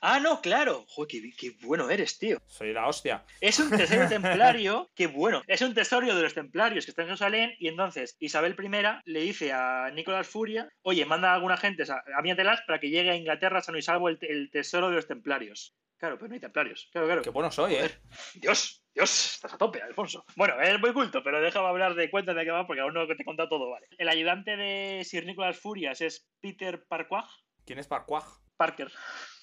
Ah, 0.00 0.20
no, 0.20 0.40
claro. 0.40 0.84
Joder, 0.88 1.08
qué, 1.10 1.30
qué 1.36 1.66
bueno 1.66 1.90
eres, 1.90 2.18
tío. 2.18 2.38
Soy 2.46 2.72
la 2.72 2.86
hostia. 2.86 3.24
Es 3.40 3.58
un 3.58 3.70
tesoro 3.70 4.08
templario, 4.08 4.88
que 4.94 5.06
bueno, 5.06 5.42
es 5.46 5.62
un 5.62 5.74
tesoro 5.74 6.14
de 6.14 6.22
los 6.22 6.34
templarios 6.34 6.84
que 6.84 6.90
está 6.90 7.02
en 7.02 7.08
Jerusalén 7.08 7.54
y 7.58 7.68
entonces 7.68 8.16
Isabel 8.20 8.56
I 8.58 9.10
le 9.10 9.20
dice 9.20 9.52
a 9.52 9.90
Nicolás 9.92 10.28
Furia, 10.28 10.68
oye, 10.82 11.04
manda 11.04 11.30
a 11.30 11.34
alguna 11.34 11.56
gente 11.56 11.84
a, 11.90 12.22
Miatelas 12.22 12.60
para 12.66 12.78
que 12.78 12.90
llegue 12.90 13.10
a 13.10 13.16
Inglaterra 13.16 13.60
sano 13.60 13.78
y 13.78 13.82
salvo 13.82 14.08
el, 14.08 14.18
el 14.22 14.50
tesoro 14.50 14.88
de 14.88 14.96
los 14.96 15.06
templarios. 15.06 15.74
Claro, 15.96 16.16
pero 16.16 16.28
no 16.28 16.34
hay 16.34 16.40
templarios. 16.40 16.88
Claro, 16.92 17.08
claro. 17.08 17.22
Qué 17.22 17.30
bueno 17.30 17.50
soy, 17.50 17.74
¿eh? 17.74 17.90
Dios, 18.34 18.84
Dios, 18.94 19.34
estás 19.34 19.54
a 19.54 19.58
tope, 19.58 19.82
Alfonso. 19.82 20.24
Bueno, 20.36 20.60
es 20.60 20.78
muy 20.78 20.92
culto, 20.92 21.24
pero 21.24 21.40
déjame 21.40 21.66
hablar 21.66 21.94
de 21.94 22.08
cuentas 22.08 22.36
de 22.36 22.44
qué 22.44 22.52
va 22.52 22.68
porque 22.68 22.82
aún 22.82 22.94
no 22.94 23.06
te 23.06 23.14
he 23.14 23.24
contado 23.24 23.48
todo, 23.48 23.70
¿vale? 23.70 23.88
El 23.98 24.08
ayudante 24.08 24.56
de 24.56 25.02
Sir 25.04 25.26
Nicolás 25.26 25.58
Furias 25.58 26.00
es 26.00 26.28
Peter 26.40 26.84
Parquag, 26.86 27.26
¿Quién 27.68 27.80
es 27.80 27.86
Parquag? 27.86 28.24
Parker. 28.56 28.90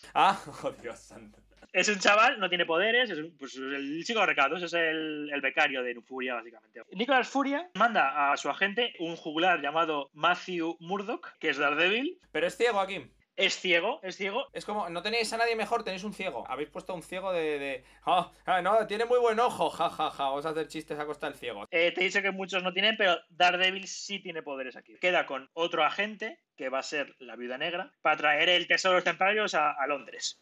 Ah, 0.14 0.39
oh 0.64 0.72
Dios 0.72 0.99
santo. 0.99 1.39
Es 1.74 1.89
un 1.89 1.99
chaval, 1.99 2.39
no 2.39 2.47
tiene 2.47 2.66
poderes, 2.66 3.10
es 3.10 3.18
un- 3.18 3.36
pues, 3.38 3.56
el 3.58 4.01
chico 4.06 4.22
de 4.22 4.28
recados, 4.28 4.64
es 4.64 4.72
el, 4.74 5.30
el 5.34 5.41
becario 5.41 5.84
de 5.84 5.99
Furia, 6.01 6.36
básicamente. 6.36 6.82
Nicolás 6.93 7.28
Furia 7.28 7.70
manda 7.74 8.32
a 8.32 8.38
su 8.38 8.49
agente, 8.49 8.93
un 8.99 9.18
juglar 9.18 9.62
llamado 9.62 10.10
Matthew 10.14 10.78
Murdoch, 10.80 11.38
que 11.38 11.49
es 11.49 11.58
Daredevil. 11.58 12.18
Pero 12.32 12.47
es 12.47 12.56
ciego 12.56 12.80
aquí. 12.80 13.12
Es 13.36 13.60
ciego, 13.60 13.99
es 14.03 14.16
ciego. 14.16 14.47
Es 14.53 14.64
como, 14.64 14.88
no 14.89 15.01
tenéis 15.01 15.34
a 15.34 15.38
nadie 15.38 15.58
mejor, 15.58 15.84
tenéis 15.84 16.06
un 16.06 16.14
ciego. 16.14 16.45
Habéis 16.47 16.70
puesto 16.70 16.93
un 16.95 17.03
ciego 17.03 17.34
de. 17.34 17.60
de 17.60 17.84
"Ah, 18.06 18.32
ah, 18.45 18.62
no, 18.62 18.88
tiene 18.88 19.03
muy 19.03 19.20
buen 19.20 19.38
ojo, 19.41 19.70
ja, 19.70 19.89
ja, 19.89 20.10
ja. 20.10 20.24
Vamos 20.24 20.45
a 20.45 20.51
hacer 20.51 20.70
chistes 20.70 20.97
a 20.97 21.06
costa 21.06 21.28
del 21.28 21.36
ciego. 21.38 21.68
Eh, 21.72 21.91
te 21.91 21.99
he 21.99 22.06
dicho 22.06 22.22
que 22.22 22.32
muchos 22.32 22.64
no 22.64 22.72
tienen, 22.72 22.95
pero 22.95 23.18
Daredevil 23.28 23.89
sí 23.89 24.20
tiene 24.22 24.41
poderes 24.41 24.78
aquí. 24.78 24.95
Queda 25.01 25.26
con 25.26 25.49
otro 25.51 25.84
agente, 25.84 26.39
que 26.56 26.70
va 26.70 26.80
a 26.80 26.84
ser 26.84 27.16
la 27.20 27.36
Viuda 27.36 27.58
Negra, 27.58 27.91
para 28.01 28.18
traer 28.18 28.49
el 28.49 28.68
tesoro 28.68 28.93
de 28.93 28.97
los 28.97 29.03
templarios 29.06 29.53
a, 29.53 29.72
a 29.72 29.88
Londres. 29.88 30.41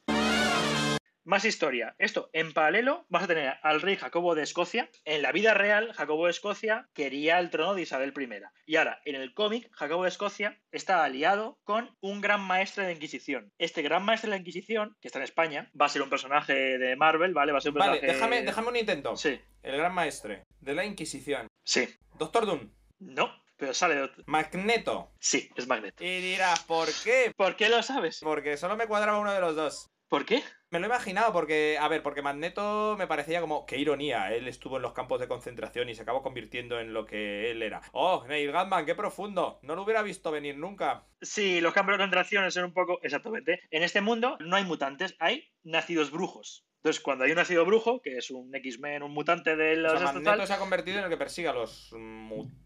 Más 1.26 1.46
historia. 1.46 1.96
Esto, 2.00 2.30
en 2.34 2.52
paralelo, 2.52 3.06
vas 3.08 3.24
a 3.24 3.28
tener 3.28 3.54
al 3.64 3.80
rey 3.80 3.96
Jacobo 3.96 4.36
de 4.36 4.44
Escocia. 4.44 4.90
En 5.06 5.22
la 5.22 5.32
vida 5.32 5.54
real, 5.54 5.94
Jacobo 5.94 6.26
de 6.26 6.32
Escocia 6.32 6.90
quería 6.94 7.40
el 7.40 7.50
trono 7.50 7.76
de 7.76 7.84
Isabel 7.84 8.14
I. 8.18 8.28
Y 8.66 8.76
ahora, 8.76 9.02
en 9.06 9.16
el 9.16 9.34
cómic, 9.34 9.70
Jacobo 9.72 10.04
de 10.04 10.10
Escocia 10.10 10.60
está 10.74 11.02
aliado 11.02 11.60
con 11.64 11.96
un 12.02 12.20
gran 12.20 12.42
maestre 12.42 12.84
de 12.84 12.90
la 12.90 12.96
Inquisición. 12.96 13.54
Este 13.58 13.82
gran 13.82 14.04
maestre 14.04 14.30
de 14.32 14.36
la 14.36 14.40
Inquisición, 14.42 14.98
que 15.00 15.08
está 15.08 15.20
en 15.20 15.24
España, 15.24 15.72
va 15.80 15.86
a 15.86 15.90
ser 15.90 16.02
un 16.02 16.10
personaje 16.10 16.78
de 16.78 16.96
Marvel, 16.98 17.34
¿vale? 17.34 17.54
Va 17.54 17.60
a 17.60 17.62
ser 17.62 17.72
un 17.72 17.78
Vale, 17.80 17.92
personaje... 18.02 18.14
déjame, 18.16 18.42
déjame 18.42 18.68
un 18.68 18.76
intento. 18.76 19.16
Sí, 19.16 19.40
El 19.62 19.78
gran 19.78 19.94
maestre 19.94 20.44
de 20.60 20.76
la 20.76 20.84
Inquisición. 20.84 21.48
sí. 21.64 21.88
Doctor 22.20 22.46
Doom. 22.46 22.70
No, 23.00 23.34
pero 23.58 23.74
sale 23.74 23.96
de 23.96 24.04
otro. 24.04 24.24
Magneto. 24.28 25.12
Sí, 25.20 25.50
es 25.56 25.68
Magneto. 25.68 26.04
Y 26.04 26.22
dirás, 26.22 26.64
¿por 26.64 26.88
qué? 27.04 27.34
¿Por 27.36 27.56
qué 27.56 27.70
lo 27.70 27.84
sabes? 27.84 28.20
Porque 28.22 28.58
solo 28.58 28.76
me 28.76 28.88
cuadraba 28.88 29.20
uno 29.20 29.34
de 29.34 29.42
los 29.42 29.56
dos. 29.56 29.90
¿Por 30.14 30.26
qué? 30.26 30.44
Me 30.70 30.78
lo 30.78 30.86
he 30.86 30.90
imaginado 30.90 31.34
porque, 31.34 31.78
a 31.80 31.88
ver, 31.88 32.04
porque 32.04 32.22
Magneto 32.22 32.96
me 33.00 33.08
parecía 33.08 33.42
como, 33.42 33.66
qué 33.66 33.78
ironía, 33.78 34.32
él 34.32 34.48
estuvo 34.48 34.78
en 34.78 34.84
los 34.84 34.94
campos 34.94 35.20
de 35.20 35.28
concentración 35.28 35.90
y 35.90 35.96
se 35.96 36.04
acabó 36.04 36.22
convirtiendo 36.22 36.80
en 36.80 36.94
lo 36.94 37.08
que 37.08 37.50
él 37.50 37.64
era. 37.64 37.82
Oh, 37.94 38.24
Neil 38.28 38.52
Gaiman, 38.52 38.86
qué 38.86 38.94
profundo, 38.94 39.60
no 39.64 39.76
lo 39.76 39.82
hubiera 39.82 40.04
visto 40.04 40.30
venir 40.30 40.56
nunca. 40.58 41.08
Sí, 41.20 41.62
los 41.62 41.74
campos 41.74 41.94
de 41.94 41.98
concentración 41.98 42.52
son 42.52 42.66
un 42.66 42.74
poco. 42.74 43.00
Exactamente. 43.02 43.62
En 43.72 43.82
este 43.82 44.02
mundo 44.02 44.38
no 44.40 44.56
hay 44.56 44.66
mutantes, 44.66 45.16
hay 45.18 45.52
nacidos 45.64 46.12
brujos. 46.12 46.64
Entonces, 46.84 47.02
cuando 47.02 47.24
hay 47.24 47.32
un 47.32 47.38
nacido 47.38 47.64
brujo, 47.66 48.02
que 48.02 48.18
es 48.18 48.30
un 48.30 48.54
X-Men, 48.54 49.04
un 49.04 49.12
mutante 49.14 49.56
de 49.56 49.72
O 49.78 49.82
los. 49.84 49.94
sea, 49.94 50.02
Magneto 50.08 50.32
tal- 50.32 50.46
se 50.48 50.52
ha 50.54 50.60
convertido 50.60 50.98
en 50.98 51.06
el 51.06 51.10
que 51.10 51.16
persigue 51.16 51.48
a 51.48 51.54
los... 51.54 51.94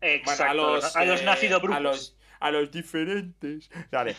Exacto, 0.01 0.55
bueno, 0.55 0.68
a 0.70 0.76
los, 0.78 0.95
a 0.95 1.05
los 1.05 1.22
eh, 1.22 1.26
nacido 1.26 1.59
brujos. 1.59 1.78
A 1.78 1.80
los, 1.82 2.18
a 2.39 2.49
los 2.51 2.72
diferentes. 2.72 3.70
Dale. 3.91 4.15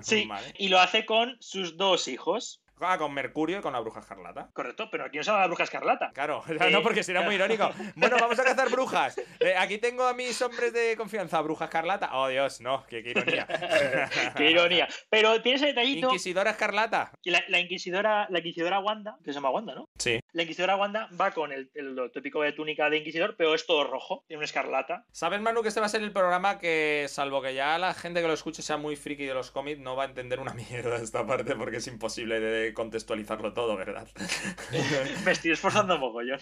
Sí, 0.00 0.24
Vale. 0.28 0.52
y 0.58 0.68
lo 0.70 0.80
hace 0.80 1.06
con 1.06 1.36
sus 1.40 1.76
dos 1.76 2.08
hijos. 2.08 2.61
Ah, 2.84 2.98
con 2.98 3.12
Mercurio 3.14 3.58
y 3.58 3.62
con 3.62 3.72
la 3.72 3.80
bruja 3.80 4.00
escarlata. 4.00 4.50
Correcto, 4.52 4.88
pero 4.90 5.04
aquí 5.04 5.16
no 5.18 5.24
se 5.24 5.30
la 5.30 5.46
bruja 5.46 5.64
escarlata. 5.64 6.10
Claro, 6.12 6.38
o 6.44 6.44
sea, 6.46 6.68
Eh, 6.68 6.70
no, 6.70 6.82
porque 6.82 7.02
sería 7.02 7.22
muy 7.22 7.34
irónico. 7.36 7.70
Bueno, 7.96 8.16
vamos 8.20 8.38
a 8.38 8.44
cazar 8.44 8.70
brujas. 8.70 9.20
Eh, 9.40 9.54
aquí 9.58 9.78
tengo 9.78 10.04
a 10.06 10.14
mis 10.14 10.40
hombres 10.42 10.72
de 10.72 10.96
confianza, 10.96 11.40
bruja 11.40 11.64
escarlata. 11.64 12.10
Oh, 12.12 12.28
Dios, 12.28 12.60
no, 12.60 12.84
qué, 12.86 13.02
qué 13.02 13.10
ironía. 13.10 13.46
Qué 14.36 14.50
ironía. 14.50 14.88
Pero 15.10 15.40
tiene 15.42 15.56
ese 15.56 15.66
detallito. 15.66 16.08
Inquisidora 16.08 16.50
escarlata. 16.52 17.12
La, 17.24 17.42
la 17.48 17.58
inquisidora, 17.58 18.26
la 18.30 18.38
inquisidora 18.38 18.78
Wanda, 18.78 19.16
que 19.24 19.30
se 19.32 19.34
llama 19.34 19.50
Wanda, 19.50 19.74
¿no? 19.74 19.88
Sí. 19.98 20.20
La 20.32 20.42
inquisidora 20.42 20.76
Wanda 20.76 21.08
va 21.20 21.32
con 21.32 21.52
el, 21.52 21.70
el- 21.74 21.94
lo 21.94 22.10
típico 22.10 22.42
de 22.42 22.52
túnica 22.52 22.88
de 22.90 22.98
inquisidor, 22.98 23.34
pero 23.36 23.54
es 23.54 23.66
todo 23.66 23.84
rojo, 23.84 24.24
tiene 24.28 24.38
una 24.38 24.44
escarlata. 24.44 25.04
¿Sabes, 25.12 25.40
Manu, 25.40 25.62
que 25.62 25.68
este 25.68 25.80
va 25.80 25.86
a 25.86 25.90
ser 25.90 26.02
el 26.02 26.12
programa 26.12 26.58
que, 26.58 27.06
salvo 27.08 27.42
que 27.42 27.54
ya 27.54 27.78
la 27.78 27.94
gente 27.94 28.20
que 28.22 28.28
lo 28.28 28.34
escuche 28.34 28.62
sea 28.62 28.76
muy 28.76 28.96
friki 28.96 29.24
de 29.26 29.34
los 29.34 29.50
cómics, 29.50 29.78
no 29.80 29.96
va 29.96 30.04
a 30.04 30.06
entender 30.06 30.40
una 30.40 30.54
mierda 30.54 30.96
esta 30.96 31.26
parte 31.26 31.54
porque 31.56 31.78
es 31.78 31.86
imposible 31.86 32.40
de 32.40 32.71
contextualizarlo 32.74 33.52
todo, 33.52 33.76
¿verdad? 33.76 34.08
Me 35.24 35.32
estoy 35.32 35.52
esforzando 35.52 35.98
mogollón. 35.98 36.40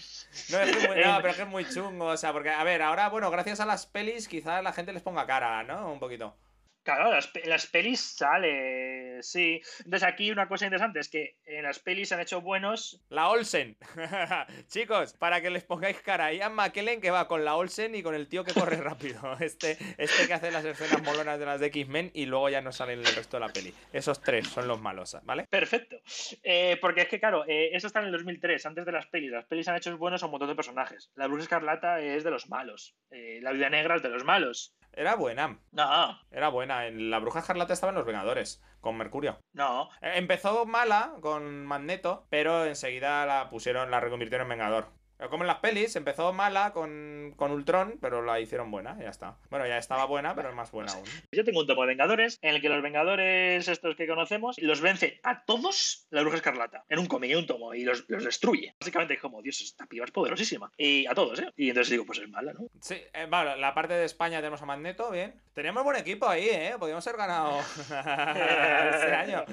No, 0.50 0.58
es 0.58 0.76
que 0.76 0.82
es 0.82 0.88
muy, 0.88 1.04
no, 1.04 1.16
pero 1.16 1.28
es 1.28 1.36
que 1.36 1.42
es 1.42 1.48
muy 1.48 1.68
chungo, 1.68 2.06
o 2.06 2.16
sea, 2.16 2.32
porque, 2.32 2.50
a 2.50 2.64
ver, 2.64 2.82
ahora, 2.82 3.08
bueno, 3.08 3.30
gracias 3.30 3.60
a 3.60 3.66
las 3.66 3.86
pelis, 3.86 4.28
quizás 4.28 4.62
la 4.62 4.72
gente 4.72 4.92
les 4.92 5.02
ponga 5.02 5.26
cara, 5.26 5.62
¿no? 5.62 5.92
Un 5.92 5.98
poquito. 5.98 6.36
Claro, 6.82 7.10
las, 7.10 7.30
las 7.44 7.66
pelis 7.66 8.00
sale, 8.00 9.22
sí. 9.22 9.60
Entonces 9.84 10.08
aquí 10.08 10.30
una 10.30 10.48
cosa 10.48 10.64
interesante 10.64 11.00
es 11.00 11.08
que 11.08 11.36
en 11.44 11.64
las 11.64 11.78
pelis 11.78 12.08
se 12.08 12.14
han 12.14 12.20
hecho 12.20 12.40
buenos. 12.40 13.02
La 13.10 13.28
Olsen. 13.28 13.76
Chicos, 14.68 15.12
para 15.14 15.40
que 15.40 15.50
les 15.50 15.64
pongáis 15.64 16.00
cara, 16.00 16.32
Ian 16.32 16.54
McKellen 16.54 17.00
que 17.00 17.10
va 17.10 17.28
con 17.28 17.44
la 17.44 17.56
Olsen 17.56 17.94
y 17.94 18.02
con 18.02 18.14
el 18.14 18.28
tío 18.28 18.44
que 18.44 18.54
corre 18.54 18.76
rápido. 18.80 19.36
Este, 19.40 19.76
este 19.98 20.26
que 20.26 20.32
hace 20.32 20.50
las 20.50 20.64
escenas 20.64 21.02
molonas 21.02 21.38
de 21.38 21.46
las 21.46 21.60
de 21.60 21.66
X-Men 21.66 22.10
y 22.14 22.26
luego 22.26 22.48
ya 22.48 22.60
no 22.60 22.72
salen 22.72 23.00
el 23.00 23.14
resto 23.14 23.36
de 23.36 23.46
la 23.46 23.52
peli. 23.52 23.74
Esos 23.92 24.22
tres 24.22 24.48
son 24.48 24.66
los 24.66 24.80
malos, 24.80 25.16
¿vale? 25.24 25.46
Perfecto. 25.50 25.96
Eh, 26.42 26.78
porque 26.80 27.02
es 27.02 27.08
que, 27.08 27.20
claro, 27.20 27.44
eh, 27.46 27.70
eso 27.72 27.86
está 27.86 28.00
en 28.00 28.06
el 28.06 28.12
2003, 28.12 28.64
antes 28.66 28.86
de 28.86 28.92
las 28.92 29.06
pelis. 29.06 29.30
Las 29.30 29.46
pelis 29.46 29.68
han 29.68 29.76
hecho 29.76 29.96
buenos 29.98 30.22
a 30.22 30.26
un 30.26 30.32
montón 30.32 30.48
de 30.48 30.54
personajes. 30.54 31.10
La 31.14 31.26
Bruja 31.26 31.42
Escarlata 31.42 32.00
es 32.00 32.24
de 32.24 32.30
los 32.30 32.48
malos. 32.48 32.96
Eh, 33.10 33.40
la 33.42 33.52
Vida 33.52 33.68
Negra 33.68 33.96
es 33.96 34.02
de 34.02 34.08
los 34.08 34.24
malos. 34.24 34.74
Era 34.92 35.14
buena. 35.16 35.58
No, 35.72 36.18
Era 36.30 36.48
buena. 36.48 36.86
En 36.86 37.10
La 37.10 37.18
Bruja 37.20 37.40
Escarlata 37.40 37.72
estaba 37.72 37.90
en 37.90 37.96
Los 37.96 38.06
Vengadores, 38.06 38.62
con 38.80 38.96
Mercurio. 38.96 39.38
no. 39.52 39.88
Eh, 40.02 40.12
Empezó 40.16 40.66
mala 40.66 41.14
con 41.20 41.64
Magneto, 41.64 42.26
pero 42.28 42.64
enseguida 42.66 43.24
la 43.26 43.48
pusieron, 43.50 43.90
la 43.90 44.00
reconvirtieron 44.00 44.46
en 44.46 44.58
Vengador. 44.58 44.88
Como 45.28 45.42
en 45.42 45.48
las 45.48 45.58
pelis, 45.58 45.94
empezó 45.96 46.32
mala 46.32 46.72
con, 46.72 47.34
con 47.36 47.50
Ultron, 47.52 47.98
pero 48.00 48.22
la 48.22 48.40
hicieron 48.40 48.70
buena, 48.70 48.98
ya 48.98 49.10
está. 49.10 49.36
Bueno, 49.50 49.66
ya 49.66 49.76
estaba 49.76 50.06
buena, 50.06 50.34
pero 50.34 50.48
es 50.48 50.54
más 50.54 50.70
buena 50.70 50.92
aún. 50.92 51.04
Yo 51.32 51.44
tengo 51.44 51.60
un 51.60 51.66
tomo 51.66 51.82
de 51.82 51.88
Vengadores 51.88 52.38
en 52.42 52.54
el 52.54 52.60
que 52.60 52.68
los 52.68 52.82
Vengadores, 52.82 53.68
estos 53.68 53.96
que 53.96 54.06
conocemos, 54.06 54.56
los 54.58 54.80
vence 54.80 55.20
a 55.22 55.44
todos 55.44 56.06
la 56.10 56.22
Bruja 56.22 56.36
Escarlata. 56.36 56.84
En 56.88 56.98
un 56.98 57.06
cómic, 57.06 57.36
un 57.36 57.46
tomo, 57.46 57.74
y 57.74 57.84
los, 57.84 58.04
los 58.08 58.24
destruye. 58.24 58.74
Básicamente 58.80 59.14
es 59.14 59.20
como, 59.20 59.42
Dios, 59.42 59.60
esta 59.60 59.86
piba 59.86 60.04
es 60.04 60.10
poderosísima. 60.10 60.70
Y 60.76 61.06
a 61.06 61.14
todos, 61.14 61.40
¿eh? 61.40 61.52
Y 61.56 61.68
entonces 61.68 61.90
digo, 61.90 62.06
pues 62.06 62.18
es 62.18 62.28
mala, 62.28 62.52
¿no? 62.52 62.66
Sí, 62.80 62.94
eh, 63.12 63.26
vale, 63.28 63.58
la 63.58 63.74
parte 63.74 63.94
de 63.94 64.04
España 64.04 64.38
tenemos 64.38 64.62
a 64.62 64.66
Magneto, 64.66 65.10
bien. 65.10 65.34
Teníamos 65.54 65.84
buen 65.84 65.96
equipo 65.96 66.28
ahí, 66.28 66.48
¿eh? 66.48 66.74
Podríamos 66.78 67.06
haber 67.06 67.18
ganado 67.18 67.60
ese 67.78 69.14
año. 69.14 69.44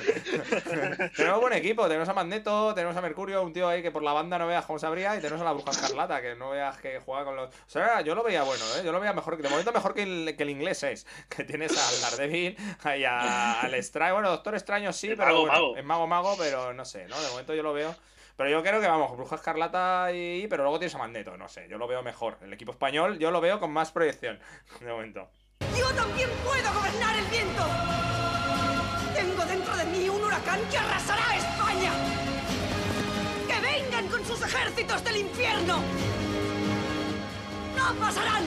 tenemos 1.16 1.40
buen 1.40 1.52
equipo, 1.52 1.86
tenemos 1.86 2.08
a 2.08 2.14
Magneto, 2.14 2.74
tenemos 2.74 2.96
a 2.96 3.00
Mercurio, 3.00 3.42
un 3.42 3.52
tío 3.52 3.68
ahí 3.68 3.82
que 3.82 3.90
por 3.90 4.02
la 4.02 4.12
banda 4.12 4.38
no 4.38 4.46
veas 4.46 4.64
cómo 4.64 4.78
y 4.98 5.20
tenemos 5.20 5.40
a 5.40 5.44
la 5.44 5.52
Bruja 5.52 5.70
Escarlata, 5.70 6.20
que 6.20 6.34
no 6.34 6.50
veas 6.50 6.76
que 6.78 6.98
juega 7.00 7.24
con 7.24 7.36
los... 7.36 7.48
O 7.48 7.52
sea, 7.66 8.00
yo 8.00 8.14
lo 8.14 8.22
veía 8.22 8.42
bueno, 8.42 8.64
¿eh? 8.76 8.82
Yo 8.84 8.92
lo 8.92 9.00
veía 9.00 9.12
mejor, 9.12 9.36
de 9.40 9.48
momento 9.48 9.72
mejor 9.72 9.94
que 9.94 10.02
el, 10.02 10.34
que 10.36 10.42
el 10.42 10.50
inglés 10.50 10.82
es, 10.82 11.06
que 11.28 11.44
tienes 11.44 11.72
al 11.76 12.00
Daredevil 12.10 12.56
y 12.98 13.04
a- 13.04 13.60
al 13.60 13.74
Extraño, 13.74 14.14
bueno, 14.14 14.30
Doctor 14.30 14.54
Extraño 14.54 14.92
sí, 14.92 15.08
El 15.08 15.16
pero 15.16 15.28
mago, 15.28 15.40
bueno, 15.40 15.52
mago. 15.54 15.76
es 15.76 15.84
mago 15.84 16.06
mago, 16.06 16.36
pero 16.38 16.72
no 16.72 16.84
sé, 16.84 17.06
¿no? 17.08 17.20
De 17.20 17.28
momento 17.30 17.54
yo 17.54 17.62
lo 17.62 17.72
veo... 17.72 17.94
Pero 18.36 18.48
yo 18.48 18.62
creo 18.62 18.80
que 18.80 18.88
vamos, 18.88 19.14
Bruja 19.18 19.36
Escarlata 19.36 20.10
y. 20.14 20.46
Pero 20.48 20.62
luego 20.62 20.78
tienes 20.78 20.94
a 20.94 20.98
Magneto, 20.98 21.36
no 21.36 21.46
sé, 21.50 21.68
yo 21.68 21.76
lo 21.76 21.86
veo 21.86 22.02
mejor. 22.02 22.38
El 22.40 22.50
equipo 22.54 22.72
español 22.72 23.18
yo 23.18 23.30
lo 23.30 23.38
veo 23.42 23.60
con 23.60 23.70
más 23.70 23.92
proyección 23.92 24.40
de 24.80 24.86
momento. 24.90 25.28
Yo 25.76 25.86
también 25.92 26.30
puedo 26.42 26.72
gobernar 26.72 27.16
el 27.18 27.26
viento. 27.26 27.62
Tengo 29.14 29.44
dentro 29.44 29.76
de 29.76 29.84
mí 29.84 30.08
un 30.08 30.24
huracán 30.24 30.58
que 30.70 30.78
arrasará 30.78 31.36
España. 31.36 31.92
Sus 34.30 34.42
ejércitos 34.42 35.02
del 35.02 35.16
infierno. 35.16 35.82
No 37.76 37.94
pasarán. 37.98 38.44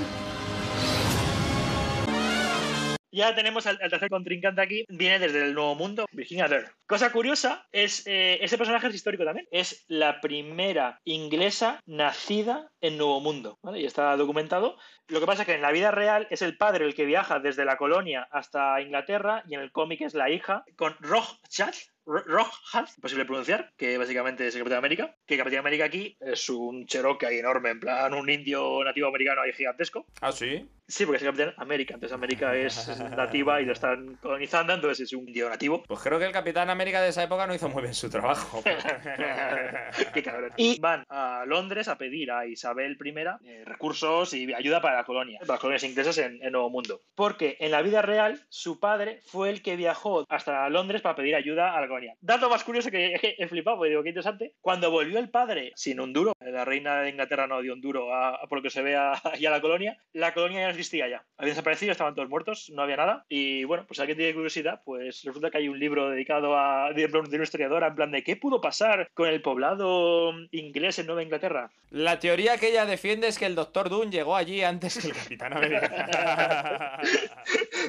Ya 3.11 3.35
tenemos 3.35 3.67
al, 3.67 3.77
tercer 3.77 4.09
contrincante 4.09 4.61
aquí, 4.61 4.85
viene 4.87 5.19
desde 5.19 5.43
el 5.43 5.53
Nuevo 5.53 5.75
Mundo, 5.75 6.05
Virginia 6.13 6.47
Dare. 6.47 6.69
Cosa 6.87 7.11
curiosa 7.11 7.67
es, 7.73 8.07
eh, 8.07 8.39
ese 8.41 8.57
personaje 8.57 8.87
es 8.87 8.95
histórico 8.95 9.25
también, 9.25 9.45
es 9.51 9.83
la 9.89 10.21
primera 10.21 11.01
inglesa 11.03 11.81
nacida 11.85 12.71
en 12.79 12.97
Nuevo 12.97 13.19
Mundo. 13.19 13.59
Y 13.75 13.85
está 13.85 14.15
documentado. 14.15 14.77
Lo 15.09 15.19
que 15.19 15.25
pasa 15.25 15.41
es 15.41 15.47
que 15.47 15.55
en 15.55 15.61
la 15.61 15.73
vida 15.73 15.91
real 15.91 16.27
es 16.29 16.41
el 16.41 16.57
padre 16.57 16.85
el 16.85 16.95
que 16.95 17.05
viaja 17.05 17.39
desde 17.39 17.65
la 17.65 17.75
colonia 17.75 18.25
hasta 18.31 18.79
Inglaterra 18.79 19.43
y 19.49 19.55
en 19.55 19.59
el 19.59 19.73
cómic 19.73 19.99
es 19.99 20.13
la 20.13 20.29
hija 20.29 20.63
con 20.77 20.95
Rothschild, 21.01 21.75
Rothschild, 22.05 22.89
imposible 22.97 23.25
pronunciar, 23.25 23.71
que 23.77 23.97
básicamente 23.97 24.47
es 24.47 24.55
el 24.55 24.61
Capitán 24.61 24.79
América, 24.79 25.15
que 25.25 25.37
Capitán 25.37 25.59
América 25.59 25.85
aquí 25.85 26.17
es 26.19 26.49
un 26.49 26.85
Cherokee 26.85 27.25
ahí 27.25 27.37
enorme, 27.37 27.69
en 27.69 27.79
plan 27.79 28.13
un 28.13 28.29
indio 28.29 28.83
nativo 28.83 29.07
americano 29.07 29.41
ahí 29.41 29.53
gigantesco. 29.53 30.05
Ah, 30.21 30.31
sí. 30.31 30.67
Sí, 30.85 31.05
porque 31.05 31.17
es 31.17 31.23
el 31.23 31.29
Capitán 31.29 31.53
América, 31.57 31.93
entonces 31.93 32.13
América 32.13 32.55
es 32.55 32.87
nativa 33.17 33.61
y 33.61 33.65
lo 33.65 33.71
están 33.71 34.15
colonizando, 34.17 34.73
entonces 34.73 35.07
es 35.07 35.13
un 35.13 35.27
indio 35.27 35.49
nativo. 35.49 35.83
Pues 35.87 36.01
creo 36.01 36.19
que 36.19 36.25
el 36.25 36.33
Capitán 36.33 36.69
América 36.69 37.01
de 37.01 37.09
esa 37.09 37.23
época 37.23 37.47
no 37.47 37.55
hizo 37.55 37.69
muy 37.69 37.83
bien 37.83 37.93
su 37.93 38.09
trabajo. 38.09 38.61
Qué 40.13 40.23
cabrón. 40.23 40.51
Y 40.57 40.79
van 40.79 41.05
a 41.09 41.45
Londres 41.47 41.87
a 41.87 41.97
pedir 41.97 42.31
a 42.31 42.45
Isabel 42.45 42.97
I 43.03 43.13
eh, 43.45 43.63
recursos 43.65 44.33
y 44.33 44.53
ayuda 44.53 44.81
para 44.81 44.97
la 44.97 45.03
colonia, 45.05 45.39
para 45.39 45.53
las 45.53 45.59
colonias 45.59 45.83
inglesas 45.83 46.17
en, 46.17 46.43
en 46.43 46.51
Nuevo 46.51 46.69
Mundo. 46.69 47.01
Porque 47.15 47.55
en 47.59 47.71
la 47.71 47.81
vida 47.81 48.01
real, 48.01 48.41
su 48.49 48.79
padre 48.79 49.21
fue 49.25 49.49
el 49.49 49.61
que 49.61 49.77
viajó 49.77 50.25
hasta 50.29 50.69
Londres 50.69 51.01
para 51.01 51.15
pedir 51.15 51.35
ayuda 51.35 51.75
a 51.75 51.81
la 51.81 51.87
Dato 52.21 52.49
más 52.49 52.63
curioso 52.63 52.91
que, 52.91 53.35
he 53.37 53.47
flipado, 53.47 53.77
porque 53.77 53.89
digo, 53.89 54.03
qué 54.03 54.09
interesante. 54.09 54.53
Cuando 54.61 54.91
volvió 54.91 55.19
el 55.19 55.29
padre 55.29 55.71
sin 55.75 55.99
un 55.99 56.13
duro, 56.13 56.33
la 56.39 56.65
reina 56.65 57.01
de 57.01 57.09
Inglaterra 57.09 57.47
no 57.47 57.61
dio 57.61 57.73
un 57.73 57.81
duro 57.81 58.13
a, 58.13 58.29
a 58.29 58.47
por 58.47 58.59
lo 58.59 58.63
que 58.63 58.69
se 58.69 58.81
ve 58.81 58.95
a, 58.95 59.13
a 59.23 59.39
la 59.39 59.61
colonia, 59.61 59.97
la 60.13 60.33
colonia 60.33 60.59
ya 60.59 60.65
no 60.65 60.71
existía 60.71 61.07
ya. 61.07 61.25
Habían 61.37 61.53
desaparecido, 61.53 61.91
estaban 61.91 62.15
todos 62.15 62.29
muertos, 62.29 62.71
no 62.73 62.81
había 62.81 62.97
nada. 62.97 63.25
Y 63.29 63.63
bueno, 63.65 63.85
pues 63.87 63.97
si 63.97 64.01
alguien 64.01 64.17
tiene 64.17 64.33
curiosidad, 64.33 64.81
pues 64.85 65.23
resulta 65.23 65.49
que 65.49 65.57
hay 65.57 65.69
un 65.69 65.79
libro 65.79 66.09
dedicado 66.09 66.57
a 66.57 66.91
de, 66.93 67.07
de 67.07 67.35
una 67.35 67.43
historiadora 67.43 67.87
en 67.87 67.95
plan 67.95 68.11
de 68.11 68.23
qué 68.23 68.35
pudo 68.35 68.61
pasar 68.61 69.09
con 69.13 69.27
el 69.27 69.41
poblado 69.41 70.33
inglés 70.51 70.99
en 70.99 71.07
Nueva 71.07 71.23
Inglaterra. 71.23 71.71
La 71.89 72.19
teoría 72.19 72.57
que 72.57 72.69
ella 72.69 72.85
defiende 72.85 73.27
es 73.27 73.37
que 73.37 73.45
el 73.45 73.55
Doctor 73.55 73.89
Doom 73.89 74.09
llegó 74.09 74.35
allí 74.35 74.63
antes 74.63 74.97
que 74.97 75.07
el 75.07 75.13
Capitán 75.13 75.53
América. 75.55 76.99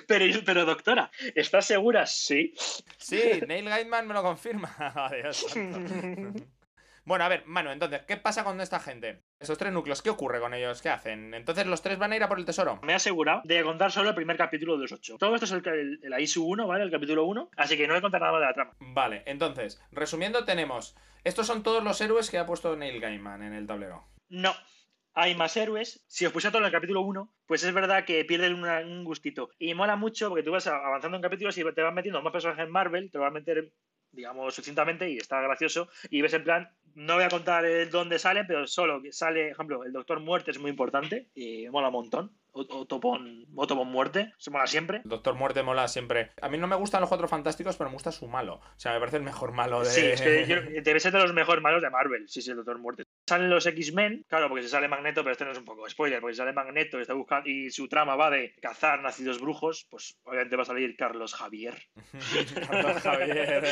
Pero, 0.07 0.25
pero 0.45 0.65
doctora, 0.65 1.11
¿estás 1.35 1.67
segura? 1.67 2.05
Sí. 2.07 2.53
sí, 2.99 3.21
Neil 3.47 3.69
Gaiman 3.69 3.94
me 4.03 4.15
lo 4.15 4.23
confirma. 4.23 4.75
Adiós. 4.79 5.47
Bueno, 7.07 7.25
a 7.25 7.29
ver, 7.29 7.43
Manu, 7.45 7.71
entonces, 7.71 8.01
¿qué 8.09 8.17
pasa 8.17 8.45
con 8.45 8.63
esta 8.63 8.81
gente? 8.81 9.21
Esos 9.39 9.59
tres 9.59 9.75
núcleos, 9.75 10.01
¿qué 10.01 10.09
ocurre 10.09 10.41
con 10.41 10.55
ellos? 10.55 10.81
¿Qué 10.81 10.89
hacen? 10.89 11.35
Entonces, 11.35 11.67
¿los 11.67 11.83
tres 11.83 11.99
van 11.99 12.13
a 12.13 12.17
ir 12.17 12.23
a 12.23 12.29
por 12.29 12.39
el 12.39 12.47
tesoro? 12.47 12.81
Me 12.83 12.93
he 12.93 12.97
asegurado 12.97 13.43
de 13.45 13.63
contar 13.63 13.93
solo 13.93 14.09
el 14.09 14.15
primer 14.15 14.39
capítulo 14.39 14.77
de 14.77 14.83
los 14.85 14.93
ocho. 14.93 15.19
Todo 15.19 15.35
esto 15.35 15.45
es 15.45 15.53
el, 15.53 15.69
el, 15.69 16.01
el 16.03 16.21
ISU 16.23 16.47
1, 16.47 16.67
¿vale? 16.67 16.83
El 16.83 16.91
capítulo 16.91 17.27
1. 17.27 17.51
Así 17.59 17.77
que 17.77 17.87
no 17.87 17.93
voy 17.93 17.99
a 17.99 18.03
contar 18.03 18.23
nada 18.23 18.33
más 18.33 18.41
de 18.41 18.47
la 18.47 18.55
trama. 18.55 18.73
Vale, 18.81 19.23
entonces, 19.27 19.83
resumiendo, 19.93 20.47
tenemos. 20.47 20.97
Estos 21.25 21.47
son 21.47 21.63
todos 21.63 21.85
los 21.85 22.01
héroes 22.01 22.31
que 22.31 22.39
ha 22.39 22.47
puesto 22.47 22.75
Neil 22.75 23.01
Gaiman 23.01 23.43
en 23.43 23.53
el 23.53 23.67
tablero. 23.67 24.07
No. 24.31 24.55
Hay 25.15 25.35
más 25.37 25.57
héroes. 25.57 26.05
Si 26.09 26.27
os 26.27 26.33
puse 26.33 26.49
todo 26.49 26.59
en 26.59 26.65
el 26.67 26.73
capítulo 26.73 27.01
1, 27.03 27.33
pues 27.47 27.63
es 27.63 27.73
verdad 27.73 28.05
que 28.05 28.25
pierden 28.25 28.55
una- 28.55 28.81
un 28.81 29.05
gustito. 29.05 29.51
Y 29.59 29.73
mola 29.75 29.97
mucho 29.97 30.29
porque 30.29 30.43
tú 30.43 30.51
vas 30.51 30.67
avanzando 30.67 31.17
en 31.17 31.23
capítulos 31.23 31.57
y 31.57 31.65
te 31.73 31.83
van 31.83 31.95
metiendo 31.95 32.21
más 32.23 32.33
personajes 32.33 32.65
en 32.65 32.71
Marvel, 32.73 33.11
te 33.11 33.19
van 33.19 33.29
a 33.29 33.31
meter, 33.35 33.71
digamos, 34.11 34.55
sucintamente 34.55 35.09
y 35.11 35.17
está 35.19 35.41
gracioso. 35.41 35.89
Y 36.11 36.21
ves 36.21 36.35
en 36.35 36.43
plan, 36.45 36.69
no 36.95 37.15
voy 37.15 37.25
a 37.25 37.29
contar 37.29 37.65
el 37.65 37.91
dónde 37.91 38.19
sale, 38.19 38.45
pero 38.45 38.67
solo 38.67 39.01
que 39.03 39.13
sale, 39.13 39.43
por 39.47 39.53
ejemplo, 39.53 39.85
el 39.85 39.93
Doctor 39.93 40.19
Muerte 40.21 40.51
es 40.51 40.59
muy 40.59 40.71
importante 40.71 41.29
y 41.35 41.69
mola 41.69 41.89
un 41.89 41.95
montón. 41.95 42.39
Otopon, 42.57 43.47
Otopon 43.57 43.89
Muerte, 43.89 44.33
se 44.39 44.51
mola 44.51 44.67
siempre. 44.69 45.01
Doctor 45.05 45.35
Muerte 45.35 45.63
mola 45.65 45.89
siempre. 45.89 46.31
A 46.41 46.49
mí 46.49 46.57
no 46.59 46.69
me 46.69 46.77
gustan 46.77 47.01
los 47.01 47.09
cuatro 47.09 47.27
fantásticos, 47.29 47.77
pero 47.77 47.91
me 47.91 47.95
gusta 47.95 48.13
su 48.13 48.29
malo. 48.29 48.55
O 48.57 48.79
sea, 48.79 48.93
me 48.93 49.01
parece 49.01 49.17
el 49.17 49.25
mejor 49.25 49.53
malo 49.53 49.81
de. 49.81 49.87
Sí, 49.87 50.07
es 50.07 50.21
que 50.23 50.45
yo- 50.49 50.83
debe 50.83 51.01
ser 51.01 51.13
de 51.13 51.19
los 51.21 51.33
mejores 51.35 51.63
malos 51.63 51.83
de 51.83 51.91
Marvel, 51.91 52.29
sí, 52.29 52.43
sí, 52.43 52.51
el 52.51 52.57
Doctor 52.59 52.79
Muerte. 52.79 53.05
Salen 53.27 53.49
los 53.49 53.67
X-Men, 53.67 54.25
claro, 54.29 54.49
porque 54.49 54.65
se 54.65 54.69
sale 54.69 54.89
Magneto, 54.89 55.23
pero 55.23 55.33
este 55.33 55.45
no 55.45 55.53
es 55.53 55.59
un 55.59 55.65
poco 55.65 55.89
spoiler, 55.89 56.21
porque 56.21 56.35
si 56.35 56.39
sale 56.39 56.53
Magneto 56.53 56.99
y, 56.99 57.03
está 57.03 57.15
buscando, 57.15 57.49
y 57.49 57.71
su 57.71 57.89
trama 57.89 58.17
va 58.17 58.31
de 58.31 58.55
cazar 58.61 59.01
nacidos 59.01 59.41
brujos, 59.41 59.87
pues 59.91 60.19
obviamente 60.25 60.57
va 60.57 60.63
a 60.63 60.67
salir 60.67 60.95
Carlos 60.97 61.35
Javier. 61.35 61.75
Carlos 62.69 63.03
Javier. 63.03 63.65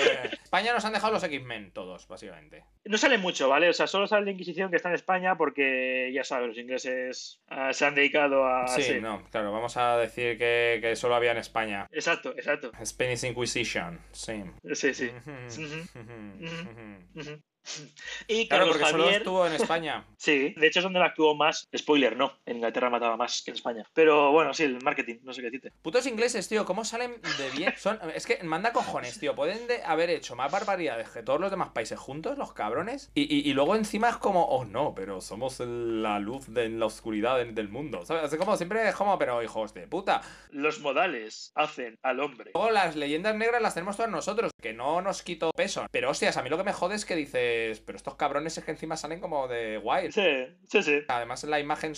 España 0.42 0.72
nos 0.72 0.84
han 0.84 0.94
dejado 0.94 1.12
los 1.12 1.24
X-Men 1.24 1.72
todos, 1.72 2.08
básicamente. 2.08 2.64
No 2.84 2.96
sale 2.96 3.18
mucho, 3.18 3.48
¿vale? 3.48 3.68
O 3.68 3.72
sea, 3.74 3.86
solo 3.86 4.06
sale 4.06 4.24
la 4.24 4.32
Inquisición 4.32 4.70
que 4.70 4.76
está 4.76 4.88
en 4.88 4.94
España 4.94 5.36
porque, 5.36 6.10
ya 6.14 6.24
sabes, 6.24 6.48
los 6.48 6.58
ingleses 6.58 7.40
ah, 7.48 7.72
se 7.72 7.84
han 7.84 7.94
dedicado 7.94 8.46
a... 8.46 8.66
Sí, 8.68 9.00
no, 9.00 9.22
claro, 9.30 9.52
vamos 9.52 9.76
a 9.76 9.98
decir 9.98 10.38
que, 10.38 10.78
que 10.80 10.96
solo 10.96 11.14
había 11.14 11.32
en 11.32 11.38
España. 11.38 11.86
Exacto, 11.90 12.30
exacto. 12.36 12.72
Spanish 12.84 13.24
Inquisition, 13.24 14.00
sí. 14.12 14.42
Sí, 14.72 14.94
sí. 14.94 15.10
Y 18.28 18.48
Claro, 18.48 18.64
Carlos 18.64 18.76
porque 18.78 18.90
solo 18.90 19.02
Javier... 19.04 19.20
estuvo 19.22 19.46
en 19.46 19.52
España. 19.54 20.04
Sí, 20.22 20.54
de 20.56 20.68
hecho 20.68 20.78
es 20.78 20.84
donde 20.84 21.00
él 21.00 21.04
actuó 21.04 21.34
más. 21.34 21.68
Spoiler, 21.76 22.16
no. 22.16 22.32
En 22.46 22.56
Inglaterra 22.58 22.88
mataba 22.90 23.16
más 23.16 23.42
que 23.42 23.50
en 23.50 23.56
España. 23.56 23.84
Pero 23.92 24.30
bueno, 24.30 24.54
sí, 24.54 24.62
el 24.62 24.80
marketing, 24.80 25.16
no 25.24 25.32
sé 25.32 25.40
qué 25.40 25.46
decirte. 25.46 25.72
Putos 25.82 26.06
ingleses, 26.06 26.48
tío, 26.48 26.64
¿cómo 26.64 26.84
salen 26.84 27.20
de 27.38 27.50
bien? 27.50 27.74
Son, 27.76 27.98
es 28.14 28.24
que 28.24 28.40
manda 28.44 28.72
cojones, 28.72 29.18
tío. 29.18 29.34
Pueden 29.34 29.66
de 29.66 29.82
haber 29.82 30.10
hecho 30.10 30.36
más 30.36 30.52
barbaridades 30.52 31.08
que 31.08 31.24
todos 31.24 31.40
los 31.40 31.50
demás 31.50 31.70
países 31.70 31.98
juntos, 31.98 32.38
los 32.38 32.52
cabrones. 32.52 33.10
Y, 33.14 33.22
y- 33.22 33.50
y 33.50 33.52
luego 33.52 33.74
encima 33.74 34.10
es 34.10 34.16
como, 34.16 34.44
oh 34.44 34.64
no, 34.64 34.94
pero 34.94 35.20
somos 35.20 35.58
la 35.58 36.20
luz 36.20 36.46
de 36.46 36.66
en 36.66 36.78
la 36.78 36.86
oscuridad 36.86 37.38
del, 37.38 37.52
del 37.56 37.68
mundo. 37.68 38.06
¿Sabes? 38.06 38.32
Es 38.32 38.38
como 38.38 38.56
siempre 38.56 38.88
es 38.88 38.94
como, 38.94 39.18
pero 39.18 39.42
hijos 39.42 39.74
de 39.74 39.88
puta. 39.88 40.20
Los 40.50 40.78
modales 40.78 41.50
hacen 41.56 41.98
al 42.04 42.20
hombre. 42.20 42.52
Luego 42.54 42.70
las 42.70 42.94
leyendas 42.94 43.34
negras 43.34 43.60
las 43.60 43.74
tenemos 43.74 43.96
todas 43.96 44.12
nosotros, 44.12 44.52
que 44.62 44.72
no 44.72 45.02
nos 45.02 45.24
quito 45.24 45.50
peso. 45.50 45.86
Pero 45.90 46.10
hostias, 46.10 46.36
a 46.36 46.42
mí 46.42 46.48
lo 46.48 46.58
que 46.58 46.62
me 46.64 46.72
jode 46.72 46.94
es 46.94 47.04
que 47.04 47.16
dices, 47.52 47.80
pero 47.80 47.96
estos 47.96 48.16
cabrones 48.16 48.56
es 48.56 48.64
que 48.64 48.70
encima 48.70 48.96
salen 48.96 49.20
como 49.20 49.48
de 49.48 49.78
guay. 49.78 50.12
Sí, 50.12 50.46
sí, 50.68 50.82
sí. 50.82 51.00
Además, 51.08 51.44
la 51.44 51.60
imagen 51.60 51.92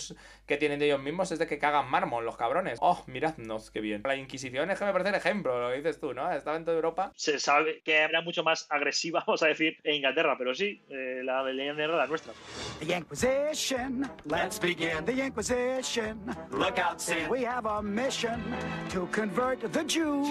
que 0.45 0.57
tienen 0.57 0.79
de 0.79 0.87
ellos 0.87 1.01
mismos 1.01 1.31
es 1.31 1.39
de 1.39 1.47
que 1.47 1.57
cagan 1.57 1.89
mármol 1.89 2.25
los 2.25 2.37
cabrones. 2.37 2.79
Oh, 2.81 3.03
miradnos, 3.07 3.71
qué 3.71 3.81
bien. 3.81 4.01
La 4.05 4.15
Inquisición 4.15 4.71
es 4.71 4.79
que 4.79 4.85
me 4.85 4.91
parece 4.91 5.09
el 5.09 5.15
ejemplo, 5.15 5.59
lo 5.61 5.69
que 5.69 5.77
dices 5.77 5.99
tú, 5.99 6.13
¿no? 6.13 6.31
Estaba 6.31 6.57
en 6.57 6.65
toda 6.65 6.75
Europa. 6.75 7.11
Se 7.15 7.39
sabe 7.39 7.81
que 7.83 8.01
habrá 8.01 8.21
mucho 8.21 8.43
más 8.43 8.67
agresiva, 8.69 9.23
vamos 9.27 9.43
a 9.43 9.47
decir, 9.47 9.77
en 9.83 9.95
Inglaterra, 9.95 10.35
pero 10.37 10.53
sí, 10.53 10.81
eh, 10.89 11.21
la 11.23 11.43
leyenda 11.43 11.81
negra 11.81 11.97
la 11.97 12.07
nuestra. 12.07 12.33
The 12.79 12.97
Inquisition, 12.97 14.09
let's 14.25 14.59
begin 14.59 15.05
the 15.05 15.25
Inquisition. 15.25 16.25
Look 16.51 16.79
out, 16.79 16.99
Sid. 16.99 17.29
We 17.29 17.45
have 17.45 17.65
a 17.65 17.81
mission 17.81 18.43
to 18.91 19.07
convert 19.11 19.59
the 19.71 19.83
Jews. 19.85 20.27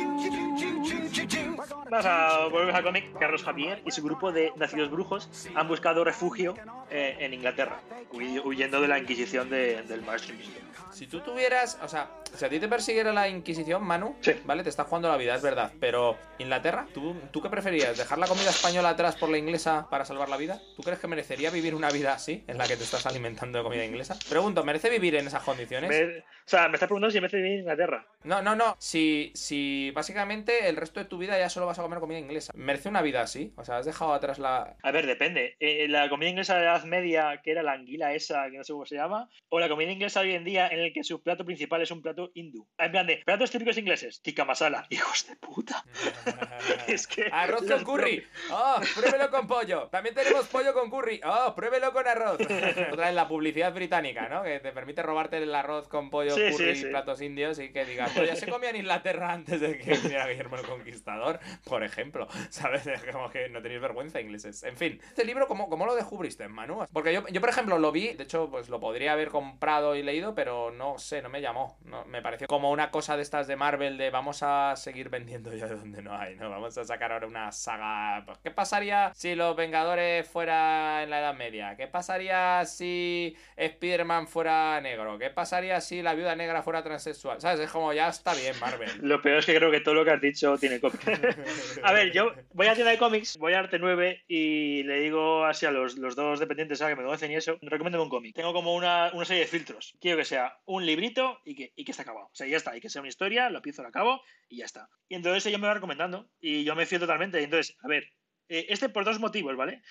Vamos 1.91 2.07
a 2.07 2.49
volver 2.51 2.75
al 2.75 2.83
cómic. 2.83 3.18
Carlos 3.18 3.43
Javier 3.43 3.83
y 3.85 3.91
su 3.91 4.03
grupo 4.03 4.33
de 4.33 4.53
nacidos 4.57 4.91
brujos 4.91 5.14
han 5.55 5.69
buscado 5.69 6.05
refugio 6.05 6.55
eh, 6.91 7.17
en 7.21 7.35
Inglaterra, 7.35 7.81
huy- 8.12 8.41
huyendo 8.45 8.81
de 8.81 8.89
la 8.89 8.99
Inquisición 8.99 9.49
de- 9.51 9.83
del 9.83 10.03
maestro 10.03 10.35
Inquisidor. 10.35 10.62
Si 10.93 11.07
tú 11.09 11.21
tuvieras, 11.21 11.77
o 11.83 11.89
sea, 11.89 12.09
si 12.35 12.45
a 12.45 12.49
ti 12.49 12.61
te 12.61 12.69
persiguiera 12.69 13.12
la 13.12 13.29
Inquisición, 13.29 13.83
Manu, 13.83 14.15
Sí. 14.21 14.33
¿vale? 14.45 14.62
Te 14.62 14.69
estás 14.69 14.87
jugando 14.87 15.09
la 15.09 15.17
vida, 15.17 15.35
es 15.35 15.43
verdad. 15.43 15.73
Pero, 15.81 16.17
¿Inglaterra? 16.39 16.87
¿Tú, 16.95 17.17
¿Tú 17.33 17.43
qué 17.43 17.49
preferías? 17.49 17.97
¿Dejar 17.99 18.19
la 18.19 18.29
comida 18.29 18.51
española 18.51 18.91
atrás 18.91 19.17
por 19.17 19.29
la 19.29 19.39
inglesa 19.39 19.89
para 19.91 20.05
salvar 20.05 20.29
la 20.29 20.37
vida? 20.37 20.61
¿Tú 20.77 20.83
crees 20.83 21.01
que 21.01 21.09
merecería 21.09 21.51
vivir 21.51 21.75
una 21.75 21.91
vida 21.91 22.12
así, 22.12 22.45
en 22.47 22.59
la 22.59 22.69
que 22.69 22.77
te 22.77 22.85
estás 22.85 23.07
alimentando 23.07 23.59
de 23.59 23.65
comida 23.65 23.85
inglesa? 23.85 24.17
Pregunto, 24.29 24.62
¿merece 24.62 24.89
vivir 24.89 25.17
en 25.17 25.27
esas 25.27 25.43
condiciones? 25.43 25.91
Me- 25.91 26.19
o 26.21 26.23
sea, 26.47 26.69
me 26.69 26.75
estás 26.75 26.87
preguntando 26.89 27.11
si 27.12 27.21
me 27.21 27.27
hace 27.27 27.39
vivir 27.39 27.53
en 27.53 27.59
Inglaterra. 27.61 28.07
No, 28.23 28.41
no, 28.43 28.55
no. 28.55 28.77
Si, 28.79 29.33
si 29.35 29.91
básicamente 29.93 30.69
el 30.69 30.77
resto 30.77 31.01
de 31.01 31.07
tu 31.07 31.19
vida 31.19 31.37
ya 31.39 31.49
solo 31.49 31.67
vas 31.67 31.79
a 31.79 31.83
comer 31.83 31.99
comida 31.99 32.19
inglesa. 32.19 32.53
¿Merece 32.55 32.89
una 32.89 33.03
vida 33.03 33.21
así? 33.23 33.53
O 33.57 33.65
sea, 33.65 33.79
has 33.79 33.87
dejado 33.87 34.12
atrás 34.15 34.39
la. 34.39 34.77
A 34.83 34.91
ver, 34.93 35.04
depende. 35.07 35.57
Eh, 35.61 35.87
la 35.89 36.09
comida 36.09 36.31
inglesa 36.31 36.57
de 36.57 36.65
la 36.65 36.77
Edad 36.77 36.85
Media, 36.85 37.41
que 37.43 37.51
era 37.51 37.63
la 37.63 37.73
anguila 37.73 38.15
esa, 38.15 38.51
que 38.51 38.59
no 38.59 38.65
sé 38.65 38.73
cómo 38.73 38.87
se 38.87 38.97
llama, 38.97 39.29
o 39.49 39.61
la 39.61 39.69
comida 39.69 39.91
inglesa 39.91 40.21
hoy 40.21 40.35
en 40.35 40.45
día, 40.45 40.69
en 40.69 40.81
el 40.81 40.93
que 40.93 41.05
su 41.05 41.23
plato 41.23 41.45
principal 41.45 41.83
es 41.83 41.91
un 41.91 42.03
plato 42.03 42.31
hindú. 42.35 42.67
En 42.79 42.91
plan 42.91 43.07
de 43.07 43.23
platos 43.25 43.51
típicos 43.51 43.79
ingleses, 43.79 44.21
tikka 44.23 44.45
masala. 44.45 44.87
Hijos 44.91 45.27
de 45.27 45.37
puta. 45.37 45.85
Es 46.87 47.07
que 47.07 47.29
Arroz 47.33 47.65
con 47.67 47.85
curry. 47.85 48.25
¡Oh! 48.51 48.81
Pruébelo 48.95 49.31
con 49.31 49.47
pollo. 49.47 49.89
También 49.89 50.15
tenemos 50.15 50.47
pollo 50.49 50.75
con 50.75 50.91
curry. 50.91 51.21
¡Oh! 51.25 51.55
Pruébelo 51.55 51.93
con 51.93 52.07
arroz. 52.07 52.39
Otra 52.93 53.07
vez 53.07 53.15
la 53.15 53.27
publicidad 53.27 53.73
británica, 53.73 54.29
¿no? 54.29 54.43
Que 54.43 54.61
te 54.61 54.73
permite 54.73 55.03
robarte 55.03 55.39
el 55.39 55.55
arroz 55.55 55.89
con 55.89 56.11
pollo, 56.11 56.35
Sí, 56.35 56.43
curry 56.53 56.77
sí, 56.77 56.87
y 56.87 56.91
platos 56.91 57.21
indios 57.21 57.59
y 57.59 57.71
que 57.71 57.85
digas, 57.85 58.13
pues 58.15 58.29
ya 58.29 58.37
se 58.37 58.47
comía 58.47 58.71
en 58.71 58.77
Inglaterra 58.77 59.33
antes 59.33 59.61
de 59.61 59.79
que 59.79 59.97
viniera 59.97 60.29
Guillermo 60.29 60.57
el 60.57 60.67
Conquistador, 60.67 61.41
por 61.65 61.83
ejemplo. 61.83 62.29
¿Sabes? 62.51 62.87
Es 62.87 63.03
como 63.05 63.31
que 63.31 63.49
no 63.49 63.63
tenéis 63.63 63.81
vergüenza 63.81 64.21
ingleses. 64.21 64.63
En 64.63 64.77
fin, 64.77 64.93
este 65.03 65.24
libro, 65.24 65.47
¿cómo, 65.47 65.68
cómo 65.68 65.86
lo 65.86 65.95
descubriste, 65.95 66.49
Manu? 66.49 66.86
Porque 66.92 67.12
yo, 67.12 67.26
yo, 67.28 67.40
por 67.40 67.51
ejemplo, 67.51 67.78
lo 67.78 67.92
vi, 67.92 68.14
de 68.14 68.24
hecho, 68.24 68.51
pues 68.51 68.68
lo 68.68 68.80
podría 68.80 69.12
haber 69.12 69.28
comprado 69.28 69.97
y 69.97 70.03
leído, 70.03 70.34
pero 70.34 70.70
no 70.70 70.99
sé, 70.99 71.22
no 71.22 71.28
me 71.28 71.40
llamó. 71.40 71.78
No, 71.84 72.05
me 72.07 72.22
pareció 72.22 72.47
como 72.47 72.70
una 72.70 72.90
cosa 72.90 73.16
de 73.16 73.22
estas 73.22 73.47
de 73.47 73.57
Marvel 73.57 73.99
de 73.99 74.11
vamos 74.11 74.42
a 74.42 74.74
seguir 74.76 75.09
vendiendo 75.09 75.55
ya 75.55 75.66
de 75.66 75.76
donde 75.76 76.03
no 76.03 76.16
hay, 76.16 76.36
¿no? 76.36 76.51
Vamos 76.51 76.76
a 76.78 76.84
sacar 76.84 77.12
ahora 77.12 77.26
una 77.26 77.53
saga. 77.53 78.24
Pues, 78.24 78.38
¿Qué 78.38 78.51
pasaría 78.51 79.12
si 79.14 79.34
los 79.34 79.57
Vengadores 79.57 80.28
fuera 80.28 81.03
en 81.03 81.11
la 81.11 81.20
Edad 81.20 81.34
Media? 81.34 81.76
¿Qué 81.76 81.86
pasaría 81.86 82.64
si 82.64 83.36
Spider-Man 83.57 84.28
fuera 84.28 84.80
negro? 84.80 85.18
¿Qué 85.18 85.30
pasaría 85.30 85.80
si 85.80 86.03
la 86.03 86.14
viuda 86.14 86.36
negra 86.36 86.62
fuera 86.62 86.82
transexual? 86.82 87.40
¿Sabes? 87.40 87.61
Es 87.61 87.70
como 87.70 87.92
ya 87.92 88.09
está 88.09 88.34
bien, 88.34 88.59
Marvel. 88.61 88.90
Lo 89.03 89.20
peor 89.20 89.38
es 89.38 89.47
que 89.47 89.57
creo 89.57 89.70
que 89.70 89.80
todo 89.80 89.95
lo 89.95 90.05
que 90.05 90.11
has 90.12 90.20
dicho 90.20 90.57
tiene 90.59 90.80
cómics. 90.80 91.05
a 91.82 91.92
ver, 91.92 92.12
yo 92.12 92.32
voy 92.53 92.66
a 92.66 92.74
tienda 92.74 92.92
de 92.92 92.99
cómics, 92.99 93.36
voy 93.38 93.55
a 93.55 93.61
Arte 93.61 93.78
9 93.78 94.24
y 94.28 94.84
le 94.85 95.01
digo 95.01 95.45
así 95.45 95.66
a 95.66 95.70
los, 95.70 95.97
los 95.97 96.16
dos 96.16 96.39
dependientes 96.39 96.78
¿sabes? 96.78 96.95
que 96.95 97.01
me 97.01 97.07
conocen 97.07 97.30
y 97.30 97.37
eso, 97.37 97.59
recomiendo 97.62 98.03
un 98.03 98.09
cómic. 98.09 98.35
Tengo 98.35 98.53
como 98.53 98.74
una, 98.74 99.11
una, 99.12 99.24
serie 99.24 99.43
de 99.43 99.49
filtros. 99.49 99.97
Quiero 100.01 100.18
que 100.18 100.24
sea 100.24 100.59
un 100.66 100.87
librito 100.87 101.41
y 101.45 101.55
que, 101.55 101.72
y 101.76 101.85
que 101.85 101.91
esté 101.91 102.03
acabado. 102.03 102.26
O 102.26 102.35
sea, 102.35 102.47
ya 102.47 102.57
está. 102.57 102.76
Y 102.76 102.80
que 102.80 102.89
sea 102.89 103.01
una 103.01 103.09
historia, 103.09 103.51
lo 103.51 103.59
empiezo, 103.59 103.82
lo 103.82 103.89
acabo 103.89 104.22
y 104.49 104.59
ya 104.59 104.64
está. 104.64 104.89
Y 105.09 105.14
entonces 105.14 105.47
ellos 105.47 105.61
me 105.61 105.66
va 105.66 105.74
recomendando 105.74 106.30
y 106.41 106.64
yo 106.64 106.74
me 106.74 106.87
fío 106.87 107.01
totalmente. 107.01 107.41
Y 107.41 107.45
entonces, 107.45 107.76
a 107.82 107.89
ver, 107.89 108.05
eh, 108.49 108.66
este 108.68 108.89
por 108.89 109.05
dos 109.05 109.20
motivos, 109.20 109.57
¿vale? 109.57 109.82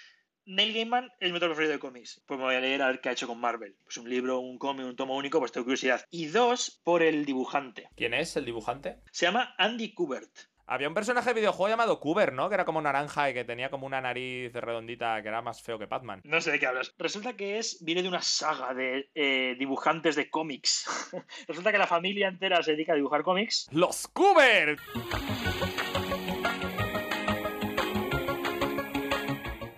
Neil 0.46 0.74
Gaiman 0.74 1.10
es 1.22 1.30
mi 1.30 1.36
autor 1.36 1.50
preferido 1.50 1.74
de 1.74 1.80
cómics. 1.80 2.22
Pues 2.26 2.38
me 2.38 2.46
voy 2.46 2.56
a 2.56 2.60
leer 2.60 2.82
a 2.82 2.88
ver 2.88 3.00
qué 3.00 3.10
ha 3.10 3.14
hecho 3.14 3.28
con 3.28 3.40
Marvel. 3.40 3.78
Pues 3.84 3.98
un 3.98 4.10
libro, 4.10 4.40
un 4.40 4.58
cómic, 4.58 4.86
un 4.86 4.96
tomo 4.96 5.16
único, 5.16 5.40
pues 5.40 5.54
tengo 5.54 5.64
curiosidad. 5.64 6.06
Y 6.12 6.26
dos, 6.26 6.82
por 6.84 7.02
el 7.02 7.24
dibujante. 7.26 7.88
¿Quién 7.96 8.14
es 8.14 8.36
el 8.36 8.46
dibujante? 8.46 8.98
Se 9.12 9.26
llama 9.26 9.56
Andy 9.58 9.94
Kubert. 9.94 10.53
Había 10.66 10.88
un 10.88 10.94
personaje 10.94 11.30
de 11.30 11.34
videojuego 11.34 11.70
llamado 11.70 12.00
Kuber, 12.00 12.32
¿no? 12.32 12.48
Que 12.48 12.56
era 12.56 12.64
como 12.64 12.82
naranja 12.82 13.30
y 13.30 13.34
que 13.34 13.44
tenía 13.44 13.70
como 13.70 13.86
una 13.86 14.00
nariz 14.00 14.54
redondita 14.54 15.22
que 15.22 15.28
era 15.28 15.42
más 15.42 15.62
feo 15.62 15.78
que 15.78 15.88
Batman. 15.88 16.22
No 16.24 16.40
sé 16.40 16.52
de 16.52 16.60
qué 16.60 16.68
hablas. 16.68 16.94
Resulta 16.98 17.34
que 17.34 17.58
es 17.58 17.84
viene 17.84 18.02
de 18.02 18.08
una 18.08 18.22
saga 18.22 18.74
de 18.74 19.10
eh, 19.14 19.56
dibujantes 19.60 20.16
de 20.16 20.30
cómics. 20.30 21.12
Resulta 21.48 21.72
que 21.72 21.78
la 21.78 21.88
familia 21.88 22.30
entera 22.30 22.64
se 22.64 22.72
dedica 22.72 22.94
a 22.94 22.96
dibujar 22.96 23.24
cómics. 23.24 23.68
¡Los 23.72 24.08
Kuber! 24.08 24.78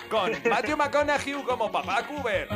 Con 0.10 0.32
Matthew 0.48 0.78
McConaughey 0.78 1.34
como 1.44 1.72
papá 1.72 2.06
Kuber. 2.08 2.48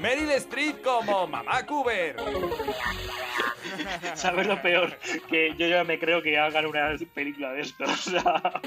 Meryl 0.00 0.30
Streep 0.30 0.82
como 0.82 1.26
mamá 1.26 1.66
Kuber. 1.66 2.16
¿Sabes 4.14 4.46
lo 4.46 4.60
peor? 4.62 4.98
Que 5.28 5.54
yo 5.56 5.66
ya 5.66 5.84
me 5.84 5.98
creo 5.98 6.22
que 6.22 6.38
hagan 6.38 6.66
una 6.66 6.96
película 7.14 7.52
de 7.52 7.62
esto. 7.62 7.84
O 7.96 7.96
sea... 7.96 8.60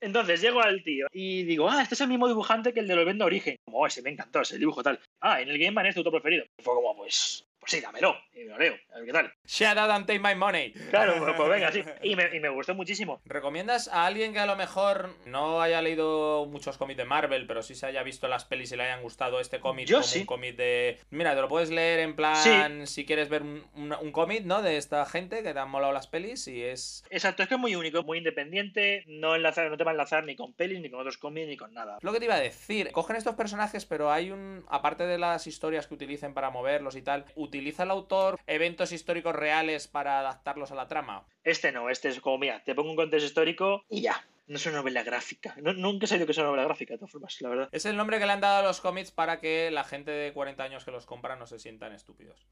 Entonces 0.00 0.40
llego 0.40 0.62
al 0.62 0.82
tío 0.82 1.06
y 1.12 1.42
digo, 1.44 1.68
ah, 1.68 1.82
este 1.82 1.94
es 1.94 2.00
el 2.00 2.08
mismo 2.08 2.26
dibujante 2.26 2.72
que 2.72 2.80
el 2.80 2.88
de 2.88 2.96
los 2.96 3.04
Vendo 3.04 3.26
Origen. 3.26 3.56
Como, 3.64 3.78
oh, 3.78 3.86
ese 3.86 4.02
me 4.02 4.10
encantó, 4.10 4.40
ese 4.40 4.58
dibujo 4.58 4.82
tal. 4.82 4.98
Ah, 5.20 5.42
en 5.42 5.48
el 5.48 5.58
Game 5.58 5.72
Man 5.72 5.86
es 5.86 5.94
tu 5.94 6.00
autor 6.00 6.14
preferido. 6.14 6.44
Fue 6.62 6.74
como, 6.74 6.96
pues, 6.96 7.44
pues 7.60 7.72
sí, 7.72 7.80
dámelo. 7.80 8.16
Y 8.34 8.40
me 8.40 8.46
lo 8.46 8.58
leo. 8.58 8.74
A 8.92 8.96
ver 8.96 9.06
qué 9.06 9.12
tal. 9.12 9.32
Shut 9.46 9.76
up 9.76 9.90
and 9.90 10.06
take 10.06 10.18
my 10.18 10.34
money. 10.34 10.72
Claro, 10.90 11.14
pues, 11.18 11.34
pues 11.36 11.48
venga, 11.48 11.70
sí. 11.70 11.82
Y 12.02 12.16
me, 12.16 12.34
y 12.34 12.40
me, 12.40 12.48
gustó 12.48 12.74
muchísimo. 12.74 13.20
¿Recomiendas 13.26 13.88
a 13.88 14.06
alguien 14.06 14.32
que 14.32 14.38
a 14.38 14.46
lo 14.46 14.56
mejor 14.56 15.14
no 15.26 15.60
haya 15.60 15.82
leído 15.82 16.46
muchos 16.46 16.78
cómics 16.78 16.96
de 16.96 17.04
Marvel, 17.04 17.46
pero 17.46 17.62
sí 17.62 17.74
se 17.74 17.86
haya 17.86 18.02
visto 18.02 18.28
las 18.28 18.46
pelis 18.46 18.72
y 18.72 18.76
le 18.76 18.84
hayan 18.84 19.02
gustado 19.02 19.40
este 19.40 19.60
cómic 19.60 19.86
Yo 19.86 19.98
como 19.98 20.06
sí. 20.06 20.20
un 20.20 20.26
cómic 20.26 20.56
de. 20.56 20.98
Mira, 21.10 21.34
te 21.34 21.40
lo 21.42 21.48
puedes 21.48 21.70
leer 21.70 22.00
en 22.00 22.16
plan. 22.16 22.86
Si 22.86 23.04
quieres 23.04 23.28
ver 23.28 23.42
un, 23.42 23.64
un, 23.74 23.92
un 23.92 24.12
cómic, 24.12 24.44
¿no? 24.44 24.62
De 24.62 24.76
esta 24.76 25.04
gente 25.04 25.42
que 25.42 25.52
te 25.52 25.58
han 25.58 25.70
molado 25.70 25.92
las 25.92 26.06
pelis 26.06 26.48
y 26.48 26.62
es. 26.62 27.04
Exacto, 27.10 27.42
es 27.42 27.48
que 27.48 27.56
es 27.56 27.60
muy 27.60 27.74
único, 27.74 28.02
muy 28.02 28.18
independiente. 28.18 29.04
No, 29.06 29.34
enlazar, 29.34 29.70
no 29.70 29.76
te 29.76 29.84
va 29.84 29.90
a 29.90 29.94
enlazar 29.94 30.24
ni 30.24 30.36
con 30.36 30.54
pelis, 30.54 30.80
ni 30.80 30.90
con 30.90 31.00
otros 31.00 31.18
cómics, 31.18 31.48
ni 31.48 31.56
con 31.56 31.74
nada. 31.74 31.98
Lo 32.00 32.12
que 32.12 32.18
te 32.18 32.24
iba 32.24 32.34
a 32.34 32.40
decir, 32.40 32.90
cogen 32.92 33.16
estos 33.16 33.34
personajes, 33.34 33.84
pero 33.84 34.10
hay 34.10 34.30
un. 34.30 34.64
Aparte 34.68 35.06
de 35.06 35.18
las 35.18 35.46
historias 35.46 35.86
que 35.86 35.94
utilicen 35.94 36.34
para 36.34 36.50
moverlos 36.50 36.96
y 36.96 37.02
tal, 37.02 37.26
¿utiliza 37.50 37.82
el 37.82 37.90
autor 37.90 38.38
eventos 38.46 38.92
históricos 38.92 39.34
reales 39.34 39.88
para 39.88 40.20
adaptarlos 40.20 40.70
a 40.70 40.76
la 40.76 40.86
trama? 40.86 41.26
Este 41.42 41.72
no, 41.72 41.90
este 41.90 42.08
es 42.08 42.20
como, 42.20 42.38
mira, 42.38 42.62
te 42.62 42.76
pongo 42.76 42.90
un 42.90 42.96
contexto 42.96 43.26
histórico 43.26 43.84
y 43.90 44.02
ya. 44.02 44.24
No 44.46 44.56
es 44.56 44.66
una 44.66 44.76
novela 44.76 45.02
gráfica. 45.02 45.54
No, 45.62 45.72
nunca 45.72 46.04
he 46.04 46.08
sabido 46.08 46.26
que 46.26 46.32
es 46.32 46.38
una 46.38 46.48
novela 46.48 46.64
gráfica, 46.64 46.94
de 46.94 46.98
todas 46.98 47.12
formas, 47.12 47.36
la 47.40 47.48
verdad. 47.48 47.68
Es 47.72 47.86
el 47.86 47.96
nombre 47.96 48.18
que 48.18 48.26
le 48.26 48.32
han 48.32 48.40
dado 48.40 48.60
a 48.60 48.62
los 48.66 48.80
cómics 48.80 49.10
para 49.10 49.40
que 49.40 49.70
la 49.70 49.84
gente 49.84 50.10
de 50.10 50.32
40 50.32 50.62
años 50.62 50.84
que 50.84 50.90
los 50.90 51.06
compra 51.06 51.36
no 51.36 51.46
se 51.46 51.58
sientan 51.58 51.92
estúpidos. 51.92 52.46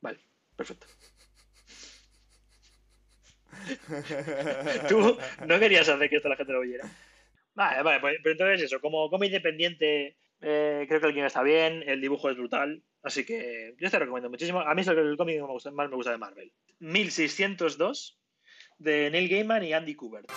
Vale, 0.00 0.20
perfecto. 0.56 0.86
Tú 4.88 5.16
no 5.46 5.58
querías 5.58 5.88
hacer 5.88 6.10
que 6.10 6.16
esto 6.16 6.28
la 6.28 6.36
gente 6.36 6.52
lo 6.52 6.60
oyera. 6.60 6.88
Vale, 7.54 7.82
vale, 7.82 8.00
pues, 8.00 8.16
pero 8.22 8.32
entonces 8.32 8.62
eso, 8.62 8.80
como 8.80 9.08
cómic 9.10 9.28
independiente, 9.28 10.16
eh, 10.40 10.86
creo 10.88 11.00
que 11.00 11.06
el 11.06 11.14
guion 11.14 11.26
está 11.26 11.42
bien, 11.42 11.84
el 11.86 12.00
dibujo 12.00 12.30
es 12.30 12.36
brutal, 12.36 12.82
así 13.04 13.24
que 13.24 13.74
yo 13.78 13.90
te 13.90 13.98
recomiendo 13.98 14.30
muchísimo. 14.30 14.60
A 14.60 14.74
mí 14.74 14.80
es 14.80 14.88
el 14.88 15.16
cómic 15.16 15.36
que 15.36 15.70
más 15.70 15.90
me 15.90 15.96
gusta 15.96 16.10
de 16.10 16.18
Marvel. 16.18 16.52
1602 16.80 18.18
de 18.78 19.10
Neil 19.10 19.28
Gaiman 19.28 19.62
y 19.64 19.72
Andy 19.72 19.94
Kubert. 19.94 20.30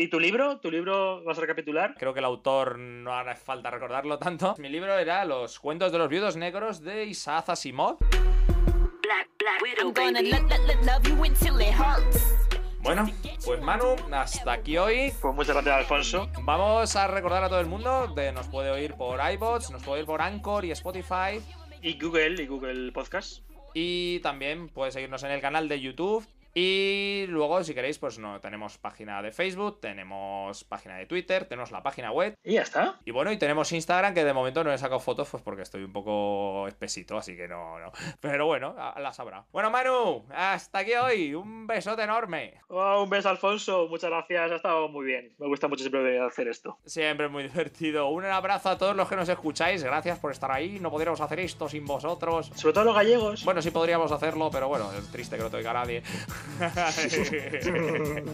¿Y 0.00 0.06
tu 0.06 0.20
libro? 0.20 0.60
¿Tu 0.60 0.70
libro 0.70 1.24
vas 1.24 1.38
a 1.38 1.40
recapitular? 1.40 1.96
Creo 1.98 2.14
que 2.14 2.20
el 2.20 2.24
autor 2.24 2.78
no 2.78 3.12
hará 3.14 3.34
falta 3.34 3.68
recordarlo 3.68 4.16
tanto. 4.16 4.54
Mi 4.58 4.68
libro 4.68 4.96
era 4.96 5.24
Los 5.24 5.58
cuentos 5.58 5.90
de 5.90 5.98
los 5.98 6.08
viudos 6.08 6.36
negros 6.36 6.82
de 6.82 7.06
Isaac 7.06 7.48
Asimov. 7.48 7.98
Bueno, 12.80 13.10
pues 13.44 13.60
Manu, 13.60 13.96
hasta 14.12 14.52
aquí 14.52 14.78
hoy. 14.78 15.12
Pues 15.20 15.34
muchas 15.34 15.54
gracias, 15.54 15.76
Alfonso. 15.76 16.28
Vamos 16.42 16.94
a 16.96 17.06
recordar 17.06 17.44
a 17.44 17.48
todo 17.48 17.60
el 17.60 17.66
mundo 17.66 18.08
de 18.14 18.32
nos 18.32 18.46
puede 18.48 18.70
oír 18.70 18.94
por 18.94 19.20
iBots, 19.32 19.70
nos 19.70 19.82
puede 19.82 19.98
oír 20.00 20.06
por 20.06 20.22
Anchor 20.22 20.64
y 20.64 20.70
Spotify. 20.70 21.40
Y 21.82 21.98
Google, 21.98 22.42
y 22.42 22.46
Google 22.46 22.92
Podcast. 22.92 23.42
Y 23.74 24.20
también 24.20 24.68
puede 24.68 24.92
seguirnos 24.92 25.22
en 25.22 25.30
el 25.30 25.40
canal 25.40 25.68
de 25.68 25.80
YouTube. 25.80 26.26
Y 26.54 27.26
luego, 27.28 27.62
si 27.62 27.74
queréis, 27.74 27.98
pues 27.98 28.18
no, 28.18 28.40
tenemos 28.40 28.78
página 28.78 29.22
de 29.22 29.32
Facebook, 29.32 29.80
tenemos 29.80 30.64
página 30.64 30.96
de 30.96 31.06
Twitter, 31.06 31.44
tenemos 31.44 31.70
la 31.70 31.82
página 31.82 32.10
web. 32.10 32.34
Y 32.42 32.54
ya 32.54 32.62
está. 32.62 32.98
Y 33.04 33.10
bueno, 33.10 33.30
y 33.32 33.36
tenemos 33.36 33.70
Instagram, 33.72 34.14
que 34.14 34.24
de 34.24 34.32
momento 34.32 34.64
no 34.64 34.72
he 34.72 34.78
sacado 34.78 35.00
fotos, 35.00 35.28
pues 35.30 35.42
porque 35.42 35.62
estoy 35.62 35.84
un 35.84 35.92
poco 35.92 36.66
espesito, 36.68 37.16
así 37.16 37.36
que 37.36 37.48
no, 37.48 37.78
no. 37.78 37.92
Pero 38.20 38.46
bueno, 38.46 38.74
las 38.98 39.20
habrá. 39.20 39.44
Bueno, 39.52 39.70
Manu, 39.70 40.24
hasta 40.34 40.80
aquí 40.80 40.94
hoy. 40.94 41.34
Un 41.34 41.66
besote 41.66 42.02
enorme. 42.02 42.60
Oh, 42.68 43.02
un 43.02 43.10
beso, 43.10 43.28
Alfonso. 43.28 43.86
Muchas 43.88 44.10
gracias. 44.10 44.50
Ha 44.50 44.56
estado 44.56 44.88
muy 44.88 45.06
bien. 45.06 45.34
Me 45.38 45.46
gusta 45.46 45.68
mucho 45.68 45.82
siempre 45.82 46.20
hacer 46.20 46.48
esto. 46.48 46.78
Siempre 46.84 47.28
muy 47.28 47.42
divertido. 47.48 48.08
Un 48.08 48.24
abrazo 48.24 48.70
a 48.70 48.78
todos 48.78 48.96
los 48.96 49.08
que 49.08 49.16
nos 49.16 49.28
escucháis. 49.28 49.82
Gracias 49.82 50.18
por 50.18 50.32
estar 50.32 50.50
ahí. 50.50 50.78
No 50.80 50.90
podríamos 50.90 51.20
hacer 51.20 51.40
esto 51.40 51.68
sin 51.68 51.84
vosotros. 51.84 52.50
Sobre 52.54 52.74
todo 52.74 52.84
los 52.84 52.94
gallegos. 52.94 53.44
Bueno, 53.44 53.62
sí 53.62 53.70
podríamos 53.70 54.12
hacerlo, 54.12 54.50
pero 54.50 54.68
bueno, 54.68 54.90
es 54.92 55.06
triste 55.10 55.36
que 55.36 55.42
no 55.42 55.50
te 55.50 55.58
oiga 55.58 55.72
nadie. 55.72 56.02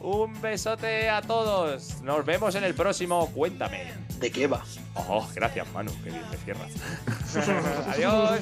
Un 0.00 0.40
besote 0.40 1.08
a 1.08 1.22
todos. 1.22 2.02
Nos 2.02 2.24
vemos 2.24 2.54
en 2.54 2.64
el 2.64 2.74
próximo 2.74 3.30
Cuéntame. 3.32 3.92
¿De 4.18 4.30
qué 4.30 4.46
va? 4.46 4.62
Oh, 4.94 5.26
gracias, 5.34 5.66
Manu. 5.72 5.92
Qué 6.02 6.10
bien 6.10 6.24
me 6.30 6.36
cierras. 6.36 6.72
Adiós. 7.88 8.40